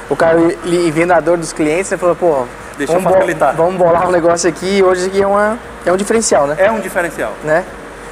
O 0.09 0.15
cara 0.15 0.37
e 0.65 0.91
vendedor 0.91 1.37
dos 1.37 1.51
clientes, 1.51 1.89
né, 1.91 1.97
falou, 1.97 2.15
pô, 2.15 2.45
Deixa 2.77 2.93
eu 2.93 2.97
vamos, 2.99 3.11
bo- 3.11 3.17
facilitar. 3.19 3.55
vamos 3.55 3.75
bolar 3.75 4.07
um 4.07 4.11
negócio 4.11 4.47
aqui 4.49 4.83
hoje 4.83 5.07
aqui 5.07 5.21
é, 5.21 5.25
uma, 5.27 5.57
é 5.85 5.91
um 5.91 5.97
diferencial, 5.97 6.45
né? 6.45 6.55
É 6.59 6.69
um 6.71 6.79
diferencial, 6.79 7.33
né? 7.43 7.63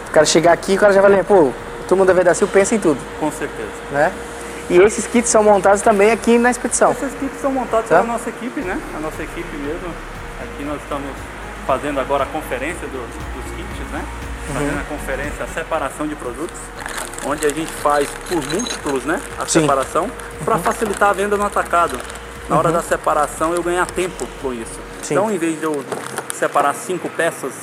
O 0.07 0.11
cara 0.11 0.25
chegar 0.25 0.53
aqui, 0.53 0.75
o 0.75 0.79
cara 0.79 0.93
já 0.93 1.01
vai 1.01 1.09
lembrar, 1.11 1.25
pô, 1.25 1.51
todo 1.87 1.97
mundo 1.97 2.07
da 2.07 2.13
Vedacil 2.13 2.47
pensa 2.47 2.73
em 2.73 2.79
tudo, 2.79 2.97
com 3.19 3.29
certeza. 3.31 3.67
né? 3.91 4.11
E 4.69 4.77
esses 4.77 5.05
kits 5.05 5.29
são 5.29 5.43
montados 5.43 5.81
também 5.81 6.09
aqui 6.11 6.37
na 6.39 6.49
expedição. 6.49 6.91
Essas 6.91 7.11
kits 7.19 7.41
são 7.41 7.51
montadas 7.51 7.89
Tá. 7.89 7.97
pela 7.97 8.07
nossa 8.13 8.29
equipe, 8.29 8.61
né? 8.61 8.79
A 8.95 8.99
nossa 9.01 9.21
equipe 9.21 9.57
mesmo. 9.57 9.89
Aqui 10.41 10.63
nós 10.63 10.81
estamos 10.81 11.09
fazendo 11.65 11.99
agora 11.99 12.23
a 12.23 12.27
conferência 12.27 12.87
dos, 12.87 13.01
dos 13.01 13.55
kits, 13.55 13.91
né? 13.91 14.03
Uhum. 14.49 14.53
Fazendo 14.55 14.79
a 14.79 14.83
conferência, 14.83 15.43
a 15.45 15.47
separação 15.47 16.07
de 16.07 16.15
produtos, 16.15 16.57
onde 17.25 17.45
a 17.45 17.49
gente 17.49 17.71
faz 17.71 18.09
por 18.27 18.43
múltiplos, 18.53 19.03
né? 19.05 19.21
A 19.37 19.45
Sim. 19.45 19.59
Uhum. 19.59 19.63
separação, 19.63 20.11
para 20.43 20.57
facilitar 20.57 21.09
a 21.09 21.13
venda 21.13 21.37
no 21.37 21.45
atacado. 21.45 21.97
Na 22.49 22.57
hora 22.57 22.71
da 22.71 22.81
separação 22.81 23.53
eu 23.53 23.63
ganhar 23.63 23.85
tempo 23.85 24.27
com 24.41 24.53
isso. 24.53 24.79
Sim. 25.01 25.13
Então, 25.13 25.31
em 25.31 25.37
vez 25.37 25.59
de 25.59 25.63
eu 25.63 25.83
separar 26.33 26.73
cinco 26.73 27.09
peças, 27.09 27.53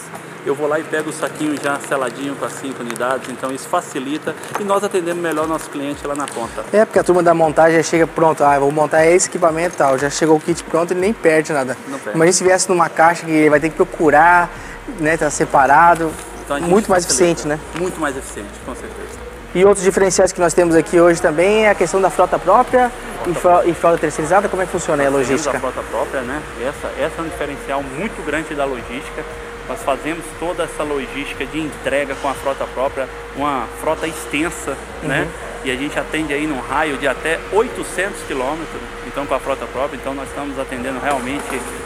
eu 0.46 0.54
vou 0.54 0.66
lá 0.68 0.78
e 0.78 0.84
pego 0.84 1.10
o 1.10 1.12
saquinho 1.12 1.54
já 1.62 1.78
seladinho 1.88 2.34
com 2.36 2.44
as 2.44 2.52
cinco 2.52 2.82
unidades. 2.82 3.28
Então, 3.30 3.50
isso 3.52 3.68
facilita 3.68 4.34
e 4.58 4.64
nós 4.64 4.82
atendemos 4.84 5.22
melhor 5.22 5.46
nosso 5.46 5.68
cliente 5.70 6.06
lá 6.06 6.14
na 6.14 6.26
ponta. 6.26 6.64
É, 6.72 6.84
porque 6.84 6.98
a 6.98 7.04
turma 7.04 7.22
da 7.22 7.34
montagem 7.34 7.76
já 7.76 7.82
chega 7.82 8.06
pronto, 8.06 8.42
ah, 8.44 8.58
vou 8.58 8.70
montar 8.72 9.06
esse 9.06 9.28
equipamento 9.28 9.74
e 9.74 9.78
tal, 9.78 9.98
já 9.98 10.08
chegou 10.10 10.36
o 10.36 10.40
kit 10.40 10.62
pronto, 10.64 10.92
ele 10.92 11.00
nem 11.00 11.12
perde 11.12 11.52
nada. 11.52 11.76
Não 11.88 11.98
perde. 11.98 12.16
Imagina 12.16 12.32
se 12.32 12.44
viesse 12.44 12.68
numa 12.68 12.88
caixa 12.88 13.24
que 13.24 13.30
ele 13.30 13.50
vai 13.50 13.60
ter 13.60 13.70
que 13.70 13.76
procurar, 13.76 14.50
né, 14.98 15.16
tá 15.16 15.30
separado, 15.30 16.10
Então, 16.44 16.60
muito 16.60 16.90
mais 16.90 17.04
facilita. 17.04 17.32
eficiente, 17.40 17.48
né? 17.48 17.60
Muito 17.78 18.00
mais 18.00 18.16
eficiente, 18.16 18.48
com 18.64 18.74
certeza. 18.74 19.20
E 19.54 19.64
outros 19.64 19.82
diferenciais 19.84 20.30
que 20.32 20.40
nós 20.40 20.54
temos 20.54 20.76
aqui 20.76 21.00
hoje 21.00 21.20
também 21.20 21.64
é 21.66 21.70
a 21.70 21.74
questão 21.74 22.00
da 22.00 22.08
frota 22.08 22.38
própria 22.38 22.90
e, 23.26 23.34
fro- 23.34 23.62
e 23.64 23.74
frota 23.74 23.98
terceirizada, 23.98 24.48
como 24.48 24.62
é 24.62 24.66
que 24.66 24.70
funciona 24.70 25.04
a 25.04 25.10
logística? 25.10 25.56
a 25.56 25.60
frota 25.60 25.82
própria, 25.90 26.20
né? 26.20 26.40
Essa, 26.60 26.86
essa 27.02 27.14
é 27.18 27.22
um 27.24 27.28
diferencial 27.28 27.82
muito 27.82 28.24
grande 28.24 28.54
da 28.54 28.64
logística. 28.64 29.24
Nós 29.70 29.80
fazemos 29.84 30.24
toda 30.40 30.64
essa 30.64 30.82
logística 30.82 31.46
de 31.46 31.60
entrega 31.60 32.16
com 32.16 32.28
a 32.28 32.34
frota 32.34 32.66
própria, 32.74 33.08
uma 33.36 33.68
frota 33.80 34.04
extensa, 34.04 34.76
né? 35.00 35.20
Uhum. 35.22 35.50
E 35.62 35.70
a 35.70 35.76
gente 35.76 35.96
atende 35.96 36.32
aí 36.34 36.44
num 36.44 36.58
raio 36.58 36.96
de 36.96 37.06
até 37.06 37.38
800 37.52 38.20
quilômetros, 38.26 38.80
então 39.06 39.24
com 39.26 39.34
a 39.34 39.38
frota 39.38 39.66
própria. 39.66 39.96
Então 39.96 40.12
nós 40.12 40.28
estamos 40.28 40.58
atendendo 40.58 40.98
realmente 40.98 41.44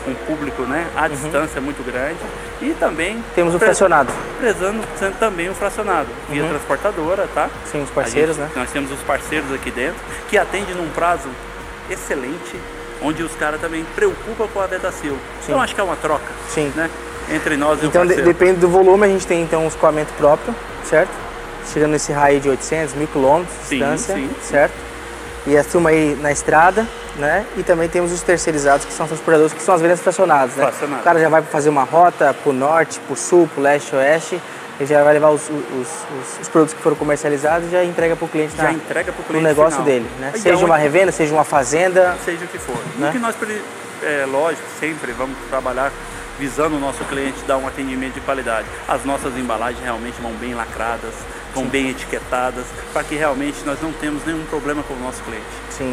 um 0.09 0.15
público, 0.27 0.63
né? 0.63 0.87
À 0.97 1.09
distância 1.09 1.61
muito 1.61 1.85
grande 1.85 2.17
e 2.63 2.73
também 2.81 3.17
Uhum. 3.17 3.23
Temos 3.35 3.55
o 3.55 3.59
fracionado. 3.59 4.11
prezando 4.39 4.83
sendo 4.99 5.19
também 5.19 5.51
o 5.51 5.55
fracionado 5.55 6.09
via 6.31 6.49
transportadora, 6.49 7.29
tá? 7.35 7.51
Sim, 7.71 7.83
os 7.83 7.91
A 7.91 7.93
parceiros, 7.93 8.37
gente- 8.37 8.47
né? 8.47 8.53
Nós 8.57 8.71
temos 8.71 8.91
os 8.93 9.01
parceiros 9.01 9.53
aqui 9.53 9.71
dentro 9.71 10.01
que 10.31 10.39
atendem 10.39 10.75
num 10.75 10.89
prazo 10.89 11.29
excelente, 11.91 12.59
onde 13.03 13.23
os 13.23 13.35
caras 13.35 13.61
também 13.61 13.85
preocupam 13.95 14.47
com 14.49 14.61
a 14.61 14.67
Vedacil. 14.67 15.19
Então 15.43 15.61
acho 15.61 15.75
que 15.75 15.81
é 15.83 15.85
uma 15.85 15.97
troca, 15.97 16.25
Sim. 16.49 16.73
né? 16.75 16.89
Entre 17.31 17.57
nós 17.57 17.83
e 17.83 17.87
Então, 17.87 18.03
o 18.03 18.07
parceiro. 18.07 18.27
depende 18.33 18.61
do 18.61 18.69
volume, 18.69 19.07
a 19.07 19.09
gente 19.09 19.27
tem 19.27 19.43
então 19.43 19.65
um 19.65 19.69
escoamento 19.69 20.13
próprio, 20.15 20.55
certo? 20.85 21.11
Chegando 21.73 21.93
nesse 21.93 22.13
raio 22.13 22.41
de 22.41 22.49
800, 22.49 22.95
1000 22.95 23.07
quilômetros 23.09 23.57
de 23.69 23.79
distância, 23.79 24.15
sim. 24.15 24.31
certo? 24.43 24.75
E 25.47 25.57
a 25.57 25.65
turma 25.65 25.91
aí 25.91 26.17
na 26.21 26.31
estrada, 26.33 26.87
né? 27.17 27.45
E 27.57 27.63
também 27.63 27.89
temos 27.89 28.13
os 28.13 28.23
terceirizados, 28.23 28.85
que 28.87 28.93
são 28.93 29.05
os 29.05 29.11
transportadores, 29.11 29.53
que 29.53 29.63
são 29.63 29.75
as 29.75 29.81
vendas 29.81 30.01
fracionadas, 30.01 30.55
né? 30.57 30.65
Fracionadas. 30.67 31.01
O 31.01 31.05
cara 31.05 31.19
já 31.21 31.29
vai 31.29 31.43
fazer 31.43 31.69
uma 31.71 31.85
rota 31.85 32.35
pro 32.43 32.53
norte, 32.53 33.01
pro 33.01 33.17
sul, 33.17 33.49
pro 33.53 33.63
leste, 33.63 33.95
oeste, 33.97 34.41
ele 34.81 34.87
já 34.89 35.03
vai 35.05 35.15
levar 35.15 35.31
os, 35.31 35.43
os- 35.43 35.51
os- 35.51 36.41
os 36.43 36.49
produtos 36.49 36.75
que 36.75 36.83
foram 36.83 36.97
comercializados 36.97 37.69
e 37.69 37.71
já 37.71 37.85
entrega 37.85 38.17
pro 38.17 38.27
cliente 38.27 38.57
Já 38.57 38.65
na- 38.65 38.73
entrega 38.73 39.13
pro 39.13 39.23
no 39.23 39.29
cliente 39.29 39.45
negócio 39.47 39.71
final. 39.73 39.85
dele, 39.87 40.11
né? 40.19 40.33
E 40.35 40.39
Seja 40.39 40.65
uma 40.65 40.77
revenda, 40.77 41.13
seja 41.13 41.33
uma 41.33 41.45
fazenda, 41.45 42.17
seja 42.25 42.45
o 42.45 42.49
que 42.49 42.59
for. 42.59 42.77
Né? 42.99 43.09
E 43.09 43.13
que 43.13 43.19
nós, 43.19 43.35
é, 44.03 44.27
lógico, 44.27 44.63
sempre 44.81 45.13
vamos 45.13 45.37
trabalhar 45.49 45.93
visando 46.39 46.77
o 46.77 46.81
nosso 46.81 47.05
cliente 47.05 47.39
dar 47.47 47.57
um 47.59 47.67
atendimento 47.67 48.15
de 48.15 48.21
qualidade. 48.21 48.67
As 48.89 49.05
nossas 49.05 49.37
embalagens 49.37 49.83
realmente 49.83 50.21
vão 50.21 50.33
bem 50.33 50.55
lacradas, 50.55 51.13
vão 51.55 51.67
bem 51.67 51.91
etiquetadas, 51.91 52.65
para 52.93 53.05
que 53.05 53.15
realmente 53.15 53.59
nós 53.65 53.81
não 53.81 53.93
temos 53.93 54.25
nenhum 54.27 54.45
problema 54.47 54.83
com 54.83 54.95
o 54.95 54.99
nosso 55.01 55.23
cliente. 55.23 55.45
sim, 55.71 55.85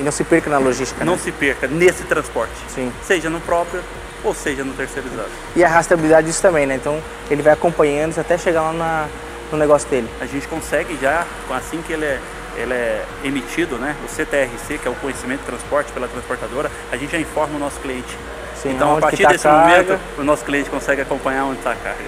e, 0.00 0.02
não 0.02 0.10
se 0.12 0.24
perca 0.24 0.50
na 0.50 0.58
logística, 0.58 1.04
Não 1.04 1.14
né? 1.14 1.18
se 1.22 1.30
perca 1.32 1.66
nesse 1.68 2.02
transporte, 2.04 2.52
Sim. 2.68 2.92
seja 3.06 3.30
no 3.30 3.40
próprio 3.40 3.80
ou 4.24 4.34
seja 4.34 4.64
no 4.64 4.72
terceirizado. 4.72 5.28
E 5.54 5.62
a 5.62 5.68
rastreabilidade 5.68 6.26
disso 6.26 6.40
também, 6.42 6.66
né? 6.66 6.76
Então 6.76 7.00
ele 7.30 7.42
vai 7.42 7.52
acompanhando 7.52 8.18
até 8.18 8.36
chegar 8.38 8.62
lá 8.62 8.72
na- 8.72 9.06
no 9.52 9.58
negócio 9.58 9.88
dele. 9.88 10.08
A 10.20 10.26
gente 10.26 10.48
consegue 10.48 10.96
já, 11.00 11.26
assim 11.50 11.82
que 11.82 11.92
ele 11.92 12.06
é, 12.06 12.18
ele 12.56 12.72
é 12.72 13.04
emitido, 13.22 13.76
né, 13.76 13.94
o 14.04 14.08
CTRC, 14.08 14.78
que 14.78 14.88
é 14.88 14.90
o 14.90 14.94
conhecimento 14.94 15.40
de 15.40 15.46
transporte 15.46 15.92
pela 15.92 16.08
transportadora, 16.08 16.70
a 16.90 16.96
gente 16.96 17.12
já 17.12 17.18
informa 17.18 17.56
o 17.56 17.58
nosso 17.58 17.78
cliente. 17.80 18.16
Sim, 18.64 18.70
então, 18.72 18.96
a 18.96 19.00
partir 19.00 19.22
tá 19.22 19.28
desse 19.28 19.44
carga. 19.44 19.60
momento, 19.68 20.00
o 20.18 20.24
nosso 20.24 20.44
cliente 20.44 20.68
consegue 20.70 21.02
acompanhar 21.02 21.44
onde 21.44 21.58
está 21.58 21.70
a 21.72 21.76
carga. 21.76 22.02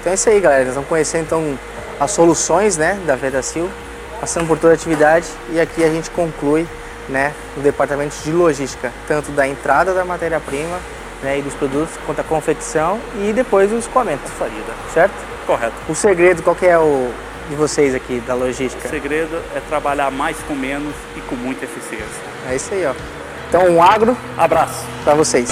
Então 0.00 0.12
é 0.12 0.14
isso 0.14 0.28
aí, 0.28 0.38
galera. 0.40 0.64
Nós 0.66 0.74
vamos 0.74 0.88
conhecer 0.88 1.18
então 1.18 1.58
as 1.98 2.10
soluções, 2.10 2.76
né, 2.76 3.00
da 3.06 3.16
Vedacil, 3.16 3.68
passando 4.20 4.46
por 4.46 4.58
toda 4.58 4.74
a 4.74 4.76
atividade 4.76 5.26
e 5.50 5.60
aqui 5.60 5.82
a 5.82 5.88
gente 5.88 6.10
conclui, 6.10 6.66
né, 7.08 7.32
no 7.56 7.62
departamento 7.62 8.14
de 8.22 8.30
logística, 8.30 8.92
tanto 9.08 9.32
da 9.32 9.48
entrada 9.48 9.92
da 9.94 10.04
matéria-prima, 10.04 10.78
né, 11.22 11.38
e 11.38 11.42
dos 11.42 11.54
produtos, 11.54 11.94
quanto 12.04 12.20
a 12.20 12.24
confecção 12.24 12.98
e 13.24 13.32
depois 13.32 13.72
o 13.72 13.78
escoamento, 13.78 14.22
Saída. 14.38 14.72
certo? 14.92 15.14
Correto. 15.46 15.74
O 15.88 15.94
segredo, 15.94 16.42
qual 16.42 16.54
que 16.54 16.66
é 16.66 16.78
o 16.78 17.10
de 17.48 17.56
vocês 17.56 17.94
aqui 17.94 18.20
da 18.26 18.34
O 18.34 18.38
logística? 18.40 18.88
segredo 18.88 19.40
é 19.56 19.60
trabalhar 19.68 20.10
mais 20.10 20.36
com 20.46 20.54
menos 20.54 20.94
e 21.16 21.20
com 21.22 21.34
muita 21.36 21.64
eficiência. 21.64 22.06
É 22.50 22.54
isso 22.56 22.74
aí, 22.74 22.84
ó. 22.86 22.92
Então 23.48 23.66
um 23.68 23.82
agro 23.82 24.16
Abraço! 24.36 24.84
para 25.04 25.14
vocês. 25.14 25.48